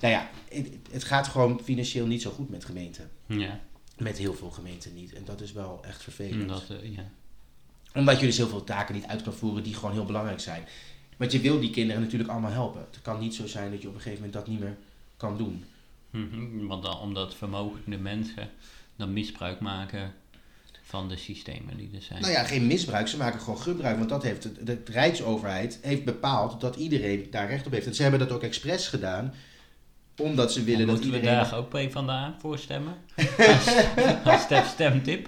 nou 0.00 0.12
ja, 0.12 0.30
het, 0.48 0.68
het 0.90 1.04
gaat 1.04 1.28
gewoon 1.28 1.60
financieel 1.64 2.06
niet 2.06 2.22
zo 2.22 2.30
goed 2.30 2.50
met 2.50 2.64
gemeenten. 2.64 3.10
Ja, 3.26 3.60
Met 3.96 4.18
heel 4.18 4.34
veel 4.34 4.50
gemeenten 4.50 4.94
niet. 4.94 5.12
En 5.12 5.24
dat 5.24 5.40
is 5.40 5.52
wel 5.52 5.80
echt 5.86 6.02
vervelend. 6.02 6.42
omdat, 6.42 6.64
eh, 6.70 6.94
ja. 6.94 7.10
Omdat 7.94 8.20
je 8.20 8.26
dus 8.26 8.36
heel 8.36 8.48
veel 8.48 8.64
taken 8.64 8.94
niet 8.94 9.06
uit 9.06 9.22
kan 9.22 9.34
voeren 9.34 9.62
die 9.62 9.74
gewoon 9.74 9.92
heel 9.92 10.04
belangrijk 10.04 10.40
zijn. 10.40 10.64
Want 11.20 11.32
je 11.32 11.40
wil 11.40 11.60
die 11.60 11.70
kinderen 11.70 12.02
natuurlijk 12.02 12.30
allemaal 12.30 12.50
helpen. 12.50 12.80
Het 12.90 13.02
kan 13.02 13.18
niet 13.18 13.34
zo 13.34 13.46
zijn 13.46 13.70
dat 13.70 13.82
je 13.82 13.88
op 13.88 13.94
een 13.94 14.00
gegeven 14.00 14.24
moment 14.24 14.38
dat 14.38 14.48
niet 14.48 14.60
meer 14.60 14.76
kan 15.16 15.36
doen. 15.36 15.64
Mhm, 16.10 16.66
Want 16.66 16.82
dan, 16.82 16.98
omdat 16.98 17.34
vermogende 17.34 17.98
mensen 17.98 18.50
dan 18.96 19.12
misbruik 19.12 19.60
maken 19.60 20.12
van 20.82 21.08
de 21.08 21.16
systemen 21.16 21.76
die 21.76 21.90
er 21.94 22.02
zijn. 22.02 22.20
Nou 22.20 22.32
ja, 22.32 22.44
geen 22.44 22.66
misbruik. 22.66 23.08
Ze 23.08 23.16
maken 23.16 23.40
gewoon 23.40 23.60
gebruik. 23.60 23.96
Want 23.96 24.08
dat 24.08 24.22
heeft 24.22 24.42
de, 24.42 24.64
de 24.64 24.78
Rijksoverheid 24.84 25.78
heeft 25.82 26.04
bepaald 26.04 26.60
dat 26.60 26.76
iedereen 26.76 27.26
daar 27.30 27.48
recht 27.48 27.66
op 27.66 27.72
heeft. 27.72 27.86
En 27.86 27.94
ze 27.94 28.02
hebben 28.02 28.20
dat 28.20 28.32
ook 28.32 28.42
expres 28.42 28.88
gedaan. 28.88 29.34
Omdat 30.16 30.52
ze 30.52 30.64
willen 30.64 30.86
dat 30.86 30.94
moeten 30.94 31.10
we 31.10 31.16
iedereen... 31.16 31.38
daar 31.42 31.56
ook 31.56 31.68
P 31.68 31.92
van 31.92 32.06
de 32.06 32.12
A 32.12 32.36
voor 32.38 32.58
stemmen? 32.58 32.94
als, 33.38 33.66
als 34.24 34.42
stem- 34.42 34.64
stemtip. 34.64 35.26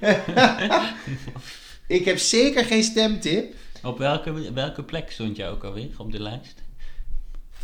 Ik 1.86 2.04
heb 2.04 2.18
zeker 2.18 2.64
geen 2.64 2.82
stemtip. 2.82 3.54
Op 3.82 3.98
welke, 3.98 4.52
welke 4.52 4.82
plek 4.82 5.10
stond 5.10 5.36
je 5.36 5.46
ook 5.46 5.64
alweer 5.64 5.88
op 5.98 6.12
de 6.12 6.20
lijst? 6.20 6.62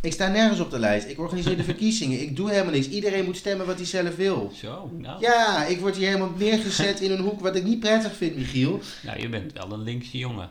Ik 0.00 0.12
sta 0.12 0.28
nergens 0.28 0.60
op 0.60 0.70
de 0.70 0.78
lijst. 0.78 1.06
Ik 1.06 1.18
organiseer 1.18 1.56
de 1.56 1.64
verkiezingen. 1.64 2.20
Ik 2.20 2.36
doe 2.36 2.50
helemaal 2.50 2.72
niks. 2.72 2.88
Iedereen 2.88 3.24
moet 3.24 3.36
stemmen 3.36 3.66
wat 3.66 3.76
hij 3.76 3.84
zelf 3.86 4.16
wil. 4.16 4.52
Zo, 4.54 4.90
nou. 4.96 5.20
Ja, 5.20 5.64
ik 5.64 5.80
word 5.80 5.96
hier 5.96 6.06
helemaal 6.06 6.32
neergezet 6.36 7.00
in 7.00 7.10
een 7.10 7.20
hoek 7.20 7.40
wat 7.40 7.56
ik 7.56 7.64
niet 7.64 7.80
prettig 7.80 8.16
vind, 8.16 8.36
Michiel. 8.36 8.80
Nou, 9.02 9.20
je 9.20 9.28
bent 9.28 9.52
wel 9.52 9.72
een 9.72 9.82
linkse 9.82 10.18
jongen. 10.18 10.50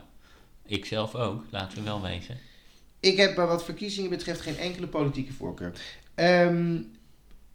Ik 0.66 0.84
zelf 0.84 1.14
ook, 1.14 1.44
laten 1.50 1.78
we 1.78 1.84
wel 1.84 2.02
wezen. 2.02 2.38
Ik 3.00 3.16
heb 3.16 3.36
wat 3.36 3.64
verkiezingen 3.64 4.10
betreft 4.10 4.40
geen 4.40 4.58
enkele 4.58 4.86
politieke 4.86 5.32
voorkeur. 5.32 5.72
Ehm, 6.14 6.76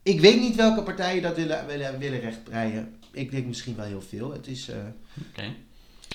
ik 0.03 0.19
weet 0.19 0.39
niet 0.39 0.55
welke 0.55 0.83
partijen 0.83 1.21
dat 1.21 1.35
willen, 1.35 1.65
willen, 1.67 1.99
willen 1.99 2.19
rechtbreien. 2.19 2.95
Ik 3.11 3.31
denk 3.31 3.45
misschien 3.45 3.75
wel 3.75 3.85
heel 3.85 4.01
veel. 4.01 4.31
Het 4.31 4.47
is, 4.47 4.69
eh, 4.69 4.77
Oké. 5.29 5.43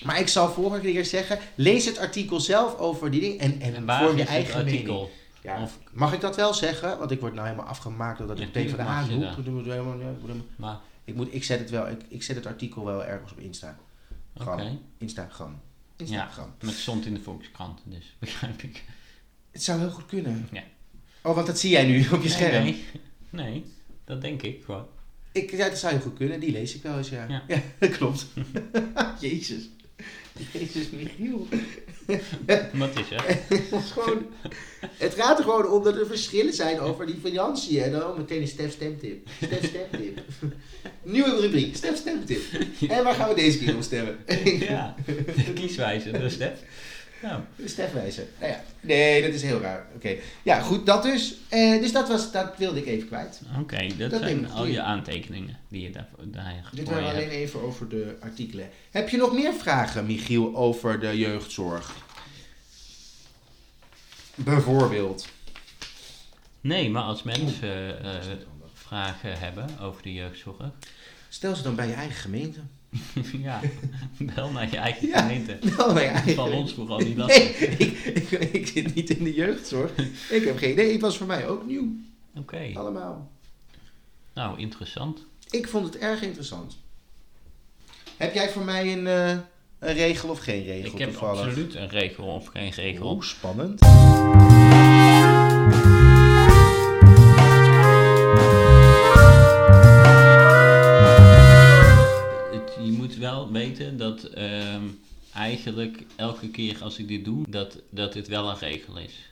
Maar 0.03 0.19
ik 0.19 0.27
zal 0.27 0.49
vorige 0.51 0.81
keer 0.81 1.05
zeggen, 1.05 1.39
lees 1.55 1.85
het 1.85 1.97
artikel 1.97 2.39
zelf 2.39 2.77
over 2.77 3.11
die 3.11 3.21
dingen 3.21 3.39
en, 3.39 3.61
en, 3.61 3.73
vorm 3.99 4.17
je 4.17 4.23
eigen 4.23 4.57
mening. 4.57 4.73
artikel? 4.75 5.11
Ja, 5.41 5.61
Of- 5.63 5.79
mag 5.91 6.13
ik 6.13 6.21
dat 6.21 6.35
wel 6.35 6.53
zeggen? 6.53 6.97
Want 6.97 7.11
ik 7.11 7.19
word 7.19 7.33
nou 7.33 7.47
helemaal 7.47 7.67
afgemaakt 7.69 8.17
doordat 8.17 8.39
ik 8.39 8.53
helemaal- 8.53 9.03
ja, 9.99 10.09
ik 10.09 10.25
doe- 10.25 10.35
Maar, 10.55 10.79
Ik, 11.03 11.15
moet, 11.15 11.27
ik 11.33 11.43
zet 11.43 11.59
het 11.59 11.69
wel, 11.69 11.89
ik, 11.89 12.01
ik 12.07 12.23
zet 12.23 12.35
het 12.35 12.45
artikel 12.45 12.85
wel 12.85 13.05
ergens 13.05 13.31
op 13.31 13.39
Insta. 13.39 13.77
Gewoon. 14.37 14.79
Instagram. 14.97 15.59
Instagram. 15.95 16.53
Met 16.63 16.73
stond 16.73 17.05
in 17.05 17.13
de 17.13 17.19
Volkskrant, 17.21 17.79
dus 17.85 18.15
begrijp 18.19 18.61
ik. 18.61 18.83
Het 19.51 19.63
zou 19.63 19.79
heel 19.79 19.89
goed 19.91 20.05
kunnen. 20.05 20.47
Ja. 20.51 20.63
Oh, 21.23 21.35
want 21.35 21.47
dat 21.47 21.59
zie 21.59 21.69
jij 21.69 21.85
nu 21.85 22.07
op 22.13 22.21
je 22.23 22.29
scherm. 22.29 22.63
Nee, 22.63 22.83
nee, 23.29 23.65
dat 24.05 24.21
denk 24.21 24.41
ik 24.41 24.63
gewoon. 24.65 24.85
Ik, 25.31 25.51
ja, 25.51 25.69
dat 25.69 25.77
zou 25.77 25.93
heel 25.93 26.01
goed 26.01 26.17
kunnen. 26.17 26.39
Die 26.39 26.51
lees 26.51 26.75
ik 26.75 26.81
wel 26.83 26.97
eens, 26.97 27.09
ja. 27.09 27.25
Ja. 27.27 27.43
dat 27.79 27.89
klopt. 27.97 28.25
Jezus. 29.19 29.69
Jezus, 30.53 30.89
Michiel. 30.89 31.47
Wat 32.73 32.99
is 32.99 33.11
er? 33.11 33.23
Het 33.27 33.71
is 33.71 33.91
gewoon, 33.91 34.25
het 34.97 35.13
gaat 35.13 35.37
er 35.37 35.43
gewoon 35.43 35.67
om 35.67 35.83
dat 35.83 35.95
er 35.95 36.07
verschillen 36.07 36.53
zijn 36.53 36.79
over 36.79 37.05
die 37.05 37.19
financiën. 37.23 37.83
En 37.83 37.91
dan 37.91 38.17
meteen 38.17 38.41
een 38.41 38.47
Stef 38.47 38.71
stemtip. 38.71 39.27
Stef 39.41 39.65
stemtip. 39.65 40.19
Nieuwe 41.03 41.39
rubriek, 41.39 41.75
Stef 41.75 41.97
stemtip. 41.97 42.41
En 42.89 43.03
waar 43.03 43.13
gaan 43.13 43.29
we 43.29 43.35
deze 43.35 43.57
keer 43.57 43.75
op 43.75 43.81
stemmen? 43.81 44.17
Ja, 44.59 44.95
de 45.45 45.53
kieswijze, 45.53 46.11
dus 46.11 46.33
Stef. 46.33 46.59
Nou, 47.21 47.41
Stef 47.65 47.91
wijzen. 47.93 48.27
Nou 48.39 48.51
ja, 48.51 48.63
nee, 48.79 49.21
dat 49.21 49.33
is 49.33 49.41
heel 49.41 49.59
raar. 49.59 49.87
Oké. 49.95 50.15
Ja, 50.43 50.59
goed, 50.59 50.85
dat 50.85 51.03
dus. 51.03 51.35
Eh, 51.49 51.79
dus 51.81 51.91
dat, 51.91 52.07
was, 52.07 52.31
dat 52.31 52.57
wilde 52.57 52.79
ik 52.79 52.85
even 52.85 53.07
kwijt. 53.07 53.41
oké, 53.59 53.87
dat, 53.97 54.09
Dat 54.11 54.19
zijn 54.21 54.51
al 54.51 54.65
je 54.65 54.81
aantekeningen 54.81 55.57
die 55.67 55.81
je 55.81 55.89
daar, 55.91 56.07
daar 56.23 56.69
Dit 56.71 56.85
voor 56.85 56.95
je 56.95 57.01
waren 57.01 57.15
alleen 57.15 57.29
hebt. 57.29 57.41
even 57.41 57.61
over 57.61 57.89
de 57.89 58.17
artikelen. 58.19 58.69
Heb 58.91 59.09
je 59.09 59.17
nog 59.17 59.33
meer 59.33 59.53
vragen, 59.53 60.05
Michiel, 60.05 60.55
over 60.55 60.99
de 60.99 61.17
jeugdzorg? 61.17 61.95
Bijvoorbeeld. 64.35 65.27
Nee, 66.61 66.89
maar 66.89 67.03
als 67.03 67.23
mensen 67.23 68.03
eh, 68.03 68.19
vragen 68.73 69.39
hebben 69.39 69.79
over 69.81 70.01
de 70.03 70.13
jeugdzorg, 70.13 70.57
Stel 71.29 71.55
ze 71.55 71.63
dan 71.63 71.75
bij 71.75 71.87
je 71.87 71.93
eigen 71.93 72.15
gemeente. 72.21 72.59
ja, 73.43 73.59
bel 74.17 74.51
naar 74.51 74.69
je 74.71 74.77
eigen 74.77 75.07
Ja. 75.07 75.21
gemeente. 75.21 75.57
Nou, 75.77 75.93
bij 75.93 76.03
je 76.03 76.09
eigen 76.09 76.35
Van 76.35 76.51
ons 76.51 76.73
vooral 76.73 76.97
niet 76.99 77.07
Nee, 77.07 77.15
lastig. 77.15 77.59
ik, 77.77 77.97
ik, 78.03 78.31
ik 78.53 78.67
zit 78.67 78.95
niet 78.95 79.09
in 79.09 79.23
de 79.23 79.33
jeugdzorg. 79.33 79.91
Ik 80.29 80.43
heb 80.43 80.57
geen 80.57 80.71
idee. 80.71 80.91
Het 80.91 81.01
was 81.01 81.17
voor 81.17 81.27
mij 81.27 81.47
ook 81.47 81.65
nieuw. 81.65 81.87
Oké, 82.35 82.71
Allemaal. 82.73 83.31
nou 84.33 84.59
interessant. 84.59 85.25
Ik 85.49 85.67
vond 85.67 85.85
het 85.85 85.97
erg 85.97 86.21
interessant. 86.21 86.77
Heb 88.17 88.33
jij 88.33 88.49
voor 88.49 88.63
mij 88.63 88.93
een, 88.93 89.07
eh, 89.07 89.29
een 89.79 89.93
regel 89.93 90.29
of 90.29 90.39
geen 90.39 90.63
regel 90.63 90.91
Ik 90.91 90.97
heb 90.97 91.09
toevallig? 91.11 91.45
absoluut 91.45 91.75
een 91.75 91.89
regel 91.89 92.25
of 92.25 92.45
geen 92.47 92.69
regel. 92.71 93.11
Oeh, 93.13 93.23
spannend. 93.23 93.79
Wel 103.19 103.51
weten 103.51 103.97
dat 103.97 104.23
ehm, 104.23 104.83
eigenlijk 105.33 106.05
elke 106.15 106.49
keer 106.49 106.83
als 106.83 106.97
ik 106.97 107.07
dit 107.07 107.25
doe, 107.25 107.45
dat, 107.49 107.77
dat 107.89 108.13
dit 108.13 108.27
wel 108.27 108.49
een 108.49 108.57
regel 108.57 108.97
is. 108.97 109.29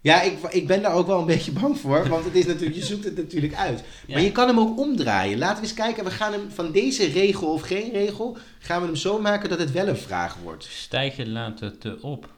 Ja, 0.00 0.22
ik, 0.22 0.38
ik 0.50 0.66
ben 0.66 0.82
daar 0.82 0.94
ook 0.94 1.06
wel 1.06 1.20
een 1.20 1.26
beetje 1.26 1.52
bang 1.52 1.78
voor, 1.78 2.08
want 2.08 2.24
het 2.24 2.34
is 2.34 2.46
natuurlijk, 2.46 2.76
je 2.76 2.84
zoekt 2.84 3.04
het 3.04 3.16
natuurlijk 3.16 3.54
uit. 3.54 3.84
Ja. 4.06 4.14
Maar 4.14 4.22
je 4.22 4.32
kan 4.32 4.46
hem 4.46 4.58
ook 4.58 4.78
omdraaien. 4.78 5.38
Laten 5.38 5.56
we 5.56 5.62
eens 5.62 5.74
kijken, 5.74 6.04
we 6.04 6.10
gaan 6.10 6.32
hem 6.32 6.50
van 6.50 6.72
deze 6.72 7.04
regel 7.04 7.52
of 7.52 7.62
geen 7.62 7.90
regel, 7.90 8.36
gaan 8.58 8.80
we 8.80 8.86
hem 8.86 8.96
zo 8.96 9.20
maken 9.20 9.48
dat 9.48 9.58
het 9.58 9.72
wel 9.72 9.88
een 9.88 9.96
vraag 9.96 10.36
wordt. 10.36 10.64
Stijgen 10.64 11.32
laat 11.32 11.60
het 11.60 11.84
eh, 11.84 12.04
op. 12.04 12.30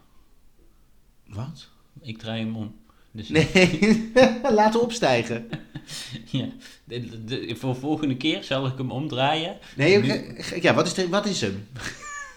Wat? 1.26 1.68
Ik 2.00 2.18
draai 2.18 2.44
hem 2.44 2.56
om. 2.56 2.74
Dus 3.16 3.28
Nee, 3.28 4.10
laten 4.54 4.80
opstijgen. 4.80 5.48
ja, 6.30 6.46
de, 6.84 7.24
de- 7.24 7.56
voor 7.56 7.76
volgende 7.76 8.16
keer 8.16 8.42
zal 8.44 8.66
ik 8.66 8.78
hem 8.78 8.90
omdraaien. 8.90 9.56
Nee, 9.76 9.98
Nu- 9.98 10.36
ja, 10.60 10.74
wat 10.74 10.86
is, 10.86 10.94
de, 10.94 11.08
wat 11.08 11.26
is 11.26 11.40
hem? 11.40 11.68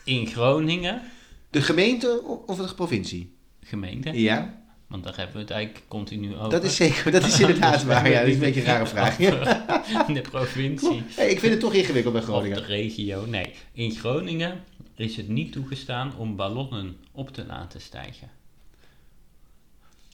In 0.04 0.28
Groningen, 0.28 1.02
De 1.50 1.62
gemeente 1.62 2.22
of 2.46 2.58
de 2.58 2.74
provincie? 2.76 3.36
gemeente. 3.64 4.20
Ja, 4.22 4.62
Want 4.88 5.04
daar 5.04 5.16
hebben 5.18 5.36
we 5.36 5.42
het 5.42 5.52
eigenlijk 5.52 5.86
continu 5.88 6.36
over. 6.36 6.50
dat 6.50 6.64
is 6.64 6.76
zeker, 6.76 7.12
dat 7.12 7.26
is 7.26 7.40
inderdaad 7.40 7.84
waar. 7.94 8.10
Ja, 8.10 8.20
dat 8.20 8.28
is 8.28 8.34
een 8.34 8.40
beetje 8.40 8.60
een 8.60 8.66
rare 8.66 8.86
vraag. 8.88 9.20
over 9.20 10.14
De 10.14 10.22
provincie. 10.22 11.04
Hey, 11.08 11.30
ik 11.30 11.40
vind 11.40 11.52
het 11.52 11.62
toch 11.62 11.74
ingewikkeld 11.74 12.14
bij 12.14 12.22
Of 12.24 12.28
de 12.28 12.34
Groningen. 12.34 12.66
regio. 12.66 13.26
Nee, 13.26 13.54
in 13.74 13.92
Groningen 13.92 14.64
is 14.96 15.18
het 15.18 15.28
niet 15.28 15.52
toegestaan 15.52 16.14
om 16.18 16.36
ballonnen 16.36 16.98
op 17.12 17.32
te 17.34 17.46
laten 17.46 17.82
stijgen. 17.82 18.30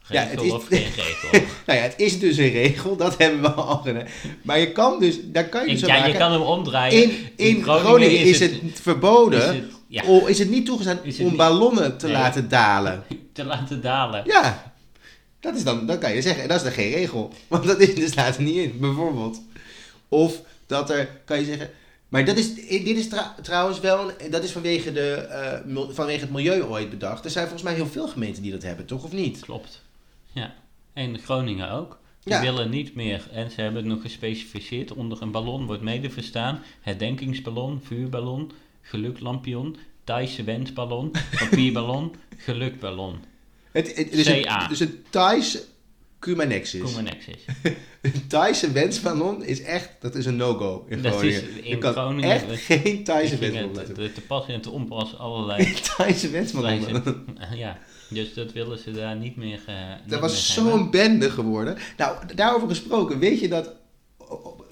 Ja, 0.10 0.22
Regel 0.24 0.36
het 0.38 0.46
is- 0.46 0.52
of 0.52 0.68
geen 0.68 0.86
regel? 0.96 1.30
Nou 1.66 1.80
ja, 1.80 1.84
het 1.86 1.94
is 1.98 2.20
dus 2.20 2.38
een 2.38 2.50
regel, 2.52 2.96
dat 2.96 3.18
hebben 3.18 3.42
we 3.42 3.50
al 3.52 3.78
gedaan. 3.78 4.08
Maar 4.42 4.60
je 4.60 4.72
kan 4.72 5.00
dus, 5.00 5.20
daar 5.24 5.46
kan 5.50 5.66
je 5.68 5.72
dus 5.72 5.80
ja, 5.82 6.06
je 6.06 6.14
kan 6.18 6.32
hem 6.32 6.42
omdraaien. 6.42 7.04
In, 7.04 7.28
in 7.36 7.64
Groningen, 7.64 8.20
is 8.20 8.40
het, 8.40 8.60
verboden, 8.74 9.40
is 9.40 9.46
het- 9.46 9.72
ja, 9.88 10.04
of 10.04 10.28
is 10.28 10.40
het 10.40 10.50
niet 10.50 10.66
toegestaan 10.66 11.00
het 11.04 11.20
om 11.20 11.26
niet- 11.26 11.36
ballonnen 11.38 11.98
te 11.98 12.06
Nee. 12.06 12.16
laten 12.16 12.50
dalen. 12.50 13.04
te 13.34 13.44
laten 13.46 13.82
dalen. 13.82 14.24
Ja, 14.26 14.74
dat 15.40 15.56
is 15.56 15.64
dan, 15.64 15.86
dat 15.86 15.98
kan 15.98 16.14
je 16.16 16.22
zeggen. 16.22 16.42
En 16.42 16.48
dat 16.48 16.58
is 16.58 16.64
dan 16.64 16.72
geen 16.72 16.92
regel. 16.92 17.34
Want 17.48 17.64
dat 17.68 17.80
is, 17.80 18.02
er 18.04 18.08
staat 18.10 18.36
er 18.36 18.42
niet 18.44 18.56
in, 18.58 18.78
bijvoorbeeld. 18.80 19.42
Of 20.10 20.42
dat 20.68 20.90
er, 20.90 21.10
kan 21.26 21.40
je 21.40 21.46
zeggen... 21.46 21.70
Maar 22.10 22.26
dat 22.26 22.38
is, 22.38 22.56
dit 22.56 22.88
is 22.98 23.08
trouwens 23.42 23.80
wel, 23.80 24.12
dat 24.30 24.44
is 24.44 24.52
vanwege, 24.52 24.92
de, 24.92 25.12
eh, 25.14 25.82
vanwege 25.90 26.20
het 26.20 26.32
milieu 26.32 26.62
ooit 26.64 26.90
bedacht. 26.90 27.26
Er 27.26 27.32
zijn 27.32 27.44
volgens 27.48 27.64
mij 27.70 27.74
heel 27.74 27.88
veel 27.92 28.08
gemeenten 28.08 28.44
die 28.44 28.52
dat 28.52 28.64
hebben, 28.64 28.86
toch? 28.86 29.04
Of 29.04 29.12
niet? 29.12 29.40
Klopt. 29.40 29.82
Ja. 30.34 30.54
En 30.94 31.20
Groningen 31.20 31.72
ook. 31.72 32.00
Die 32.24 32.34
Ja. 32.34 32.42
willen 32.42 32.70
niet 32.70 32.96
meer, 32.96 33.28
en 33.32 33.52
ze 33.52 33.62
hebben 33.62 33.82
het 33.84 33.92
nog 33.94 34.02
gespecificeerd, 34.02 34.92
onder 34.94 35.22
een 35.22 35.32
ballon 35.32 35.66
wordt 35.66 35.82
mede 35.82 36.10
verstaan 36.10 36.60
herdenkingsballon, 36.82 37.82
vuurballon, 37.84 38.52
geluklampion, 38.82 39.78
Thaise 40.04 40.44
wensballon, 40.44 41.12
papierballon, 41.40 42.16
gelukballon. 42.38 43.24
Het, 43.72 43.96
het, 43.96 44.12
dus, 44.12 44.26
een, 44.26 44.42
CA. 44.44 44.68
dus 44.68 44.80
een 44.80 45.04
Thaise 45.10 45.64
Cumanexis. 46.20 46.82
Cumanexis. 46.82 47.46
Een 48.02 48.28
Thaise 48.28 48.72
wensballon 48.72 49.44
is 49.46 49.62
echt, 49.62 49.90
dat 50.00 50.16
is 50.16 50.26
een 50.26 50.36
no-go 50.36 50.86
in 50.90 51.02
Dat 51.02 51.24
is 51.24 51.36
Groningen. 51.38 51.64
in 51.64 51.70
je 51.70 51.78
kan 51.78 51.92
Groningen- 51.94 52.30
echt 52.30 52.46
geen 52.66 53.04
Thaise 53.04 53.38
wensballon 53.38 53.74
te, 53.94 54.12
te 54.14 54.22
pas 54.22 54.48
en 54.48 54.62
te 54.62 54.70
onpas 54.70 55.18
allerlei. 55.18 55.74
Thaise 55.98 56.30
wensballon. 56.30 56.80
Ja, 57.56 57.80
dus 58.14 58.34
dat 58.34 58.52
willen 58.52 58.80
ze 58.80 58.92
daar 58.92 59.16
niet 59.16 59.36
meer. 59.36 59.60
eh, 59.66 59.76
niet 60.02 60.10
Dat 60.10 60.20
was 60.20 60.54
zo'n 60.54 60.92
bende 60.92 61.30
geworden. 61.30 61.78
Nou, 61.98 62.18
daarover 62.36 62.68
gesproken, 62.68 63.20
weet 63.20 63.40
je 63.40 63.48
dat 63.48 63.74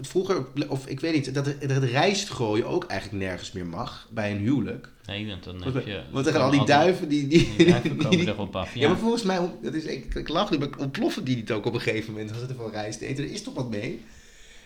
vroeger, 0.01 0.45
of 0.67 0.87
ik 0.87 0.99
weet 0.99 1.13
niet, 1.13 1.33
dat 1.33 1.45
het, 1.45 1.69
dat 1.69 1.83
rijst 1.83 2.29
gooien 2.29 2.65
ook 2.67 2.83
eigenlijk 2.85 3.23
nergens 3.23 3.51
meer 3.51 3.65
mag 3.65 4.07
bij 4.11 4.31
een 4.31 4.37
huwelijk. 4.37 4.89
Nee, 5.05 5.27
want 5.27 5.43
dan 5.43 5.63
heb 5.63 5.85
je. 5.85 6.01
want 6.11 6.25
dan 6.25 6.33
gaan 6.33 6.43
al 6.43 6.51
die 6.51 6.65
duiven 6.65 7.07
die... 7.09 7.27
die, 7.27 7.55
Die 7.57 7.65
duiven 7.67 7.97
komen 7.97 8.09
die- 8.17 8.29
af. 8.51 8.73
ja. 8.75 8.81
Ja, 8.81 8.87
maar 8.87 8.97
volgens 8.97 9.23
mij, 9.23 9.39
dat 9.61 9.73
is, 9.73 9.83
ik, 9.83 10.13
ik 10.15 10.27
lach 10.27 10.51
nu, 10.51 10.57
maar 10.57 10.69
ontploffen 10.77 11.23
die 11.23 11.35
niet 11.35 11.51
ook 11.51 11.65
op 11.65 11.73
een 11.73 11.81
gegeven 11.81 12.11
moment 12.13 12.31
als 12.31 12.41
het 12.41 12.49
er 12.49 12.55
van 12.55 12.71
rijst 12.71 13.01
eten? 13.01 13.23
Er 13.23 13.31
is 13.31 13.43
toch 13.43 13.53
wat 13.53 13.69
mee? 13.69 14.01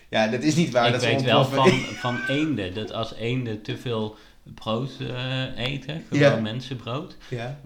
Ja, 0.08 0.28
dat 0.28 0.42
is 0.42 0.54
niet 0.54 0.70
waar. 0.70 0.86
ik 0.86 0.92
dat 0.92 1.02
ze 1.02 1.08
weet 1.08 1.22
wel 1.22 1.44
van, 1.44 1.70
van 2.04 2.18
eenden 2.28 2.74
dat 2.74 2.92
als 2.92 3.14
eenden 3.14 3.62
te 3.62 3.76
veel 3.76 4.16
brood 4.54 4.90
eh, 5.00 5.42
eten, 5.66 6.02
gewoon 6.08 6.22
Ja. 6.22 6.40
mensenbrood. 6.40 7.16
Ja, 7.28 7.60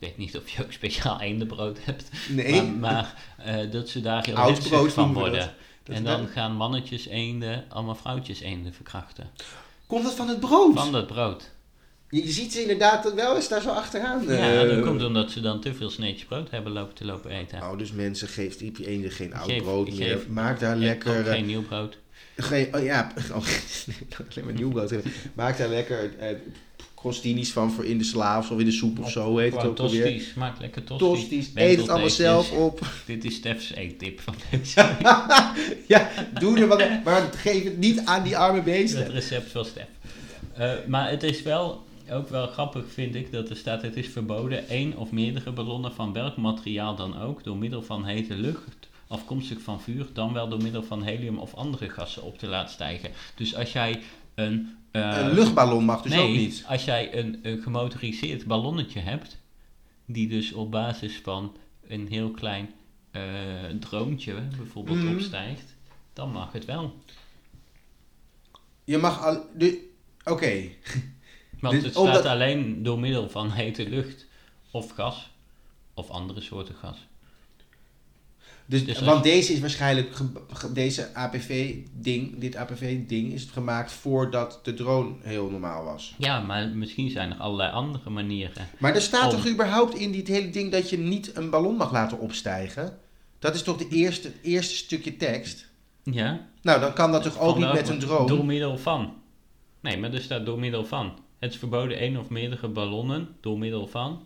weet 0.00 0.16
niet 0.16 0.36
of 0.36 0.48
je 0.48 0.62
ook 0.64 0.72
speciaal 0.72 1.20
eendenbrood 1.20 1.78
hebt, 1.84 2.10
nee. 2.28 2.62
maar, 2.62 2.74
maar 2.74 3.14
eh, 3.36 3.70
dat 3.70 3.88
ze 3.88 4.00
daar 4.00 4.24
heel 4.24 4.46
hitsig 4.46 4.92
van 4.92 5.12
worden. 5.12 5.54
Dat 5.82 5.96
en 5.96 6.04
dan 6.04 6.26
gaan 6.26 6.52
mannetjes 6.52 7.06
eenden 7.06 7.64
allemaal 7.68 7.94
vrouwtjes 7.94 8.40
eenden 8.40 8.74
verkrachten. 8.74 9.30
Komt 9.86 10.04
dat 10.04 10.14
van 10.14 10.28
het 10.28 10.40
brood? 10.40 10.74
Van 10.74 10.92
dat 10.92 11.06
brood. 11.06 11.50
Je, 12.10 12.30
ziet 12.30 12.52
ze 12.52 12.60
inderdaad 12.60 13.14
wel 13.14 13.36
eens 13.36 13.48
daar 13.48 13.60
zo 13.60 13.70
achteraan. 13.70 14.24
Ja, 14.26 14.62
eh, 14.62 14.68
dat 14.68 14.84
komt 14.84 15.04
omdat 15.04 15.30
ze 15.30 15.40
dan 15.40 15.60
te 15.60 15.74
veel 15.74 15.90
sneetjes 15.90 16.24
brood 16.24 16.50
hebben 16.50 16.72
lopen 16.72 16.94
te 16.94 17.04
lopen 17.04 17.30
eten. 17.30 17.58
Nou, 17.58 17.78
dus 17.78 17.92
mensen, 17.92 18.28
geef 18.28 18.56
die 18.56 18.86
eenden 18.86 19.10
geen 19.10 19.34
oud 19.34 19.50
Geef- 19.50 19.62
brood 19.62 19.88
geef- 19.88 19.98
meer. 19.98 20.18
Maak 20.28 20.60
daar 20.60 20.76
lekker... 20.76 21.26
eh, 21.26 21.32
geen 21.32 21.46
nieuw 21.46 21.62
brood. 21.62 21.98
Geen, 22.36 22.74
oh 22.76 22.82
ja, 22.82 23.12
oh, 23.34 23.36
alleen 24.30 24.44
maar 24.44 24.54
nieuw 24.54 24.70
brood. 24.70 24.92
Maak 25.34 25.58
daar 25.58 25.68
lekker 25.68 26.10
crostinis 27.00 27.52
van 27.52 27.70
voor 27.70 27.84
in 27.84 27.98
de 27.98 28.04
slaaf 28.04 28.50
of 28.50 28.58
in 28.58 28.64
de 28.64 28.70
soep 28.70 28.98
of 28.98 29.10
zo, 29.10 29.36
heet 29.36 29.52
het 29.52 29.64
ook 29.64 29.78
alweer. 29.78 30.02
tosties, 30.02 30.34
maak 30.34 30.60
lekker 30.60 30.84
tosties. 30.84 31.08
Tosties, 31.08 31.50
eet 31.54 31.78
het 31.78 31.88
allemaal 31.88 32.10
zelf 32.10 32.52
op. 32.52 32.80
Dit 33.06 33.24
is 33.24 33.34
Stef's 33.34 33.72
eettip 33.74 34.20
van 34.20 34.34
deze 34.50 34.96
ja, 35.94 36.10
doe 36.38 36.60
er 36.60 36.66
wat, 36.66 36.78
maar 37.04 37.30
geef 37.36 37.64
het 37.64 37.78
niet 37.78 38.00
aan 38.04 38.22
die 38.22 38.36
arme 38.36 38.56
Het 38.56 38.64
beesten. 38.64 39.10
recept 39.10 39.50
van 39.50 39.64
Stef. 39.64 39.86
Eh, 40.52 40.72
maar 40.86 41.10
het 41.10 41.22
is 41.22 41.42
wel, 41.42 41.84
ook 42.10 42.28
wel 42.28 42.46
grappig 42.46 42.84
vind 42.92 43.14
ik, 43.14 43.32
dat 43.32 43.50
er 43.50 43.56
staat 43.56 43.82
het 43.82 43.96
is 43.96 44.08
verboden 44.08 44.68
één 44.68 44.96
of 44.96 45.10
meerdere 45.10 45.52
ballonnen 45.52 45.92
van 45.92 46.12
welk 46.12 46.36
materiaal 46.36 46.96
dan 46.96 47.20
ook 47.20 47.44
door 47.44 47.56
middel 47.56 47.82
van 47.82 48.04
hete 48.04 48.34
lucht 48.34 48.88
afkomstig 49.08 49.60
van 49.60 49.80
vuur, 49.80 50.06
dan 50.12 50.32
wel 50.32 50.48
door 50.48 50.62
middel 50.62 50.82
van 50.82 51.02
helium 51.02 51.38
of 51.38 51.54
andere 51.54 51.88
gassen 51.88 52.22
op 52.22 52.38
te 52.38 52.46
laten 52.46 52.72
stijgen. 52.72 53.10
Dus 53.34 53.54
als 53.54 53.72
jij 53.72 54.00
een... 54.34 54.74
eh, 54.90 55.16
Een 55.18 55.32
luchtballon 55.32 55.84
mag 55.84 56.02
dus 56.02 56.12
nee, 56.12 56.22
ook 56.28 56.36
niet. 56.36 56.64
als 56.68 56.84
jij 56.84 57.16
een, 57.18 57.38
een 57.42 57.62
gemotoriseerd 57.62 58.46
ballonnetje 58.46 59.00
hebt, 59.00 59.38
die 60.06 60.28
dus 60.28 60.52
op 60.52 60.70
basis 60.70 61.20
van 61.22 61.56
een 61.88 62.08
heel 62.08 62.30
klein 62.30 62.70
droontje 63.80 64.34
bijvoorbeeld 64.56 64.98
Mhm. 64.98 65.12
opstijgt, 65.14 65.76
dan 66.12 66.30
mag 66.32 66.52
het 66.52 66.64
wel. 66.64 66.94
Je 68.84 68.98
mag 68.98 69.24
al... 69.24 69.44
Oké. 70.24 70.62
Want 71.60 71.82
het 71.82 71.92
staat 71.92 72.24
alleen 72.24 72.82
door 72.82 72.98
middel 72.98 73.28
van 73.30 73.50
hete 73.50 73.88
lucht 73.88 74.26
of 74.70 74.90
gas 74.90 75.30
of 75.94 76.10
andere 76.10 76.40
soorten 76.40 76.74
gas. 76.74 76.98
Dus, 78.70 78.84
Dus 78.84 78.96
als- 78.96 79.06
want 79.06 79.22
deze 79.22 79.52
is 79.52 79.60
waarschijnlijk, 79.60 80.16
deze 80.74 81.14
APV-ding, 81.14 82.38
dit 82.38 82.56
APV-ding 82.56 83.32
is 83.32 83.44
gemaakt 83.52 83.92
voordat 83.92 84.60
de 84.62 84.74
drone 84.74 85.14
heel 85.20 85.50
normaal 85.50 85.84
was. 85.84 86.14
Ja, 86.18 86.40
maar 86.40 86.68
misschien 86.68 87.10
zijn 87.10 87.30
er 87.30 87.36
allerlei 87.36 87.72
andere 87.72 88.10
manieren. 88.10 88.68
Maar 88.78 88.94
er 88.94 89.00
staat 89.00 89.24
Om- 89.32 89.40
toch 89.40 89.48
überhaupt 89.52 89.94
in 89.94 90.12
dit 90.12 90.28
hele 90.28 90.50
ding 90.50 90.72
dat 90.72 90.90
je 90.90 90.98
niet 90.98 91.36
een 91.36 91.50
ballon 91.50 91.76
mag 91.76 91.92
laten 91.92 92.18
opstijgen? 92.18 92.98
Dat 93.38 93.54
is 93.54 93.62
toch 93.62 93.76
de 93.76 93.88
eerste, 93.88 94.28
het 94.28 94.38
eerste 94.42 94.74
stukje 94.74 95.16
tekst? 95.16 95.66
Ja? 96.02 96.48
Nou, 96.62 96.80
dan 96.80 96.92
kan 96.92 97.12
dat 97.12 97.22
toch 97.22 97.38
ook 97.38 97.58
niet 97.58 97.72
met 97.72 97.88
een 97.88 97.98
drone? 97.98 98.26
Door 98.26 98.44
middel 98.44 98.78
van. 98.78 99.12
Nee, 99.80 99.98
maar 99.98 100.12
er 100.12 100.20
staat 100.22 100.46
door 100.46 100.58
middel 100.58 100.84
van. 100.84 101.18
Het 101.38 101.52
is 101.52 101.58
verboden 101.58 101.98
één 101.98 102.16
of 102.16 102.28
meerdere 102.28 102.68
ballonnen 102.68 103.28
door 103.40 103.58
middel 103.58 103.86
van 103.86 104.22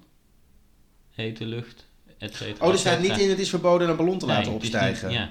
hete 1.11 1.47
lucht, 1.47 1.87
et 2.25 2.35
cetera. 2.35 2.67
Oh, 2.67 2.73
er 2.73 2.79
staat 2.79 3.01
niet 3.01 3.19
in 3.19 3.29
het 3.29 3.39
is 3.39 3.49
verboden 3.49 3.89
een 3.89 3.97
ballon 3.97 4.19
te 4.19 4.27
Nee, 4.27 4.35
laten 4.37 4.53
het 4.53 4.63
opstijgen. 4.63 5.09
niet- 5.09 5.17
ja. 5.17 5.31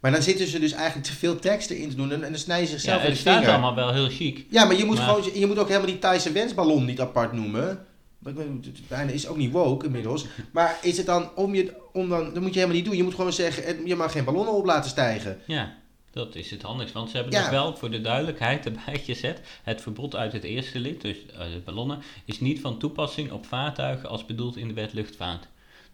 Maar 0.00 0.10
dan 0.12 0.22
zitten 0.22 0.46
ze 0.46 0.58
dus 0.58 0.72
eigenlijk 0.72 1.06
te 1.06 1.12
veel 1.12 1.38
teksten 1.38 1.78
in 1.78 1.88
te 1.90 1.96
doen 1.96 2.12
en, 2.12 2.24
en 2.24 2.30
dan 2.30 2.40
snijden 2.40 2.66
ze 2.66 2.72
ja, 2.72 2.78
zichzelf 2.78 3.00
in 3.00 3.06
het 3.06 3.14
de 3.14 3.20
staat 3.20 3.36
vinger. 3.36 3.52
allemaal 3.52 3.74
wel 3.74 3.92
heel 3.92 4.08
chic. 4.08 4.46
Ja, 4.50 4.64
maar 4.64 4.76
je 4.76 4.84
moet, 4.84 4.96
Maar- 4.96 5.06
gewoon, 5.14 5.30
je 5.40 5.46
moet 5.46 5.58
ook 5.58 5.66
helemaal 5.68 5.88
die 5.88 5.98
Thaise 5.98 6.32
wensballon 6.32 6.84
niet 6.84 7.00
apart 7.00 7.32
noemen. 7.32 7.86
Het 8.24 8.88
bijna 8.88 9.10
is 9.12 9.26
ook 9.26 9.36
niet 9.36 9.52
woke 9.52 9.86
inmiddels. 9.86 10.26
Maar 10.52 10.78
is 10.82 10.96
het 10.96 11.06
dan 11.06 11.30
om 11.34 11.54
je, 11.54 11.72
om 11.92 12.08
dan, 12.08 12.24
dat 12.24 12.42
moet 12.42 12.52
je 12.54 12.58
helemaal 12.60 12.76
niet 12.76 12.84
doen. 12.84 12.96
Je 12.96 13.02
moet 13.02 13.14
gewoon 13.14 13.32
zeggen, 13.32 13.64
het- 13.64 13.80
je 13.84 13.96
mag 13.96 14.12
geen 14.12 14.24
ballonnen 14.24 14.54
op 14.54 14.64
laten 14.64 14.90
stijgen. 14.90 15.38
Ja, 15.46 15.72
dat 16.12 16.34
is 16.34 16.50
het 16.50 16.62
handigst. 16.62 16.94
Want 16.94 17.10
ze 17.10 17.16
hebben 17.16 17.34
Ja. 17.34 17.40
nog 17.40 17.50
wel 17.50 17.76
voor 17.76 17.90
de 17.90 18.00
duidelijkheid 18.00 18.64
erbij 18.66 19.00
gezet. 19.04 19.40
Het 19.62 19.80
verbod 19.80 20.16
uit 20.16 20.32
het 20.32 20.44
eerste 20.44 20.78
lid, 20.78 21.00
dus 21.00 21.16
eh, 21.32 21.38
de 21.38 21.60
ballonnen, 21.64 21.98
is 22.24 22.40
niet 22.40 22.60
van 22.60 22.78
toepassing 22.78 23.30
op 23.32 23.46
vaartuigen 23.46 24.08
als 24.08 24.26
bedoeld 24.26 24.56
in 24.56 24.68
de 24.68 24.74
wet 24.74 24.92
luchtvaart. 24.92 25.46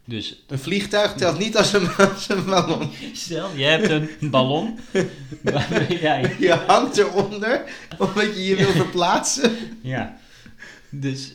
Dus 0.05 0.43
Een 0.47 0.59
vliegtuig 0.59 1.13
telt 1.13 1.39
niet 1.39 1.57
als 1.57 1.73
een, 1.73 1.95
als 2.13 2.29
een 2.29 2.45
ballon. 2.45 2.91
stel, 3.13 3.51
je 3.57 3.65
hebt 3.65 3.89
een 3.91 4.11
ballon 4.31 4.79
waarmee 5.43 5.99
jij... 6.01 6.37
Je 6.39 6.53
hangt 6.53 6.97
eronder, 6.97 7.65
omdat 7.99 8.25
je 8.37 8.45
je 8.45 8.57
wil 8.57 8.71
verplaatsen. 8.85 9.57
Ja. 9.83 10.17
Dus, 10.91 11.33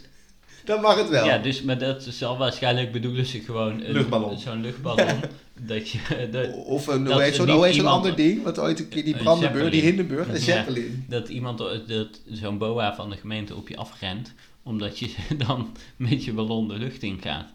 Dan 0.64 0.82
mag 0.82 0.96
het 0.98 1.10
wel. 1.10 1.26
ja, 1.26 1.38
dus, 1.38 1.62
maar 1.62 1.78
dat 1.78 2.04
zal 2.10 2.38
waarschijnlijk 2.38 2.92
bedoelen 2.92 3.26
ze 3.26 3.40
gewoon... 3.40 3.82
een- 3.84 3.92
Luchtballon. 3.92 4.40
Zo'n 4.40 4.62
luchtballon. 4.62 5.20
Dat 5.60 5.90
je... 5.90 6.00
Dat, 6.32 6.54
Of 6.54 6.88
een, 6.88 7.04
Dat 7.04 7.14
hoe 7.14 7.22
heet 7.22 7.36
zo'n 7.36 7.48
iemand- 7.48 7.96
ander 7.96 8.16
ding? 8.16 8.44
Wat 8.44 8.60
ooit 8.60 8.80
een 8.80 8.90
keer 8.90 9.04
die 9.04 9.14
Een 9.16 9.24
Brandenburg, 9.24 9.72
die. 9.72 9.82
Hindenburg, 9.82 10.28
een 10.28 10.34
Ja. 10.34 10.40
Zeppelin. 10.40 11.06
dat 11.10 11.30
iemand 11.30 11.58
dat 11.88 12.22
zo'n 12.32 12.58
boa 12.58 12.96
van 12.96 13.10
de 13.10 13.18
gemeente 13.18 13.56
op 13.56 13.68
je 13.68 13.78
afrent, 13.78 14.34
omdat 14.64 15.00
je 15.00 15.16
dan 15.48 15.76
met 15.96 16.24
je 16.24 16.34
ballon 16.34 16.68
de 16.68 16.74
lucht 16.78 17.04
in 17.04 17.22
gaat. 17.22 17.48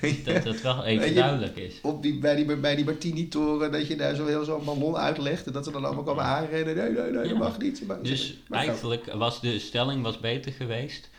Dat 0.24 0.42
dat 0.42 0.60
wel 0.60 0.84
even 0.84 1.08
je- 1.08 1.14
duidelijk 1.14 1.56
is. 1.56 1.74
Op 1.82 2.02
die, 2.02 2.18
bij, 2.18 2.36
die, 2.44 2.56
bij 2.56 2.76
die 2.76 2.84
Martini-toren, 2.84 3.72
dat 3.72 3.86
je 3.86 3.96
daar 3.96 4.14
zo 4.14 4.26
heel 4.26 4.44
zo'n 4.44 4.64
ballon 4.64 4.96
uitlegt. 4.96 5.46
En 5.46 5.52
dat 5.52 5.64
ze 5.64 5.70
dan 5.70 5.84
allemaal 5.84 6.04
komen 6.04 6.24
aanrennen. 6.24 6.76
Nee, 6.76 6.90
nee, 6.90 7.02
nee, 7.02 7.12
dat 7.12 7.28
Ja. 7.28 7.36
mag 7.36 7.58
niet. 7.58 7.82
Dus 8.02 8.36
eigenlijk 8.50 9.12
was 9.12 9.40
de 9.40 9.58
stelling 9.58 10.02
was 10.02 10.20
beter 10.20 10.52
geweest. 10.52 11.10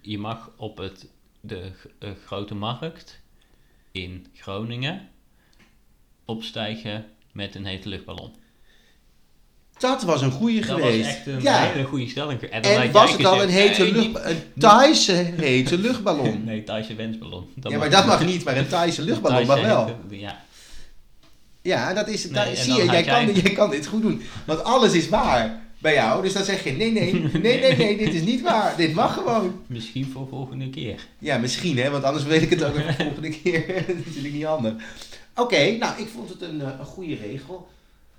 Je 0.00 0.18
mag 0.18 0.50
op 0.56 0.78
het, 0.78 1.06
de 1.40 1.70
eh, 1.98 2.10
grote 2.26 2.54
markt 2.54 3.20
in 3.92 4.26
Groningen 4.34 5.08
opstijgen 6.24 7.04
met 7.32 7.54
een 7.54 7.64
hete 7.64 7.88
luchtballon. 7.88 8.32
Dat 9.78 10.02
was 10.02 10.22
een 10.22 10.30
goede 10.30 10.60
Dat 10.60 10.68
geweest. 10.68 10.98
was 11.06 11.14
echt 11.16 11.26
een 11.26 11.42
ja. 11.42 11.62
hele 11.62 11.84
goede 11.84 12.08
stelling. 12.08 12.40
En, 12.40 12.92
was 12.92 13.12
het 13.12 13.20
dan 13.20 13.40
een 13.40 13.48
hete 13.48 13.82
nee, 13.82 13.92
lucht, 13.92 14.24
een 14.24 14.42
Thaise 14.58 15.12
hete 15.36 15.78
luchtballon? 15.78 16.44
Nee, 16.44 16.62
Thaise 16.64 16.94
wensballon. 16.94 17.46
ja, 17.62 17.78
maar 17.78 17.90
dat 17.90 18.06
mag 18.06 18.24
niet, 18.24 18.44
maar 18.44 18.56
een 18.56 18.68
Thaise 18.68 19.02
luchtballon 19.02 19.46
mag 19.46 19.60
wel. 19.60 19.86
hete- 19.86 20.16
Ja, 20.16 20.44
Ja, 21.62 21.92
dat 21.94 22.08
is, 22.08 22.24
Nee, 22.24 22.32
daar- 22.32 22.56
zie 22.56 22.74
je, 22.74 22.84
jij 22.84 23.02
kan, 23.02 23.32
jij 23.32 23.52
kan 23.52 23.70
dit 23.70 23.86
goed 23.86 24.02
doen. 24.02 24.22
Want 24.46 24.64
alles 24.64 24.92
is 24.92 25.08
waar 25.08 25.61
bij 25.82 25.94
jou. 25.94 26.22
Dus 26.22 26.32
dan 26.32 26.44
zeg 26.44 26.64
je, 26.64 26.70
nee, 26.72 26.92
nee, 26.92 27.12
nee, 27.12 27.60
nee, 27.60 27.76
nee, 27.76 27.96
dit 27.96 28.14
is 28.14 28.22
niet 28.22 28.40
waar. 28.42 28.76
Dit 28.76 28.94
mag 28.94 29.14
gewoon. 29.14 29.60
misschien 29.66 30.06
voor 30.06 30.28
volgende 30.28 30.70
keer. 30.70 31.06
Ja, 31.18 31.38
misschien 31.38 31.78
hè, 31.78 31.90
want 31.90 32.04
anders 32.04 32.24
weet 32.24 32.42
ik 32.42 32.50
het 32.50 32.64
ook 32.64 32.74
de 32.74 32.94
volgende 32.98 33.30
keer. 33.30 33.66
dat 33.86 33.96
is 33.96 34.04
natuurlijk 34.04 34.34
niet 34.34 34.44
handig. 34.44 34.74
Oké, 35.36 35.70
nou, 35.76 36.00
ik 36.00 36.08
vond 36.08 36.28
het 36.28 36.42
een, 36.42 36.60
eh, 36.60 36.78
een 36.78 36.84
goede 36.84 37.14
regel. 37.14 37.68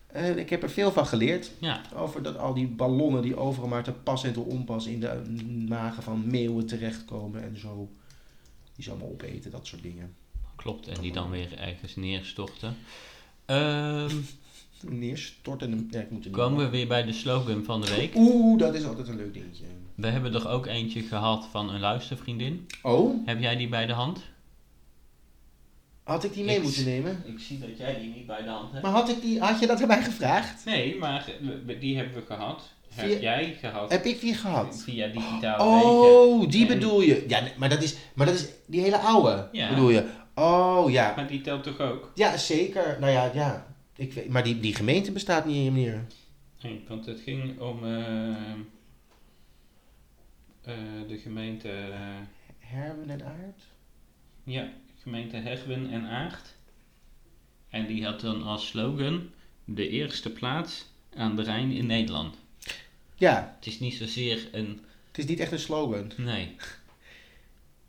Eh, 0.07 0.37
ik 0.37 0.49
heb 0.49 0.63
er 0.63 0.69
veel 0.69 0.91
van 0.91 1.07
geleerd. 1.07 1.51
Ja, 1.59 1.81
Over 1.95 2.23
dat 2.23 2.37
al 2.37 2.53
die 2.53 2.67
ballonnen 2.67 3.21
die 3.21 3.35
overal 3.35 3.67
maar 3.69 3.83
te 3.83 3.91
pas 3.91 4.23
en 4.23 4.33
te 4.33 4.39
onpas 4.39 4.85
in 4.85 4.99
de 4.99 5.21
magen 5.67 6.03
van 6.03 6.23
meeuwen 6.27 6.65
terechtkomen 6.65 7.43
en 7.43 7.59
zo. 7.59 7.89
Die 8.75 8.83
ze 8.83 8.89
allemaal 8.89 9.09
opeten, 9.09 9.51
dat 9.51 9.67
soort 9.67 9.81
dingen. 9.81 10.13
klopt. 10.55 10.87
En 10.87 11.01
die 11.01 11.11
dan 11.11 11.29
weer 11.29 11.57
ergens 11.59 11.95
neerstorten. 11.95 12.75
Ehm, 13.45 14.15
Neerstorten. 14.89 15.71
en- 15.71 15.87
Ja, 15.91 15.99
ik 15.99 16.09
moet 16.11 16.29
komen 16.31 16.63
we 16.65 16.69
weer 16.69 16.87
bij 16.87 17.03
de 17.03 17.13
slogan 17.13 17.63
van 17.63 17.81
de 17.81 17.95
week. 17.95 18.15
Oeh, 18.15 18.59
dat 18.59 18.73
is 18.75 18.85
altijd 18.85 19.07
een 19.07 19.15
leuk 19.15 19.33
dingetje. 19.33 19.63
We 19.95 20.07
hebben 20.07 20.33
er 20.33 20.49
ook 20.49 20.65
eentje 20.65 21.01
gehad 21.01 21.47
van 21.51 21.69
een 21.69 21.79
luistervriendin. 21.79 22.67
Oh, 22.81 23.27
Heb 23.27 23.39
jij 23.41 23.55
die 23.55 23.69
bij 23.69 23.85
de 23.85 23.93
hand? 23.93 24.19
had 26.03 26.23
ik 26.23 26.33
die 26.33 26.43
mee 26.43 26.55
Ik- 26.55 26.63
moeten 26.63 26.85
nemen? 26.85 27.23
Ik 27.25 27.39
zie 27.39 27.59
dat 27.59 27.77
jij 27.77 27.99
die 27.99 28.13
niet 28.15 28.25
bij 28.27 28.41
de 28.43 28.49
hand 28.49 28.71
hebt. 28.71 28.83
Maar 28.83 28.91
had, 28.91 29.09
ik 29.09 29.21
die, 29.21 29.39
had 29.39 29.59
je 29.59 29.67
dat 29.67 29.81
erbij 29.81 30.01
gevraagd? 30.03 30.65
Nee, 30.65 30.97
maar 30.97 31.25
die 31.79 31.95
hebben 31.97 32.13
we 32.15 32.21
gehad. 32.25 32.61
Heb 32.93 33.21
jij 33.21 33.57
gehad 33.59 33.91
Heb 33.91 34.05
ik 34.05 34.19
die 34.19 34.33
gehad? 34.33 34.81
via 34.83 35.07
digitale 35.07 35.73
wegen. 35.75 35.89
Oh, 35.89 36.49
die 36.49 36.61
En- 36.61 36.67
bedoel 36.73 37.01
je. 37.01 37.25
Ja, 37.27 37.41
maar 37.57 37.69
dat 37.69 37.81
is, 37.83 37.95
maar 38.13 38.25
dat 38.25 38.35
is 38.35 38.45
die 38.67 38.81
hele 38.81 38.97
oude, 38.97 39.47
Ja. 39.51 39.69
bedoel 39.69 39.89
je? 39.89 40.05
Oh, 40.35 40.91
ja. 40.91 41.13
Maar 41.15 41.27
die 41.27 41.41
telt 41.41 41.63
toch 41.63 41.79
ook? 41.79 42.11
Ja, 42.15 42.37
zeker. 42.37 42.97
Nou 42.99 43.11
ja, 43.11 43.31
ja. 43.33 43.72
Ik 43.95 44.13
weet, 44.13 44.29
maar 44.29 44.43
die, 44.43 44.59
die 44.59 44.75
gemeente 44.75 45.11
bestaat 45.11 45.45
niet 45.45 45.55
in 45.55 45.73
meneer. 45.73 46.05
Nee, 46.61 46.83
want 46.87 47.05
het 47.05 47.19
ging 47.19 47.59
om 47.59 47.83
eh, 47.83 48.51
eh, 50.61 51.07
de 51.07 51.17
gemeente, 51.17 51.69
eh, 51.69 52.15
Herwen 52.59 53.09
en 53.09 53.25
Aard? 53.25 53.61
ja, 54.43 54.71
gemeente 55.01 55.37
Herwen 55.37 55.89
en 55.91 56.05
Aert. 56.05 56.55
En 57.69 57.87
die 57.87 58.05
had 58.05 58.19
dan 58.19 58.43
als 58.43 58.67
slogan 58.67 59.29
de 59.65 59.89
eerste 59.89 60.31
plaats 60.31 60.85
aan 61.15 61.35
de 61.35 61.41
Rijn 61.41 61.71
in 61.71 61.85
Nederland. 61.85 62.35
Ja, 63.15 63.55
Het 63.55 63.65
is 63.65 63.79
niet 63.79 63.93
zozeer 63.93 64.49
een 64.51 64.81
het 65.13 65.23
is 65.23 65.29
niet 65.29 65.39
echt 65.39 65.51
een 65.51 65.59
slogan. 65.59 66.11
Nee. 66.17 66.55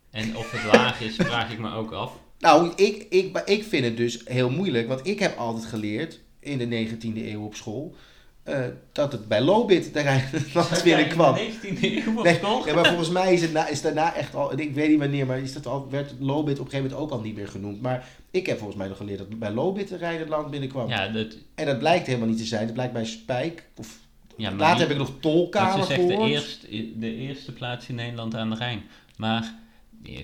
En 0.09 0.37
of 0.37 0.51
het 0.51 0.73
laag 0.73 1.01
is, 1.01 1.15
vraag 1.15 1.51
ik 1.51 1.59
me 1.59 1.71
ook 1.71 1.91
af. 1.91 2.19
Nou, 2.45 2.71
ik, 2.75 3.05
ik, 3.09 3.31
maar 3.31 3.49
ik 3.49 3.63
vind 3.63 3.85
het 3.85 3.97
dus 3.97 4.21
heel 4.25 4.49
moeilijk, 4.49 4.87
want 4.87 5.07
ik 5.07 5.19
heb 5.19 5.37
altijd 5.37 5.65
geleerd 5.65 6.19
in 6.39 6.57
de 6.57 6.87
19e 6.87 7.15
eeuw 7.15 7.43
op 7.45 7.55
school 7.55 7.95
eh, 8.43 8.59
dat 8.91 9.11
het 9.11 9.27
bij 9.27 9.41
Lobit 9.41 9.93
de 9.93 10.01
Rijnland 10.01 10.83
binnenkwam. 10.83 11.35
In 11.35 11.51
de 11.61 11.77
19e 11.77 12.05
eeuw 12.05 12.17
op 12.17 12.23
Nee, 12.23 12.35
school? 12.35 12.65
ja, 12.67 12.73
maar 12.73 12.85
volgens 12.87 13.09
mij 13.09 13.33
is 13.33 13.41
het 13.41 13.53
na, 13.53 13.67
is 13.67 13.81
daarna 13.81 14.13
echt 14.15 14.35
al, 14.35 14.59
ik 14.59 14.73
weet 14.73 14.89
niet 14.89 14.99
wanneer, 14.99 15.25
maar 15.25 15.39
is 15.39 15.53
dat 15.53 15.65
al, 15.65 15.87
werd 15.89 16.13
Lobit 16.19 16.59
op 16.59 16.65
een 16.65 16.71
gegeven 16.71 16.91
moment 16.91 17.11
ook 17.11 17.17
al 17.17 17.25
niet 17.25 17.35
meer 17.35 17.47
genoemd. 17.47 17.81
Maar 17.81 18.07
ik 18.31 18.45
heb 18.45 18.57
volgens 18.57 18.77
mij 18.77 18.87
nog 18.87 18.97
geleerd 18.97 19.17
dat 19.17 19.39
bij 19.39 19.51
Lobit 19.51 19.87
de 19.87 19.97
Rijnland 19.97 20.49
binnenkwam. 20.51 20.89
Ja, 20.89 21.07
dat, 21.07 21.27
En 21.55 21.65
dat 21.65 21.79
blijkt 21.79 22.07
helemaal 22.07 22.27
niet 22.27 22.37
te 22.37 22.45
zijn. 22.45 22.63
Het 22.65 22.73
blijkt 22.73 22.93
bij 22.93 23.05
Spijk. 23.05 23.63
Of, 23.75 23.97
ja 24.37 24.49
maar 24.49 24.59
later 24.59 24.75
die- 24.77 24.81
heb 24.85 24.91
ik 24.91 24.97
nog 24.97 25.07
dat 25.07 25.21
Tolkamer 25.21 25.83
is 25.83 25.89
echt 25.89 26.01
de, 26.01 26.07
gehoord. 26.07 26.29
eerst, 26.31 26.61
de 26.99 27.15
eerste 27.15 27.53
plaats 27.53 27.87
in 27.87 27.95
Nederland 27.95 28.35
aan 28.35 28.49
de 28.49 28.55
Rijn. 28.55 28.83
Maar 29.17 29.55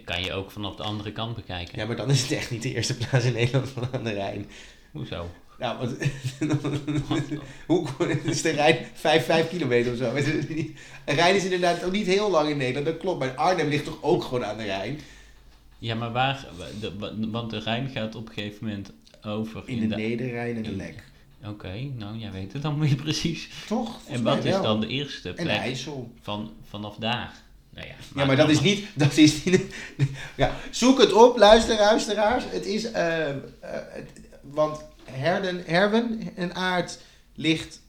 kan 0.06 0.24
je 0.24 0.34
ook 0.34 0.52
vanaf 0.52 0.76
de 0.76 0.84
andere 0.84 1.12
kant 1.12 1.36
bekijken. 1.36 1.80
Ja, 1.80 1.86
maar 1.86 1.96
dan 1.96 2.10
is 2.10 2.22
het 2.22 2.32
echt 2.32 2.52
niet 2.52 2.62
de 2.62 2.74
eerste 2.74 2.98
plaats 2.98 3.26
in 3.26 3.34
Nederland 3.34 3.70
van 3.70 3.88
aan 3.92 4.04
de 4.04 4.14
Rijn. 4.14 4.46
Hoezo? 4.92 5.30
Nou, 5.60 5.78
wat, 5.78 5.96
hoe 7.68 7.88
is 8.24 8.42
de 8.42 8.50
Rijn 8.50 8.86
5, 8.94 9.26
5 9.26 9.50
kilometer 9.50 9.92
of 9.92 9.98
zo? 9.98 10.14
En 11.06 11.16
Rijn 11.16 11.36
is 11.36 11.44
inderdaad 11.44 11.84
ook 11.84 11.92
niet 11.92 12.06
heel 12.06 12.30
lang 12.32 12.50
in 12.50 12.58
Nederland, 12.58 12.86
dat 12.86 12.98
klopt. 12.98 13.20
Maar 13.20 13.36
Arnhem 13.36 13.68
ligt 13.68 13.86
toch 13.86 13.98
ook 14.02 14.24
gewoon 14.24 14.46
aan 14.46 14.58
de 14.58 14.64
Rijn? 14.64 15.00
Ja, 15.78 15.96
maar 15.96 16.12
waar... 16.12 16.46
De, 16.80 16.92
want 17.32 17.50
de 17.50 17.60
Rijn 17.60 17.90
gaat 17.90 18.16
op 18.16 18.28
een 18.28 18.34
gegeven 18.34 18.68
moment 18.68 18.92
over 19.22 19.64
In 19.66 19.90
de 19.90 19.96
Nederrijn 19.96 20.56
en 20.56 20.64
de 20.64 20.72
Lek. 20.72 21.04
Oké, 21.46 21.92
nou 21.98 22.18
jij 22.18 22.32
weet 22.32 22.54
het 22.54 22.62
dan 22.62 22.80
weer 22.80 22.96
precies. 22.96 23.50
Toch? 23.68 24.00
En 24.08 24.24
wat 24.24 24.46
is 24.46 24.52
wel. 24.52 24.62
dan 24.62 24.80
de 24.80 24.88
eerste 24.88 25.30
En 25.30 25.44
plek 25.44 25.58
IJssel. 25.58 26.12
van, 26.22 26.52
vanaf 26.70 26.96
daar? 26.96 27.34
Nou 27.74 27.88
ja, 27.88 27.94
Ja, 28.16 28.26
maar 28.26 28.36
dat 28.36 28.50
is 28.50 28.62
niet... 28.62 28.86
Dat 28.96 29.18
is 29.18 29.44
niet 29.44 29.62
ja, 30.36 30.56
zoek 30.72 31.00
het 31.00 31.14
op, 31.14 31.38
luister, 31.38 31.76
luisteraars. 31.76 32.44
Het 32.48 32.66
is... 32.66 32.92
eh, 32.92 33.30
eh, 33.30 33.38
want 34.42 34.84
Herden, 35.04 35.64
Herwen 35.66 36.32
en 36.36 36.56
Aard 36.56 36.98
ligt 37.36 37.82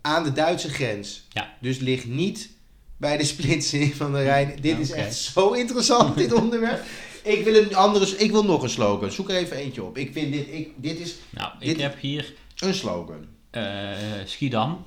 aan 0.00 0.24
de 0.24 0.32
Duitse 0.32 0.68
grens. 0.68 1.26
Ja. 1.28 1.54
Dus 1.60 1.78
ligt 1.78 2.06
niet 2.06 2.50
bij 2.96 3.16
de 3.16 3.24
splitsing 3.24 3.94
van 4.00 4.12
de 4.12 4.22
Rijn. 4.22 4.56
Dit 4.60 4.78
is 4.78 4.90
echt 4.90 5.14
zo 5.14 5.52
interessant, 5.52 6.16
dit 6.16 6.32
onderwerp. 6.32 6.82
Ik 7.22 7.44
wil, 7.44 7.54
een 7.54 7.74
andere, 7.74 8.16
ik 8.16 8.30
wil 8.30 8.44
nog 8.44 8.62
een 8.62 8.70
slogan. 8.70 9.10
Zoek 9.10 9.30
er 9.30 9.36
even 9.36 9.56
eentje 9.56 9.82
op. 9.84 9.96
Ik 9.98 10.12
vind 10.12 10.32
dit... 10.32 10.46
Ik, 10.52 10.68
dit 10.76 10.98
is 10.98 11.14
Nou, 11.30 11.52
ik 11.58 11.66
Dit- 11.66 11.80
heb 11.80 12.00
hier 12.00 12.34
een 12.56 12.74
slogan. 12.74 13.26
eh, 13.50 13.90
Schiedam. 14.24 14.84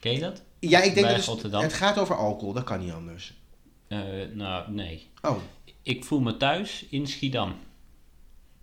Ken 0.00 0.12
je 0.12 0.18
dat? 0.20 0.42
Ja, 0.68 0.80
ik 0.80 0.94
denk 0.94 1.06
Bij 1.06 1.50
dat 1.50 1.62
het, 1.62 1.72
gaat 1.72 1.98
over 1.98 2.16
alcohol. 2.16 2.52
Dat 2.52 2.64
kan 2.64 2.80
niet 2.80 2.92
anders. 2.92 3.34
Eh, 3.88 3.98
nou, 4.32 4.72
nee. 4.72 5.08
Oh, 5.22 5.36
Ik 5.82 6.04
voel 6.04 6.20
me 6.20 6.36
thuis 6.36 6.86
in 6.90 7.06
Schiedam. 7.06 7.54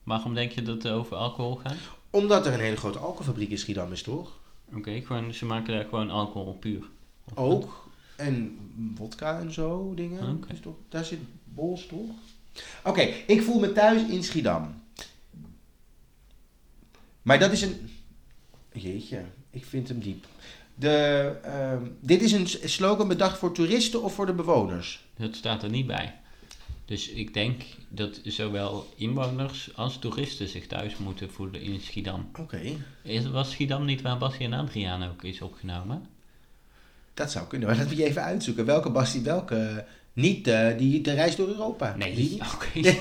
Waarom 0.04 0.34
denk 0.34 0.52
je 0.52 0.62
dat 0.62 0.84
het 0.84 0.92
over 0.92 1.16
alcohol 1.16 1.56
gaat? 1.56 1.78
omdat 2.12 2.46
er 2.46 2.54
een 2.54 2.60
hele 2.60 2.76
grote 2.76 3.00
alcoholfabriek 3.00 3.50
in 3.50 3.58
Schiedam 3.58 3.92
is, 3.92 4.04
toch? 4.04 4.40
Oké, 4.74 5.02
gewoon, 5.02 5.34
ze 5.34 5.46
maken 5.46 5.74
daar 5.74 5.84
gewoon 5.84 6.10
alcohol 6.10 6.54
puur. 6.54 6.90
Ook. 7.34 7.90
En 8.16 8.58
wodka 8.98 9.40
en 9.40 9.54
zo 9.54 9.94
dingen. 9.94 10.36
Oké. 10.36 10.54
Is 10.54 10.60
toch, 10.60 10.76
daar 10.90 11.06
zit 11.06 11.20
bols 11.44 11.86
toch? 11.86 12.10
Oké, 12.84 13.02
ik 13.28 13.42
voel 13.42 13.60
me 13.60 13.72
thuis 13.72 14.02
in 14.10 14.24
Schiedam. 14.24 14.82
Maar 17.22 17.40
dat 17.40 17.52
is 17.52 17.62
een... 17.62 17.90
Jeetje, 18.74 19.26
ik 19.50 19.66
vind 19.66 19.88
hem 19.88 20.00
diep. 20.00 20.26
De, 20.82 21.32
ehm, 21.44 21.84
dit 22.00 22.22
is 22.22 22.32
een 22.32 22.48
slogan 22.70 23.08
bedacht 23.08 23.38
voor 23.38 23.54
toeristen 23.54 24.04
of 24.04 24.14
voor 24.14 24.26
de 24.26 24.34
bewoners? 24.34 25.06
Dat 25.18 25.36
staat 25.36 25.64
er 25.64 25.70
niet 25.70 25.88
bij. 25.88 26.16
Dus 26.86 27.10
ik 27.10 27.34
denk 27.34 27.62
dat 27.90 28.20
zowel 28.24 28.88
inwoners 28.96 29.70
als 29.76 30.00
toeristen 30.00 30.48
zich 30.48 30.68
thuis 30.68 30.98
moeten 30.98 31.32
voelen 31.32 31.62
in 31.62 31.80
Schiedam. 31.80 32.30
Oké, 32.40 32.60
was 33.32 33.52
Schiedam 33.52 33.86
niet 33.86 34.02
waar 34.02 34.18
Basje 34.18 34.44
en 34.44 34.54
Adriaan 34.54 35.04
ook 35.04 35.24
is 35.24 35.42
opgenomen? 35.42 36.08
dat 37.14 37.32
zou 37.32 37.48
kunnen. 37.48 37.68
Maar 37.68 37.78
dat 37.78 37.88
moet 37.88 37.98
je 37.98 38.04
even 38.04 38.24
uitzoeken. 38.24 38.66
Welke 38.66 38.90
Basti, 38.90 39.22
welke... 39.22 39.86
Niet 40.14 40.48
eh, 40.48 40.78
die 40.78 41.02
de 41.02 41.14
reis 41.14 41.36
door 41.36 41.48
Europa. 41.48 41.96
Nee, 41.98 42.16
niet? 42.74 42.96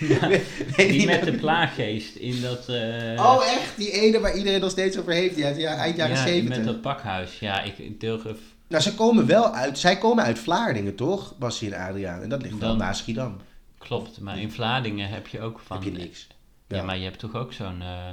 Die 0.76 0.88
die 0.88 1.06
met 1.06 1.24
de 1.24 1.32
plaaggeest 1.32 2.14
in 2.16 2.40
dat... 2.40 2.68
eh, 2.68 3.24
Oh, 3.24 3.44
echt? 3.46 3.76
Die 3.76 3.90
ene 3.90 4.20
waar 4.20 4.36
iedereen 4.36 4.60
nog 4.60 4.70
steeds 4.70 4.98
over 4.98 5.12
heeft. 5.12 5.34
Die 5.34 5.44
uit 5.44 5.56
ja, 5.56 5.74
eind 5.74 5.96
jaren 5.96 6.16
ja, 6.16 6.22
70. 6.22 6.56
met 6.56 6.66
dat 6.66 6.80
pakhuis. 6.80 7.38
Ja, 7.38 7.62
ik 7.62 8.00
durf... 8.00 8.38
Nou, 8.68 8.82
ze 8.82 8.94
komen 8.94 9.26
wel 9.26 9.54
uit... 9.54 9.78
Zij 9.78 9.98
komen 9.98 10.24
uit 10.24 10.38
Vlaardingen, 10.38 10.94
toch? 10.94 11.38
Bassie 11.38 11.74
en 11.74 11.88
Adriaan. 11.88 12.22
En 12.22 12.28
dat 12.28 12.42
ligt 12.42 12.58
wel 12.58 12.76
naast 12.76 13.00
Schiedam. 13.00 13.36
Klopt, 13.78 14.20
maar 14.20 14.38
in 14.38 14.50
Vlaardingen 14.50 15.08
heb 15.08 15.26
je 15.26 15.40
ook 15.40 15.60
van... 15.64 15.76
Heb 15.76 15.92
je 15.92 15.98
niks. 15.98 16.26
Ja, 16.66 16.76
Ja. 16.76 16.82
maar 16.82 16.98
je 16.98 17.04
hebt 17.04 17.18
toch 17.18 17.34
ook 17.34 17.52
zo'n 17.52 17.80
eh, 17.82 18.12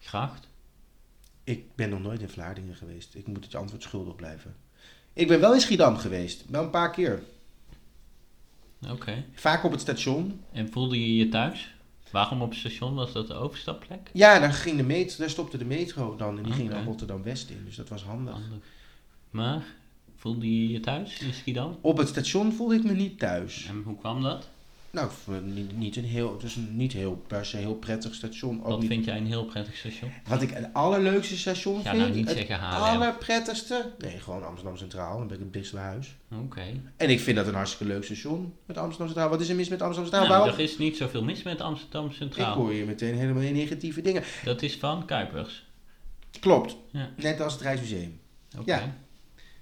gracht? 0.00 0.48
Ik 1.44 1.74
ben 1.74 1.88
nog 1.90 2.00
nooit 2.00 2.20
in 2.20 2.28
Vlaardingen 2.28 2.74
geweest. 2.74 3.14
Ik 3.14 3.26
moet 3.26 3.44
het 3.44 3.54
antwoord 3.54 3.82
schuldig 3.82 4.14
blijven. 4.16 4.54
Ik 5.12 5.28
ben 5.28 5.40
wel 5.40 5.54
in 5.54 5.60
Schiedam 5.60 5.96
geweest. 5.96 6.44
Wel 6.48 6.62
een 6.62 6.70
paar 6.70 6.90
keer. 6.90 7.22
Oké. 8.90 9.24
Vaak 9.34 9.64
op 9.64 9.70
het 9.70 9.80
station. 9.80 10.40
En 10.52 10.72
voelde 10.72 11.00
je 11.00 11.16
je 11.16 11.28
thuis? 11.28 11.74
Waarom 12.10 12.42
op 12.42 12.50
het 12.50 12.58
station? 12.58 12.94
Was 12.94 13.12
dat 13.12 13.26
de 13.26 13.34
overstapplek? 13.34 14.10
Ja, 14.12 14.38
daar, 14.38 14.52
ging 14.52 14.76
de 14.76 14.82
metro, 14.82 15.18
daar 15.18 15.30
stopte 15.30 15.58
de 15.58 15.64
metro 15.64 16.16
dan. 16.16 16.36
En 16.38 16.42
die 16.42 16.52
ging 16.52 16.70
dan 16.70 16.84
Rotterdam-West 16.84 17.50
in. 17.50 17.64
Dus 17.64 17.76
dat 17.76 17.88
was 17.88 18.02
handig. 18.02 18.34
Handig. 18.34 18.64
Maar 19.30 19.62
Voelde 20.18 20.62
je 20.62 20.72
je 20.72 20.80
thuis 20.80 21.18
in 21.18 21.34
Schiedam? 21.34 21.78
Op 21.80 21.96
het 21.96 22.08
station 22.08 22.52
voelde 22.52 22.74
ik 22.74 22.84
me 22.84 22.92
niet 22.92 23.18
thuis. 23.18 23.66
En 23.68 23.82
hoe 23.84 23.98
kwam 23.98 24.22
dat? 24.22 24.48
Nou, 24.90 25.06
ik 25.26 25.34
het 25.34 25.44
niet, 25.54 25.76
niet 25.78 25.96
een 25.96 26.04
heel, 26.04 26.32
het 26.32 26.42
is 26.42 26.56
een 26.56 26.76
niet 26.76 26.92
heel 26.92 27.24
per 27.26 27.46
se 27.46 27.56
heel 27.56 27.74
prettig 27.74 28.14
station. 28.14 28.58
Ook 28.62 28.66
Wat 28.68 28.78
niet- 28.80 28.88
vind 28.88 29.04
jij 29.04 29.16
een 29.16 29.26
heel 29.26 29.44
prettig 29.44 29.76
station? 29.76 30.10
Wat 30.28 30.42
ik 30.42 30.50
het 30.50 30.68
allerleukste 30.72 31.36
station 31.38 31.82
Ga 31.82 31.90
vind. 31.90 32.02
nou 32.02 32.14
niet 32.14 32.28
het 32.28 32.36
zeggen 32.36 32.56
Haarlem. 32.58 33.00
allerprettigste. 33.02 33.92
Nee, 33.98 34.18
gewoon 34.20 34.46
Amsterdam 34.46 34.76
Centraal. 34.76 35.18
Dan 35.18 35.26
ben 35.26 35.36
ik 35.36 35.42
het 35.42 35.52
dichtst 35.52 35.72
bij 35.72 35.82
huis. 35.82 36.16
Oké. 36.44 36.62
En 36.96 37.10
ik 37.10 37.20
vind 37.20 37.36
dat 37.36 37.46
een 37.46 37.54
hartstikke 37.54 37.92
leuk 37.92 38.04
station 38.04 38.54
met 38.66 38.76
Amsterdam 38.76 39.06
Centraal. 39.06 39.28
Wat 39.28 39.40
is 39.40 39.48
er 39.48 39.56
mis 39.56 39.68
met 39.68 39.82
Amsterdam 39.82 40.10
Centraal? 40.12 40.28
Nou, 40.30 40.40
Waarom? 40.44 40.58
er 40.58 40.70
is 40.70 40.78
niet 40.78 40.96
zoveel 40.96 41.22
mis 41.24 41.42
met 41.42 41.60
Amsterdam 41.60 42.06
Ik 42.06 42.12
Centraal. 42.12 42.54
hoor 42.56 42.70
hier 42.70 42.86
meteen 42.86 43.14
helemaal 43.14 43.42
negatieve 43.42 44.00
dingen. 44.02 44.22
Dat 44.44 44.62
is 44.62 44.76
van 44.76 45.04
Kuipers. 45.06 45.66
Klopt. 46.40 46.76
Ja. 46.92 47.10
Net 47.16 47.40
als 47.40 47.52
het 47.52 47.62
Rijksmuseum. 47.62 48.20
Oké. 48.58 48.74
Ja. 48.74 48.94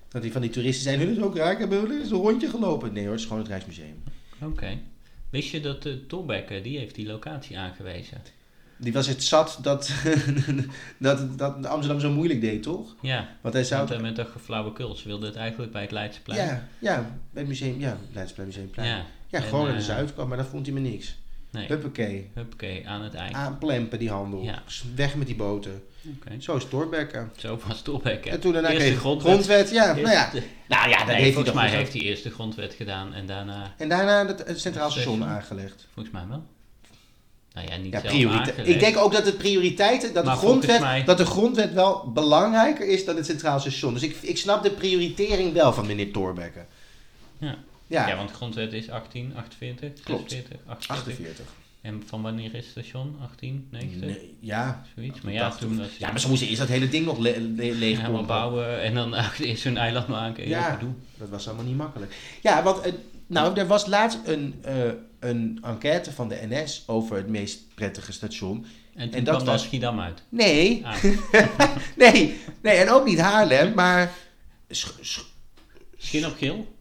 Dat 0.08 0.22
die 0.22 0.32
van 0.32 0.40
die 0.40 0.50
toeristen 0.50 0.82
zijn, 0.82 0.98
hun 1.00 1.10
is 1.16 1.18
ook 1.22 1.36
raar. 1.36 1.52
Ik 1.52 1.58
heb 1.58 1.70
hun 1.70 2.00
is 2.00 2.10
een 2.10 2.16
rondje 2.16 2.48
gelopen. 2.48 2.92
Nee 2.92 3.02
hoor, 3.02 3.12
het 3.12 3.20
is 3.20 3.26
gewoon 3.26 3.42
het 3.42 3.50
Rijksmuseum. 3.50 4.02
Oké. 4.42 4.78
Wist 5.30 5.50
je 5.50 5.60
dat 5.60 5.82
de 5.82 6.06
Tolbekker, 6.06 6.62
die 6.62 6.78
heeft 6.78 6.94
die 6.94 7.06
locatie 7.06 7.58
aangewezen? 7.58 8.18
Die 8.78 8.92
was 8.92 9.06
het 9.06 9.22
zat 9.22 9.58
dat, 9.62 9.90
dat, 10.98 11.38
dat 11.38 11.66
Amsterdam 11.66 12.00
zo 12.00 12.10
moeilijk 12.10 12.40
deed, 12.40 12.62
toch? 12.62 12.94
Ja, 13.00 13.28
Want 13.40 13.54
hij 13.54 13.64
zou... 13.64 13.80
want, 13.80 13.90
eh, 13.92 14.00
met 14.00 14.16
dat 14.16 14.28
geflauwekul. 14.28 14.94
Ze 14.96 15.08
wilden 15.08 15.28
het 15.28 15.36
eigenlijk 15.36 15.72
bij 15.72 15.82
het 15.82 15.90
Leidseplein. 15.90 16.46
ja, 16.46 16.68
ja, 16.78 17.00
bij 17.30 17.42
het 17.42 17.48
museum, 17.48 17.80
ja, 17.80 17.98
Leidseplein 18.12 18.48
Museumplein. 18.48 18.88
Ja, 18.88 19.04
Ja. 19.28 19.40
gewoon 19.40 19.64
naar 19.64 19.72
de 19.72 19.78
eh, 19.78 19.84
Zuidkant, 19.84 20.28
maar 20.28 20.36
dat 20.36 20.46
vond 20.46 20.66
hij 20.66 20.74
me 20.74 20.80
niks. 20.80 21.16
Nee, 21.56 21.66
Huppakee. 21.68 22.30
huppakee, 22.34 22.88
aan 22.88 23.02
het 23.02 23.14
eind. 23.14 23.34
Aanplempen 23.34 23.98
die 23.98 24.10
handel. 24.10 24.42
Ja. 24.42 24.62
Weg 24.94 25.14
met 25.14 25.26
die 25.26 25.36
boten. 25.36 25.82
Oké. 26.16 26.40
Zo 26.40 26.56
is 26.56 26.64
Torbekke. 26.68 27.26
Zo 27.36 27.58
was 27.66 27.82
Tolbekker. 27.82 28.32
En 28.32 28.40
toen 28.40 28.52
daarna 28.52 28.68
Eerste 28.70 28.86
kreeg 28.86 28.98
grondwet. 28.98 29.32
grondwet. 29.32 29.70
Ja, 29.70 29.86
nou 29.94 30.08
ja. 30.10 30.30
Nou 30.68 30.88
ja, 30.88 30.96
dat 30.98 31.06
Nee, 31.06 31.16
heeft 31.16 31.34
volgens 31.34 31.54
mij 31.54 31.68
heeft 31.70 31.92
hij 31.92 32.02
eerst 32.02 32.22
de 32.22 32.30
grondwet 32.30 32.74
gedaan 32.74 33.14
en 33.14 33.26
daarna, 33.26 33.74
En 33.78 33.88
daarna 33.88 34.26
het, 34.26 34.46
het 34.46 34.60
Centraal 34.60 34.90
Station. 34.90 35.24
Aangelegd. 35.24 35.86
volgens 35.94 36.14
mij 36.14 36.24
wel. 36.28 36.42
Nou 37.52 37.68
ja, 37.68 37.76
niet 37.76 38.12
Ja. 38.12 38.62
Ik 38.64 38.80
denk 38.80 38.96
ook 38.96 39.12
dat 39.12 39.24
de 39.24 39.32
prioriteiten, 39.32 40.12
dat 40.14 40.22
de, 40.22 40.28
Maar 40.28 40.38
grondwet, 40.38 40.80
mij- 40.80 41.04
dat 41.04 41.18
de 41.18 41.24
grondwet 41.26 41.72
wel 41.72 42.10
belangrijker 42.14 42.88
is 42.88 43.04
dan 43.04 43.16
het 43.16 43.26
Centraal 43.26 43.60
Station. 43.60 43.92
Dus 43.94 44.02
ik, 44.02 44.16
ik 44.22 44.36
snap 44.38 44.62
de 44.62 44.70
prioritering 44.70 45.52
wel 45.52 45.72
van 45.72 45.86
meneer 45.86 46.12
Thorbecke. 46.12 46.64
Ja. 47.38 47.56
Ja, 47.86 48.08
Ja, 48.08 48.16
want 48.16 48.28
de 48.28 48.34
grondwet 48.34 48.72
is 48.72 48.90
18, 48.90 49.32
48, 49.36 50.04
Klopt. 50.04 50.30
46, 50.30 50.66
48. 50.66 51.12
48. 51.12 51.44
En 51.80 52.02
van 52.06 52.22
wanneer 52.22 52.54
is 52.54 52.64
het 52.64 52.64
station? 52.64 53.16
18, 53.22 53.68
90? 53.70 54.00
Nee, 54.08 54.36
ja. 54.40 54.84
Zoiets. 54.94 55.20
Maar 55.20 55.32
ja, 55.32 55.48
80. 55.48 55.68
toen 55.68 55.78
was 55.78 55.86
ja, 55.98 56.10
maar 56.10 56.20
ze 56.20 56.28
moesten 56.28 56.46
eerst 56.48 56.60
dat 56.60 56.68
hele 56.68 56.88
ding 56.88 57.04
nog 57.04 57.18
le 57.18 57.40
le 57.40 57.74
leeg 57.74 58.04
pompen. 58.04 58.26
bouwen 58.26 58.82
en 58.82 58.94
dan 58.94 59.14
eerst 59.38 59.62
zo'n 59.62 59.76
eiland 59.76 60.08
maken. 60.08 60.48
Ja. 60.48 60.58
Ja. 60.68 60.78
Dat 61.18 61.28
was 61.28 61.46
allemaal 61.46 61.64
niet 61.66 61.76
makkelijk. 61.76 62.14
Ja, 62.42 62.62
want 62.62 62.80
eh, 62.80 62.92
nou, 63.26 63.58
er 63.58 63.66
was 63.66 63.86
laatst 63.86 64.18
een, 64.24 64.54
eh, 64.62 64.74
een 65.20 65.58
enquête 65.62 66.12
van 66.12 66.28
de 66.28 66.38
NS 66.48 66.82
over 66.86 67.16
het 67.16 67.28
meest 67.28 67.74
prettige 67.74 68.12
station. 68.12 68.66
En 68.94 69.12
En 69.12 69.24
dat 69.24 69.34
kwam 69.34 69.46
was- 69.46 69.62
Schiedam 69.62 70.00
uit. 70.00 70.22
Nee, 70.28 70.86
Ah, 70.86 71.02
nee, 71.96 72.40
nee, 72.62 72.76
en 72.76 72.90
ook 72.90 73.04
niet 73.06 73.18
Haarlem, 73.18 73.74
maar 73.74 74.12
sch- 74.70 74.98
sch- 75.00 75.24
geel? 75.98 76.74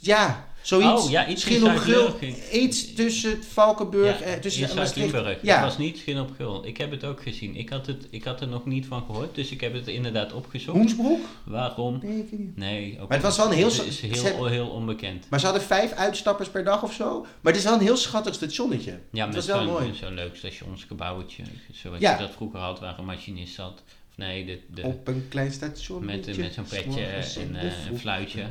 Ja, 0.00 0.48
zoiets. 0.62 1.04
Oh, 1.04 1.10
ja, 1.10 1.28
iets 1.28 1.62
op 1.62 1.76
Gul, 1.76 2.16
iets 2.52 2.94
tussen 2.94 3.44
Valkenburg 3.44 4.18
Ja, 4.18 4.24
en 4.24 4.40
tussen 4.40 4.68
in 4.68 4.76
Maastricht. 4.76 5.10
Zuid-Limburg. 5.10 5.42
Ja. 5.42 5.54
Het 5.56 5.64
was 5.64 5.78
niet 5.78 5.98
Schin 5.98 6.20
op 6.20 6.30
geel. 6.36 6.66
Ik 6.66 6.76
heb 6.76 6.90
het 6.90 7.04
ook 7.04 7.22
gezien. 7.22 7.56
Ik 7.56 7.68
had, 7.68 7.86
het, 7.86 8.06
ik 8.10 8.24
had 8.24 8.40
er 8.40 8.48
nog 8.48 8.64
niet 8.66 8.86
van 8.86 9.02
gehoord, 9.06 9.34
dus 9.34 9.50
ik 9.50 9.60
heb 9.60 9.72
het 9.72 9.88
inderdaad 9.88 10.32
opgezocht. 10.32 10.76
Hoensbroek? 10.78 11.20
Waarom? 11.44 11.98
Nee, 12.02 12.18
ik 12.18 12.30
weet 12.30 12.38
niet. 12.40 12.56
Nee, 12.56 12.92
ook 13.00 13.08
Maar 13.08 13.16
het 13.16 13.26
was 13.26 13.36
wel 13.36 13.46
een 13.46 13.52
heel 13.52 13.66
Het 13.72 13.86
is 13.86 14.00
heel, 14.00 14.24
hebben- 14.24 14.50
heel 14.50 14.68
onbekend. 14.68 15.26
Maar 15.30 15.38
ze 15.40 15.46
hadden 15.46 15.64
vijf 15.64 15.92
uitstappers 15.92 16.48
per 16.48 16.64
dag 16.64 16.82
of 16.82 16.92
zo. 16.92 17.20
Maar 17.20 17.52
het 17.52 17.56
is 17.56 17.64
wel 17.64 17.74
een 17.74 17.80
heel 17.84 17.96
schattig 17.96 18.34
stationnetje. 18.34 18.90
Ja, 18.90 19.24
het 19.26 19.34
met 19.34 19.34
was 19.34 19.46
wel 19.46 19.56
zo'n 19.64 19.72
mooi. 19.72 19.94
zo'n 19.94 20.14
leuk 20.14 20.36
stationsgebouwtje. 20.36 21.42
Zoals 21.72 22.00
Ja. 22.00 22.12
je 22.12 22.18
dat 22.18 22.30
vroeger 22.36 22.58
had, 22.60 22.80
waar 22.80 22.98
een 22.98 23.04
machinist 23.04 23.54
zat. 23.54 23.82
Of 24.10 24.16
nee, 24.16 24.44
de, 24.46 24.60
de, 24.74 24.82
Op 24.82 25.08
een 25.08 25.26
klein 25.28 25.52
station. 25.52 26.04
met, 26.04 26.36
met 26.36 26.52
zo'n 26.54 26.64
petje 26.64 27.04
en 27.04 27.56
eh, 27.56 27.62
een 27.90 27.98
fluitje. 27.98 28.44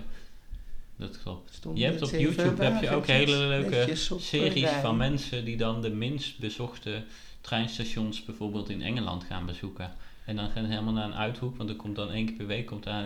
Dat 0.97 1.21
klopt. 1.21 1.59
Je 1.73 1.83
hebt 1.83 2.01
op 2.01 2.09
YouTube 2.09 2.63
heb 2.63 2.81
je 2.81 2.89
ook 2.89 3.07
hele 3.07 3.37
leuke 3.37 3.95
series 4.17 4.69
van 4.69 4.97
mensen 4.97 5.45
die 5.45 5.57
dan 5.57 5.81
de 5.81 5.89
minst 5.89 6.39
bezochte 6.39 7.03
treinstations 7.45 8.25
bijvoorbeeld 8.25 8.69
in 8.69 8.81
Engeland 8.81 9.23
gaan 9.29 9.45
bezoeken. 9.45 9.91
En 10.25 10.35
dan 10.35 10.49
gaan 10.49 10.63
ze 10.65 10.69
helemaal 10.71 10.93
naar 10.93 11.05
een 11.05 11.15
uithoek, 11.15 11.57
want 11.57 11.69
er 11.69 11.75
komt 11.75 11.95
dan 11.95 12.11
één 12.11 12.25
keer 12.25 12.35
per 12.35 12.47
week 12.47 12.65
komt 12.65 12.83
daar 12.83 13.05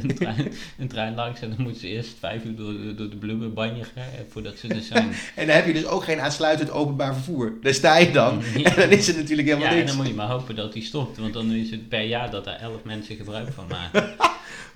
een 0.00 0.14
trein, 0.20 0.52
een 0.78 0.88
trein 0.88 1.14
langs 1.14 1.40
en 1.40 1.48
dan 1.48 1.62
moeten 1.62 1.80
ze 1.80 1.86
eerst 1.86 2.14
vijf 2.18 2.44
uur 2.44 2.56
door, 2.56 2.72
de- 2.72 2.94
door 2.94 3.10
de 3.10 3.16
blubber 3.16 3.52
banjeren 3.52 3.90
voordat 4.28 4.58
ze 4.58 4.68
er 4.68 4.80
zijn. 4.82 5.08
En 5.36 5.46
dan 5.46 5.56
heb 5.56 5.66
je 5.66 5.72
dus 5.72 5.86
ook 5.86 6.04
geen 6.04 6.20
aansluitend 6.20 6.70
openbaar 6.70 7.14
vervoer. 7.14 7.52
Daar 7.62 7.74
sta 7.74 7.96
je 7.96 8.10
dan. 8.10 8.42
Ja. 8.56 8.64
En 8.76 8.80
dan 8.88 8.98
is 8.98 9.06
het 9.06 9.16
natuurlijk 9.16 9.48
helemaal 9.48 9.66
Ja, 9.68 9.72
en 9.72 9.78
niks. 9.78 9.88
dan 9.90 9.96
moet 10.00 10.06
je 10.10 10.14
maar 10.14 10.28
hopen 10.28 10.54
dat 10.56 10.72
die 10.72 10.82
stopt, 10.82 11.18
want 11.18 11.32
dan 11.32 11.50
is 11.52 11.70
het 11.70 11.88
per 11.88 12.02
jaar 12.02 12.30
dat 12.30 12.44
daar 12.44 12.60
elf 12.60 12.84
mensen 12.84 13.16
gebruik 13.16 13.52
van 13.52 13.66
maken. 13.68 14.14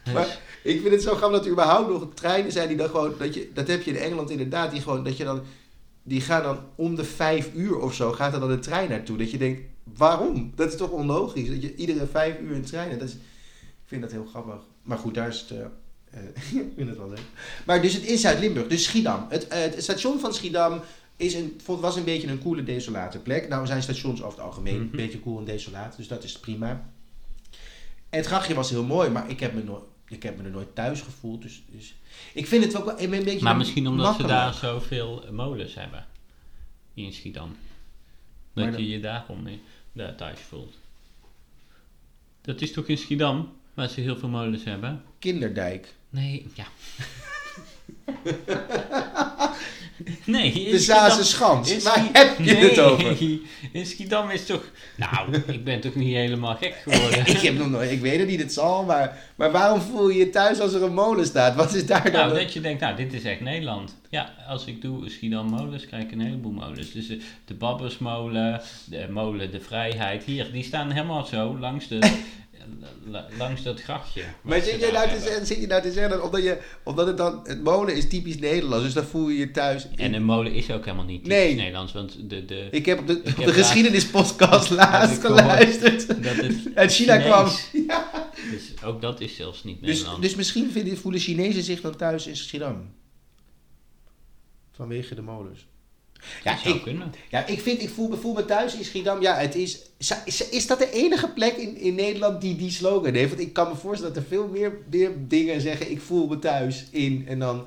Dus, 0.05 0.12
Maar 0.12 0.38
ik 0.62 0.80
vind 0.80 0.92
het 0.92 1.03
zo 1.03 1.14
grappig 1.14 1.36
dat 1.38 1.46
er 1.46 1.53
überhaupt 1.53 1.88
nog 1.90 2.07
treinen 2.14 2.53
zijn 2.53 2.68
die 2.68 2.76
dan 2.76 2.88
gewoon... 2.88 3.14
Dat, 3.18 3.34
je, 3.34 3.50
dat 3.55 3.68
heb 3.68 3.82
je 3.82 3.90
in 3.90 3.96
Engeland 3.96 4.30
inderdaad. 4.30 4.70
Die 4.70 4.80
gewoon, 4.80 5.05
dat 5.05 5.16
je 5.16 5.24
dan... 5.24 5.42
Die 6.03 6.20
gaan 6.20 6.42
dan 6.42 6.59
om 6.74 6.94
de 6.94 7.05
vijf 7.05 7.55
uur 7.55 7.78
of 7.78 7.94
zo, 7.94 8.12
gaat 8.12 8.32
er 8.34 8.40
dan 8.40 8.50
een 8.50 8.61
trein 8.61 8.88
naartoe. 8.90 9.16
Dat 9.18 9.30
je 9.30 9.38
denkt, 9.38 9.61
waarom? 9.96 10.53
Dat 10.55 10.68
is 10.72 10.76
toch 10.78 10.90
onlogisch? 10.90 11.48
Dat 11.48 11.62
je 11.62 11.74
iedere 11.74 12.07
vijf 12.07 12.38
uur 12.40 12.55
een 12.55 12.64
trein... 12.64 12.98
Dat 12.98 13.09
is, 13.09 13.14
ik 13.14 13.18
vind 13.86 14.03
dat 14.03 14.11
heel 14.11 14.26
grappig. 14.26 14.61
Maar 14.82 14.98
goed, 14.98 15.14
daar 15.14 15.28
is 15.28 15.40
het... 15.40 15.50
eh, 15.50 15.59
eh, 16.11 16.61
ik 16.66 16.72
vind 16.76 16.88
het 16.88 16.98
wel 16.98 17.09
leuk. 17.09 17.22
Maar 17.66 17.82
dus 17.82 17.94
het 17.94 18.07
is 18.07 18.20
Zuid-Limburg. 18.20 18.66
Dus 18.66 18.84
Schiedam. 18.84 19.26
Het, 19.28 19.48
eh, 19.48 19.61
het 19.61 19.82
station 19.82 20.18
van 20.20 20.34
Schiedam 20.34 20.80
is 21.16 21.34
een, 21.34 21.61
was 21.66 21.96
een 21.96 22.05
beetje 22.05 22.28
een 22.28 22.42
coole, 22.42 22.62
desolate 22.64 23.18
plek. 23.18 23.48
Nou 23.48 23.66
zijn 23.66 23.82
stations 23.82 24.22
over 24.22 24.38
het 24.38 24.46
algemeen 24.46 24.74
een 24.74 24.86
Mhm. 24.86 24.96
beetje 24.96 25.20
cool 25.20 25.38
en 25.38 25.44
desolaat. 25.44 25.96
Dus 25.96 26.09
dat 26.09 26.24
is 26.24 26.38
prima. 26.38 26.68
En 28.11 28.18
het 28.18 28.26
grachtje 28.26 28.55
was 28.55 28.70
heel 28.70 28.84
mooi, 28.84 29.09
maar 29.11 29.30
ik 29.30 29.40
heb 29.40 29.55
me, 29.55 29.62
nooit, 29.62 29.82
ik 30.12 30.22
heb 30.22 30.36
me 30.36 30.44
er 30.44 30.50
nooit 30.50 30.74
thuis 30.74 31.00
gevoeld. 31.00 31.42
Dus, 31.42 31.62
dus 31.66 31.94
ik 32.34 32.46
vind 32.46 32.64
het 32.64 32.76
ook 32.76 32.84
wel 32.84 33.00
een 33.00 33.10
beetje 33.10 33.42
maar 33.42 33.56
misschien 33.56 33.86
omdat 33.88 34.16
ze 34.16 34.26
daar 34.26 34.54
zoveel 34.54 35.24
molens 35.30 35.74
hebben 35.74 36.06
in 36.94 37.12
Schiedam. 37.12 37.56
Dat 38.52 38.72
dan- 38.72 38.82
je 38.82 38.88
je 38.88 39.00
daarom 39.00 39.48
daar 39.92 40.14
thuis 40.14 40.40
voelt. 40.40 40.74
Dat 42.40 42.60
is 42.60 42.72
toch 42.72 42.86
in 42.86 42.98
Schiedam, 42.98 43.52
waar 43.74 43.88
ze 43.88 44.00
heel 44.00 44.16
veel 44.16 44.28
molens 44.28 44.64
hebben? 44.64 45.02
Kinderdijk. 45.18 45.94
Nee, 46.10 46.46
ja. 46.54 46.66
nee, 50.24 50.70
De 50.70 50.78
Zaanse 50.78 51.24
Schans. 51.24 51.82
Waar 51.82 52.09
heb 52.12 52.38
je 52.38 52.53
nee, 52.53 52.68
het 52.68 52.78
over? 52.78 53.16
In 53.72 53.86
Schiedam 53.86 54.30
is 54.30 54.46
toch... 54.46 54.64
Nou, 54.96 55.42
ik 55.46 55.64
ben 55.64 55.80
toch 55.80 55.94
niet 55.94 56.14
helemaal 56.14 56.57
gek 56.57 56.74
geworden. 56.82 57.18
ik, 57.36 57.38
heb 57.38 57.59
nog 57.59 57.70
nooit, 57.70 57.90
ik 57.90 58.00
weet 58.00 58.18
het 58.18 58.28
niet, 58.28 58.40
het 58.40 58.53
zal, 58.53 58.84
maar, 58.84 59.18
maar 59.36 59.50
waarom 59.50 59.80
voel 59.80 60.09
je 60.09 60.18
je 60.18 60.30
thuis 60.30 60.61
als 60.61 60.72
er 60.72 60.82
een 60.82 60.94
molen 60.94 61.26
staat? 61.26 61.55
Wat 61.55 61.74
is 61.74 61.86
daar 61.86 62.03
dan? 62.05 62.12
Nou, 62.12 62.38
dat 62.38 62.53
je 62.53 62.61
denkt, 62.61 62.80
nou, 62.80 62.96
dit 62.96 63.12
is 63.12 63.24
echt 63.24 63.40
Nederland. 63.40 63.96
Ja, 64.09 64.34
als 64.48 64.64
ik 64.64 64.82
doe 64.82 65.11
Schiedam 65.11 65.46
molens, 65.46 65.86
krijg 65.86 66.03
ik 66.03 66.12
een 66.12 66.20
heleboel 66.20 66.53
molens. 66.53 66.92
Dus 66.92 67.07
de, 67.07 67.20
de 67.44 67.55
Babbersmolen, 67.55 68.61
de 68.84 69.07
molen 69.11 69.50
De 69.50 69.61
Vrijheid, 69.61 70.24
hier, 70.24 70.53
die 70.53 70.64
staan 70.64 70.90
helemaal 70.90 71.24
zo 71.24 71.59
langs, 71.59 71.88
de, 71.88 71.98
langs 73.38 73.62
dat 73.62 73.80
grachtje. 73.82 74.22
maar 74.42 74.60
zit 74.60 74.70
je, 74.72 74.78
nou 74.80 74.92
te 74.92 74.98
hebben. 74.98 75.20
zeggen, 75.20 75.46
zit 75.46 75.60
je 75.60 75.66
nou 75.66 75.82
te 75.82 75.92
zeggen 75.92 76.10
dat 76.10 76.20
omdat, 76.22 76.42
je, 76.42 76.58
omdat 76.82 77.06
het 77.06 77.16
dan, 77.16 77.40
het 77.44 77.62
molen 77.62 77.96
is 77.96 78.08
typisch 78.08 78.38
Nederlands, 78.38 78.84
dus 78.84 78.92
dan 78.94 79.04
voel 79.04 79.28
je 79.28 79.38
je 79.38 79.50
thuis. 79.50 79.84
in- 79.86 79.98
En 79.98 80.14
een 80.14 80.24
molen 80.24 80.52
is 80.52 80.70
ook 80.70 80.84
helemaal 80.84 81.04
niet 81.04 81.22
typisch 81.24 81.38
Nee. 81.38 81.54
Nederlands, 81.54 81.92
want 81.92 82.30
de, 82.30 82.44
de, 82.44 82.68
ik 82.70 82.86
heb 82.86 82.98
op 82.98 83.06
de, 83.06 83.22
op 83.38 83.44
de 83.44 83.52
geschiedenispodcast 83.52 84.70
laatst 84.70 85.20
geluisterd. 85.20 86.06
dat 86.22 86.36
het 86.36 86.56
Uit 86.74 86.92
China 86.92 87.16
kwam. 87.18 87.48
Ja. 87.86 88.10
Dus 88.50 88.82
ook 88.84 89.00
dat 89.00 89.20
is 89.20 89.36
zelfs 89.36 89.64
niet 89.64 89.80
Dus, 89.80 89.88
Nederlands. 89.88 90.20
dus 90.20 90.34
misschien 90.34 90.70
vinden, 90.70 90.96
voelen 90.98 91.20
Chinezen 91.20 91.62
zich 91.62 91.80
dan 91.80 91.96
thuis 91.96 92.26
in 92.26 92.36
Schiedam. 92.36 92.90
Vanwege 94.72 95.14
de 95.14 95.22
molens. 95.22 95.66
Ja, 96.44 96.56
zou 96.58 96.74
ik, 96.76 96.82
kunnen. 96.82 97.12
ja, 97.30 97.46
ik 97.46 97.60
vind, 97.60 97.82
ik 97.82 97.88
voel, 97.88 98.08
me- 98.08 98.16
voel 98.16 98.34
me 98.34 98.44
thuis 98.44 98.74
in 98.74 98.84
Schiedam. 98.84 99.20
Ja, 99.22 99.36
het 99.36 99.54
is, 99.54 99.78
is, 100.24 100.48
is 100.50 100.66
dat 100.66 100.78
de 100.78 100.90
enige 100.90 101.28
plek 101.28 101.56
in, 101.56 101.76
in 101.76 101.94
Nederland 101.94 102.40
die 102.40 102.56
die 102.56 102.70
slogan 102.70 103.14
heeft? 103.14 103.28
Want 103.28 103.40
ik 103.40 103.52
kan 103.52 103.68
me 103.68 103.74
voorstellen 103.76 104.14
dat 104.14 104.22
er 104.22 104.28
veel 104.28 104.48
meer, 104.48 104.72
meer 104.90 105.12
dingen 105.28 105.60
zeggen, 105.60 105.90
ik 105.90 106.00
voel 106.00 106.26
me 106.26 106.38
thuis 106.38 106.84
in. 106.90 107.24
En 107.28 107.38
dan, 107.38 107.66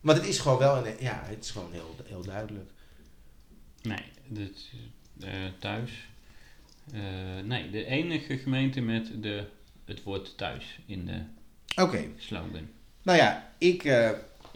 want 0.00 0.18
het 0.18 0.26
is 0.26 0.38
gewoon 0.38 0.58
wel, 0.58 0.86
een, 0.86 0.94
ja, 1.00 1.22
het 1.24 1.44
is 1.44 1.50
gewoon 1.50 1.72
heel, 1.72 1.94
heel 2.04 2.22
duidelijk. 2.24 2.70
Nee, 3.82 4.02
dit, 4.28 4.70
eh, 5.20 5.28
thuis. 5.58 5.90
Eh, 6.92 7.00
nee, 7.44 7.70
de 7.70 7.84
enige 7.84 8.38
gemeente 8.38 8.80
met 8.80 9.10
de, 9.22 9.44
het 9.84 10.02
woord 10.02 10.36
thuis 10.36 10.78
in 10.86 11.06
de 11.06 11.20
Oké, 11.82 12.04
slogan. 12.16 12.68
nou 13.02 13.18
ja, 13.18 13.52
ik, 13.58 13.84
eh, 13.84 14.10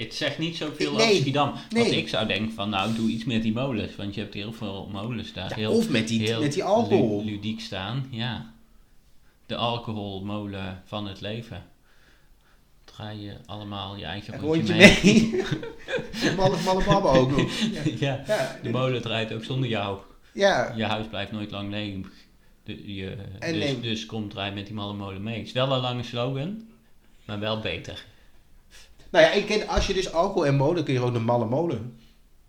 Het 0.04 0.14
zegt 0.14 0.38
niet 0.38 0.56
zoveel 0.56 0.92
Nee, 0.92 1.06
over 1.06 1.16
Schiedam. 1.16 1.52
nee. 1.70 1.82
Want 1.82 1.94
ik 1.94 2.08
zou 2.08 2.26
denken 2.26 2.52
van, 2.54 2.70
nou, 2.70 2.94
doe 2.94 3.08
iets 3.10 3.24
met 3.24 3.42
die 3.42 3.52
molens. 3.52 3.96
Want 3.96 4.14
je 4.14 4.20
hebt 4.20 4.34
heel 4.34 4.52
veel 4.52 4.88
molens 4.92 5.32
daar. 5.32 5.48
ja, 5.48 5.54
heel, 5.56 5.72
of 5.72 5.88
met 5.88 6.08
die, 6.08 6.20
heel 6.22 6.40
met 6.40 6.52
die 6.52 6.64
alcohol. 6.64 7.24
lu- 7.24 7.30
ludiek 7.30 7.60
staan, 7.60 8.06
ja. 8.10 8.52
De 9.46 9.56
alcoholmolen 9.56 10.82
van 10.86 11.06
het 11.06 11.20
leven. 11.20 11.64
rij 12.96 13.16
je 13.16 13.36
allemaal 13.46 13.96
je 13.96 14.04
eigen 14.04 14.34
Een 14.34 14.40
rondje 14.40 14.74
mee. 14.74 14.98
mee. 15.02 16.34
malle, 16.36 16.56
malle 16.64 16.84
babbe 16.84 17.08
ook 17.08 17.36
nog. 17.36 17.50
ja. 18.00 18.22
Ja, 18.26 18.58
De 18.62 18.70
molen 18.70 19.02
draait 19.02 19.32
ook 19.32 19.44
zonder 19.44 19.68
jou. 19.68 19.98
ja. 20.32 20.72
Je 20.76 20.84
huis 20.84 21.06
blijft 21.06 21.32
nooit 21.32 21.50
lang 21.50 21.70
leeg. 21.70 22.06
De, 22.64 22.94
je, 22.94 23.16
En 23.38 23.52
dus, 23.52 23.64
neem- 23.64 23.80
dus 23.80 24.06
kom 24.06 24.28
draai 24.28 24.52
met 24.54 24.66
die 24.66 24.74
malle 24.74 24.92
molen 24.94 25.22
mee. 25.22 25.38
Het 25.38 25.46
is 25.46 25.52
wel 25.52 25.72
een 25.72 25.80
lange 25.80 26.02
slogan, 26.02 26.62
maar 27.24 27.38
wel 27.38 27.60
beter. 27.60 28.04
Nou 29.10 29.24
ja, 29.24 29.30
ik 29.30 29.46
ken, 29.46 29.68
als 29.68 29.86
je 29.86 29.94
dus 29.94 30.12
alcohol 30.12 30.46
en 30.46 30.56
molen, 30.56 30.84
kun 30.84 30.94
je 30.94 31.00
ook 31.00 31.12
de 31.12 31.18
malle 31.18 31.46
molen. 31.46 31.98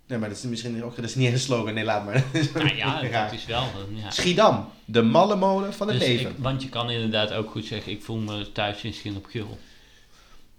Nee, 0.07 0.17
maar 0.17 0.29
dat 0.29 0.37
is 0.37 0.43
misschien 0.43 0.83
ook, 0.83 0.95
dat 0.95 1.05
is 1.05 1.15
niet 1.15 1.31
een 1.31 1.39
slogan. 1.39 1.73
Nee, 1.73 1.83
laat 1.83 2.05
maar. 2.05 2.23
Nou 2.53 2.75
ja, 2.75 3.01
dat 3.23 3.31
is 3.33 3.45
wel. 3.45 3.63
Ja. 3.93 4.11
Schiedam, 4.11 4.69
de 4.85 5.01
malle 5.01 5.35
molen 5.35 5.73
van 5.73 5.87
het 5.87 5.99
Dus 5.99 6.07
leven. 6.07 6.29
ik- 6.29 6.37
want 6.37 6.61
je 6.63 6.69
kan 6.69 6.89
inderdaad 6.89 7.33
ook 7.33 7.49
goed 7.51 7.65
zeggen, 7.65 7.91
ik 7.91 8.03
voel 8.03 8.17
me 8.17 8.51
thuis 8.51 8.81
in 8.83 8.93
Schin 8.93 9.15
op 9.15 9.25
Gul. 9.25 9.57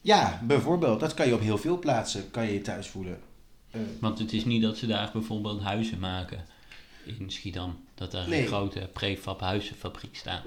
Ja, 0.01 0.41
bijvoorbeeld. 0.45 1.01
Dat 1.01 1.15
kan 1.15 1.27
je 1.27 1.35
op 1.35 1.41
heel 1.41 1.59
veel 1.59 1.79
plaatsen, 1.79 2.31
kan 2.31 2.47
je 2.47 2.53
je 2.53 2.61
thuis 2.61 2.87
voelen. 2.89 3.19
Eh, 3.71 3.81
Want 4.01 4.19
het 4.19 4.33
is 4.33 4.45
niet 4.45 4.63
dat 4.63 4.77
ze 4.77 4.87
daar 4.87 5.11
bijvoorbeeld 5.13 5.63
huizen 5.63 5.99
maken 5.99 6.45
in 7.05 7.31
Schiedam. 7.31 7.85
Dat 7.95 8.11
daar 8.11 8.29
Nee. 8.29 8.41
een 8.41 8.47
grote 8.47 8.89
prefab 8.93 9.41
huizenfabriek 9.41 10.17
staat. 10.17 10.43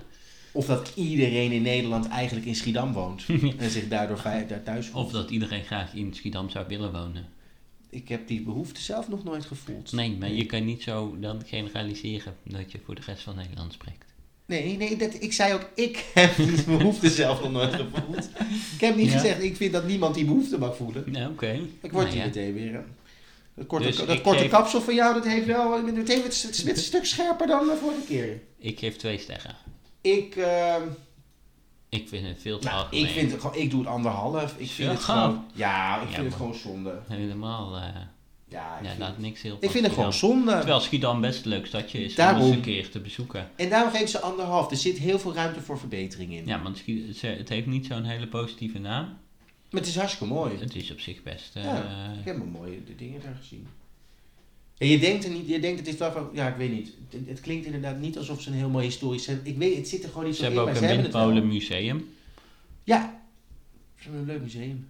Of 0.53 0.65
dat 0.65 0.91
iedereen 0.95 1.51
in 1.51 1.61
Nederland 1.61 2.07
eigenlijk 2.07 2.45
in 2.45 2.55
Schiedam 2.55 2.93
woont. 2.93 3.23
en 3.57 3.69
zich 3.69 3.87
daardoor 3.87 4.21
daar 4.47 4.63
thuis 4.63 4.87
voelt. 4.87 5.05
Of 5.05 5.11
dat 5.11 5.29
iedereen 5.29 5.63
graag 5.63 5.93
in 5.93 6.13
Schiedam 6.13 6.49
zou 6.49 6.65
willen 6.67 6.91
wonen. 6.91 7.25
Ik 7.89 8.07
heb 8.09 8.27
die 8.27 8.41
behoefte 8.41 8.81
zelf 8.81 9.09
nog 9.09 9.23
nooit 9.23 9.45
gevoeld. 9.45 9.91
Nee, 9.91 10.15
maar 10.19 10.31
je 10.31 10.45
kan 10.45 10.65
niet 10.65 10.83
zo 10.83 11.17
dan 11.19 11.41
generaliseren 11.45 12.35
dat 12.43 12.71
je 12.71 12.79
voor 12.85 12.95
de 12.95 13.01
rest 13.05 13.21
van 13.23 13.35
Nederland 13.35 13.73
spreekt. 13.73 14.11
Nee, 14.45 14.77
nee 14.77 14.95
dat, 14.97 15.13
ik 15.19 15.33
zei 15.33 15.53
ook, 15.53 15.69
ik 15.75 16.05
heb 16.13 16.35
die 16.35 16.63
behoefte 16.77 17.09
zelf 17.09 17.41
nog 17.41 17.51
nooit 17.51 17.73
gevoeld. 17.75 18.29
Ik 18.73 18.79
heb 18.81 18.95
niet 18.95 19.05
Ja. 19.11 19.11
gezegd, 19.19 19.43
ik 19.43 19.55
vind 19.55 19.73
dat 19.73 19.87
niemand 19.87 20.15
die 20.15 20.25
behoefte 20.25 20.57
mag 20.57 20.75
voelen. 20.75 21.03
Ja, 21.11 21.27
oké. 21.29 21.59
Ik 21.81 21.91
word 21.91 22.05
Nou 22.05 22.17
ja. 22.17 22.25
meteen 22.25 22.53
weer. 22.53 22.75
eh, 22.75 22.79
Dat 23.55 23.67
korte, 23.67 23.85
Dus 23.87 23.95
dat 23.95 24.21
korte 24.21 24.39
geef- 24.41 24.49
kapsel 24.51 24.81
van 24.81 24.95
jou, 24.95 25.13
dat 25.13 25.25
heeft 25.27 25.45
wel 25.45 25.85
het 25.85 26.09
is 26.09 26.43
het 26.43 26.55
is 26.57 26.63
een 26.65 26.77
stuk 26.77 27.05
scherper 27.05 27.47
dan 27.47 27.65
de 27.65 27.75
vorige 27.81 28.05
keer. 28.07 28.41
Ik 28.59 28.79
geef 28.79 28.95
twee 28.95 29.17
sterren. 29.17 29.55
Ik, 30.03 30.35
eh, 30.35 30.75
Ik 31.89 32.07
vind 32.07 32.27
het 32.27 32.37
veel 32.41 32.59
te 32.59 32.67
nou, 32.67 32.79
algemeen. 32.83 33.05
ik 33.05 33.09
vind 33.11 33.31
het 33.31 33.41
gewoon, 33.41 33.55
ik 33.57 33.69
doe 33.69 33.79
het 33.79 33.89
anderhalf. 33.89 34.51
Ik 34.57 34.69
vind 34.69 34.87
Zo. 34.89 34.93
het 34.95 35.03
gewoon, 35.03 35.45
ja, 35.53 36.01
ik 36.01 36.07
Ja, 36.09 36.13
vind 36.15 36.25
het 36.25 36.35
gewoon 36.35 36.55
zonde. 36.55 36.99
Helemaal, 37.07 37.75
eh 37.75 37.81
Ja, 38.47 38.77
ik, 38.77 38.83
ja, 38.83 38.87
vind, 38.89 38.99
laat 38.99 39.17
niks 39.17 39.41
heel 39.41 39.57
ik 39.59 39.69
vind 39.71 39.85
het 39.85 39.93
gewoon 39.93 40.13
zonde. 40.13 40.51
Terwijl 40.51 40.79
Schiedam 40.79 41.21
best 41.21 41.43
een 41.45 41.49
leuk 41.49 41.65
stadje 41.65 42.03
is 42.03 42.15
om 42.19 42.25
eens 42.35 42.49
een 42.49 42.61
keer 42.61 42.89
te 42.89 42.99
bezoeken. 42.99 43.49
En 43.55 43.69
daarom 43.69 43.91
geef 43.91 44.01
ik 44.01 44.07
ze 44.07 44.19
anderhalf. 44.19 44.71
Er 44.71 44.77
zit 44.77 44.97
heel 44.97 45.19
veel 45.19 45.33
ruimte 45.33 45.61
voor 45.61 45.79
verbetering 45.79 46.33
in. 46.33 46.45
Ja, 46.45 46.61
want 46.61 46.83
het 47.21 47.49
heeft 47.49 47.67
niet 47.67 47.85
zo'n 47.85 48.03
hele 48.03 48.27
positieve 48.27 48.79
naam. 48.79 49.05
Maar 49.69 49.81
het 49.81 49.89
is 49.89 49.97
hartstikke 49.97 50.33
mooi. 50.33 50.57
Het 50.59 50.75
is 50.75 50.91
op 50.91 50.99
zich 50.99 51.23
best... 51.23 51.55
eh, 51.55 51.63
Ja. 51.63 52.11
Ik 52.19 52.25
heb 52.25 52.37
wel 52.37 52.45
mooie 52.45 52.79
dingen 52.97 53.21
daar 53.21 53.35
gezien. 53.39 53.67
En 54.83 54.89
je 54.89 54.99
denkt 54.99 55.23
er 55.23 55.29
niet, 55.31 55.47
je 55.47 55.59
denkt 55.59 55.79
het 55.79 55.87
is 55.87 55.97
wel 55.97 56.11
van, 56.11 56.29
ja 56.33 56.47
ik 56.47 56.55
weet 56.57 56.71
niet. 56.71 56.91
Het, 57.09 57.21
het 57.27 57.39
klinkt 57.41 57.65
inderdaad 57.65 57.99
niet 57.99 58.17
alsof 58.17 58.41
ze 58.41 58.49
een 58.49 58.55
heel 58.55 58.69
mooi 58.69 58.85
historisch 58.85 59.23
centrum. 59.23 59.53
Ik 59.53 59.57
weet, 59.57 59.75
het 59.75 59.87
zit 59.87 60.03
er 60.03 60.09
gewoon 60.09 60.25
niet 60.25 60.35
zo 60.35 60.41
in, 60.41 60.45
hebben 60.45 60.63
ook 60.63 60.69
een 60.69 60.75
ze 60.75 60.85
hebben 60.85 61.03
het 61.03 61.13
wel. 61.13 61.25
windmolenmuseum. 61.25 62.09
Ja, 62.83 63.21
ze 63.97 64.03
hebben 64.03 64.19
een 64.21 64.25
leuk 64.27 64.41
museum. 64.41 64.87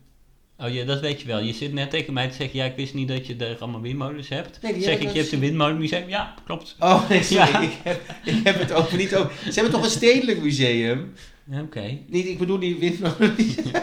Oh 0.57 0.73
ja, 0.73 0.85
dat 0.85 0.99
weet 0.99 1.21
je 1.21 1.27
wel. 1.27 1.39
Je 1.39 1.53
zit 1.53 1.73
net 1.73 1.89
tegen 1.89 2.13
mij 2.13 2.27
te 2.29 2.35
zeggen, 2.35 2.59
ja, 2.59 2.65
ik 2.65 2.75
wist 2.75 2.93
niet 2.93 3.07
dat 3.07 3.27
je 3.27 3.35
er 3.35 3.57
allemaal 3.59 3.81
windmolens 3.81 4.29
hebt. 4.29 4.59
Nee, 4.61 4.81
zeg 4.81 4.99
ik, 4.99 5.11
je 5.11 5.19
hebt 5.19 5.31
een 5.31 5.39
windmolenmuseum? 5.39 6.09
Ja, 6.09 6.33
klopt. 6.45 6.75
Oh 6.79 7.03
nee, 7.09 7.23
sorry, 7.23 7.51
Ja. 7.51 7.61
ik, 7.61 7.71
heb, 7.83 8.01
ik 8.25 8.43
heb 8.43 8.59
het 8.59 8.71
over 8.71 8.97
niet 8.97 9.15
over. 9.15 9.31
Ze 9.45 9.51
hebben 9.53 9.71
toch 9.71 9.83
een 9.83 9.89
stedelijk 9.89 10.41
museum? 10.41 11.13
Oké. 11.51 11.97
Niet, 12.07 12.25
ik 12.25 12.37
bedoel 12.37 12.57
niet 12.57 12.79
windmolen. 12.79 13.35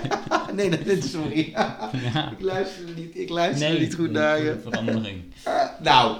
nee, 0.57 0.69
dat 0.71 1.05
sorry. 1.05 1.51
Ja. 1.51 2.31
ik 2.39 2.41
luister 2.45 2.85
niet, 2.97 3.17
ik 3.19 3.29
luister 3.29 3.69
Nee, 3.71 3.79
niet 3.81 3.95
goed 3.95 4.11
naar 4.11 4.43
je. 4.43 4.59
verandering. 4.63 5.23
Nou, 5.83 6.17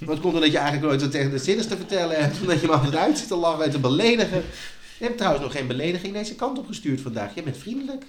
wat 0.00 0.20
komt 0.20 0.34
er 0.34 0.40
dat 0.40 0.50
je 0.50 0.58
eigenlijk 0.58 0.86
nooit 0.86 1.00
wat 1.02 1.10
tegen 1.10 1.30
de 1.30 1.38
zinners 1.38 1.66
te 1.66 1.76
vertellen 1.76 2.22
hebt, 2.22 2.40
omdat 2.40 2.60
je 2.60 2.66
me 2.66 2.72
altijd 2.72 2.96
uit 2.96 3.18
zit 3.18 3.28
te 3.28 3.36
lachen 3.36 3.64
en 3.64 3.70
te 3.70 3.78
beledigen. 3.78 4.42
Je 4.98 5.04
hebt 5.04 5.16
trouwens 5.16 5.44
nog 5.44 5.52
geen 5.52 5.66
belediging 5.66 6.12
deze 6.12 6.34
kant 6.34 6.58
op 6.58 6.66
gestuurd 6.66 7.00
vandaag. 7.00 7.34
Je 7.34 7.42
bent 7.42 7.56
vriendelijk. 7.56 8.04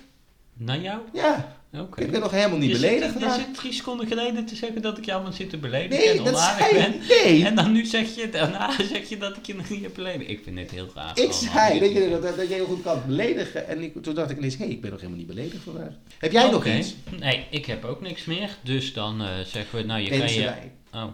Naar 0.53 0.79
jou? 0.79 0.99
Ja, 1.13 1.58
Ik 1.95 2.11
ben 2.11 2.19
nog 2.19 2.31
helemaal 2.31 2.57
niet 2.57 2.69
Je 2.69 2.75
beledigd 2.75 3.11
zit, 3.11 3.21
je 3.21 3.31
zit 3.31 3.53
drie 3.53 3.73
seconden 3.73 4.07
geleden 4.07 4.45
te 4.45 4.55
zeggen 4.55 4.81
dat 4.81 4.97
ik 4.97 5.05
jou 5.05 5.25
aan 5.25 5.33
zit 5.33 5.49
te 5.49 5.57
beledigen 5.57 6.05
Nee, 6.05 6.17
en 6.17 6.23
dat 6.23 6.33
onaardig 6.33 6.71
ben. 6.71 6.93
Nee, 7.07 7.45
En 7.45 7.55
dan 7.55 7.71
nu 7.71 7.85
zeg 7.85 8.15
je, 8.15 8.29
daarna 8.29 8.71
zeg 8.93 9.09
je 9.09 9.17
dat 9.17 9.37
ik 9.37 9.45
je 9.45 9.55
nog 9.55 9.69
niet 9.69 9.83
heb 9.83 9.93
beledigd. 9.93 10.29
Ik 10.29 10.43
vind 10.43 10.55
dit 10.55 10.71
heel 10.71 10.89
raar. 10.95 11.19
ik 11.19 11.31
zei 11.31 11.79
dat 11.79 11.91
je, 11.91 12.09
dat, 12.09 12.21
dat 12.21 12.47
jij 12.47 12.57
heel 12.57 12.65
goed 12.65 12.81
kan 12.81 13.01
beledigen. 13.07 13.67
En 13.67 13.81
ik, 13.81 14.03
toen 14.03 14.15
dacht 14.15 14.29
ik 14.29 14.37
ineens, 14.37 14.57
hé, 14.57 14.65
ik 14.65 14.81
ben 14.81 14.89
nog 14.91 14.99
helemaal 14.99 15.19
niet 15.19 15.35
beledigd 15.35 15.63
vandaag. 15.63 15.93
Heb 16.17 16.31
jij 16.31 16.49
nog 16.49 16.65
iets? 16.65 16.95
Nee, 17.19 17.45
ik 17.49 17.65
heb 17.65 17.85
ook 17.85 18.01
niks 18.01 18.25
meer. 18.25 18.57
Dus 18.63 18.93
dan 18.93 19.21
eh, 19.21 19.27
zeggen 19.45 19.79
we, 19.79 19.85
nou 19.85 20.01
je 20.01 20.09
kan 20.09 20.33
je... 20.33 20.43
wij. 20.43 20.71
Oh. 20.93 21.07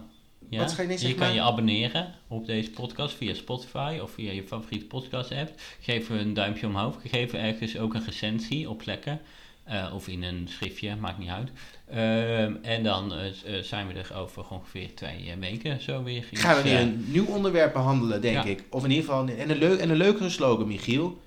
Ja? 0.50 0.58
Wat 0.58 0.72
ga 0.72 0.82
je 0.82 1.08
je 1.08 1.14
kan 1.14 1.34
je 1.34 1.40
abonneren 1.40 2.14
op 2.28 2.46
deze 2.46 2.70
podcast 2.70 3.14
via 3.14 3.34
Spotify 3.34 3.98
of 4.02 4.10
via 4.10 4.32
je 4.32 4.42
favoriete 4.42 4.86
podcast 4.86 5.32
app. 5.32 5.50
Geef 5.80 6.08
een 6.08 6.34
duimpje 6.34 6.66
omhoog. 6.66 6.98
Geef 7.04 7.32
ergens 7.32 7.78
ook 7.78 7.94
een 7.94 8.04
recensie 8.04 8.70
op 8.70 8.78
plekken. 8.78 9.20
Eh, 9.66 9.92
of 9.94 10.08
in 10.08 10.22
een 10.22 10.48
schriftje, 10.50 10.96
maakt 10.96 11.18
niet 11.18 11.28
uit. 11.28 11.50
Ehm, 11.90 12.54
en 12.62 12.82
dan 12.82 13.12
eh, 13.12 13.26
eh, 13.26 13.62
zijn 13.62 13.86
we 13.86 13.92
er 13.92 14.10
over 14.16 14.44
ongeveer 14.50 14.94
twee 14.94 15.34
weken 15.40 15.82
zo 15.82 16.02
weer. 16.02 16.24
iets, 16.30 16.40
Gaan 16.40 16.56
we 16.56 16.62
weer 16.62 16.80
een 16.80 17.04
nieuw 17.08 17.26
onderwerp 17.26 17.72
behandelen, 17.72 18.20
denk 18.20 18.34
Ja. 18.36 18.44
ik. 18.44 18.64
Of 18.70 18.84
in 18.84 18.90
ieder 18.90 19.04
geval, 19.04 19.28
en 19.28 19.50
een, 19.50 19.58
leuk, 19.58 19.78
en 19.80 19.90
een 19.90 19.96
leukere 19.96 20.30
slogan, 20.30 20.66
Michiel. 20.66 21.20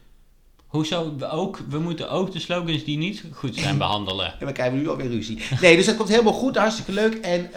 Hoezo? 0.67 1.15
We, 1.17 1.29
ook, 1.29 1.57
we 1.69 1.79
moeten 1.79 2.09
ook 2.09 2.31
de 2.31 2.39
slogans 2.39 2.83
die 2.83 2.97
niet 2.97 3.23
goed 3.33 3.55
zijn 3.55 3.77
behandelen. 3.87 4.39
En 4.39 4.45
we 4.47 4.51
krijgen 4.51 4.77
nu 4.77 4.89
alweer 4.89 5.09
ruzie. 5.09 5.41
Nee, 5.61 5.75
dus 5.75 5.85
dat 5.85 5.95
komt 5.95 6.09
helemaal 6.09 6.33
goed. 6.33 6.55
Hartstikke 6.57 6.91
leuk. 6.91 7.15
En 7.15 7.49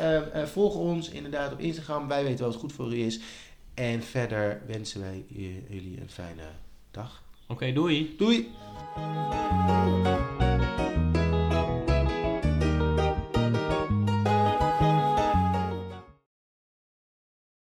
volg 0.48 0.74
ons 0.74 1.08
inderdaad 1.08 1.52
op 1.52 1.60
Instagram. 1.60 2.08
Wij 2.08 2.24
weten 2.24 2.44
wat 2.44 2.54
goed 2.54 2.72
voor 2.72 2.94
u 2.94 3.04
is. 3.04 3.20
En 3.74 4.02
verder 4.02 4.62
wensen 4.66 5.00
wij 5.00 5.24
jullie 5.68 6.00
een 6.00 6.10
fijne 6.10 6.42
dag. 6.90 7.22
Oké, 7.48 7.72
doei. 7.72 8.14
Doei! 8.18 8.50
Thank 8.84 10.80
you. 10.80 10.91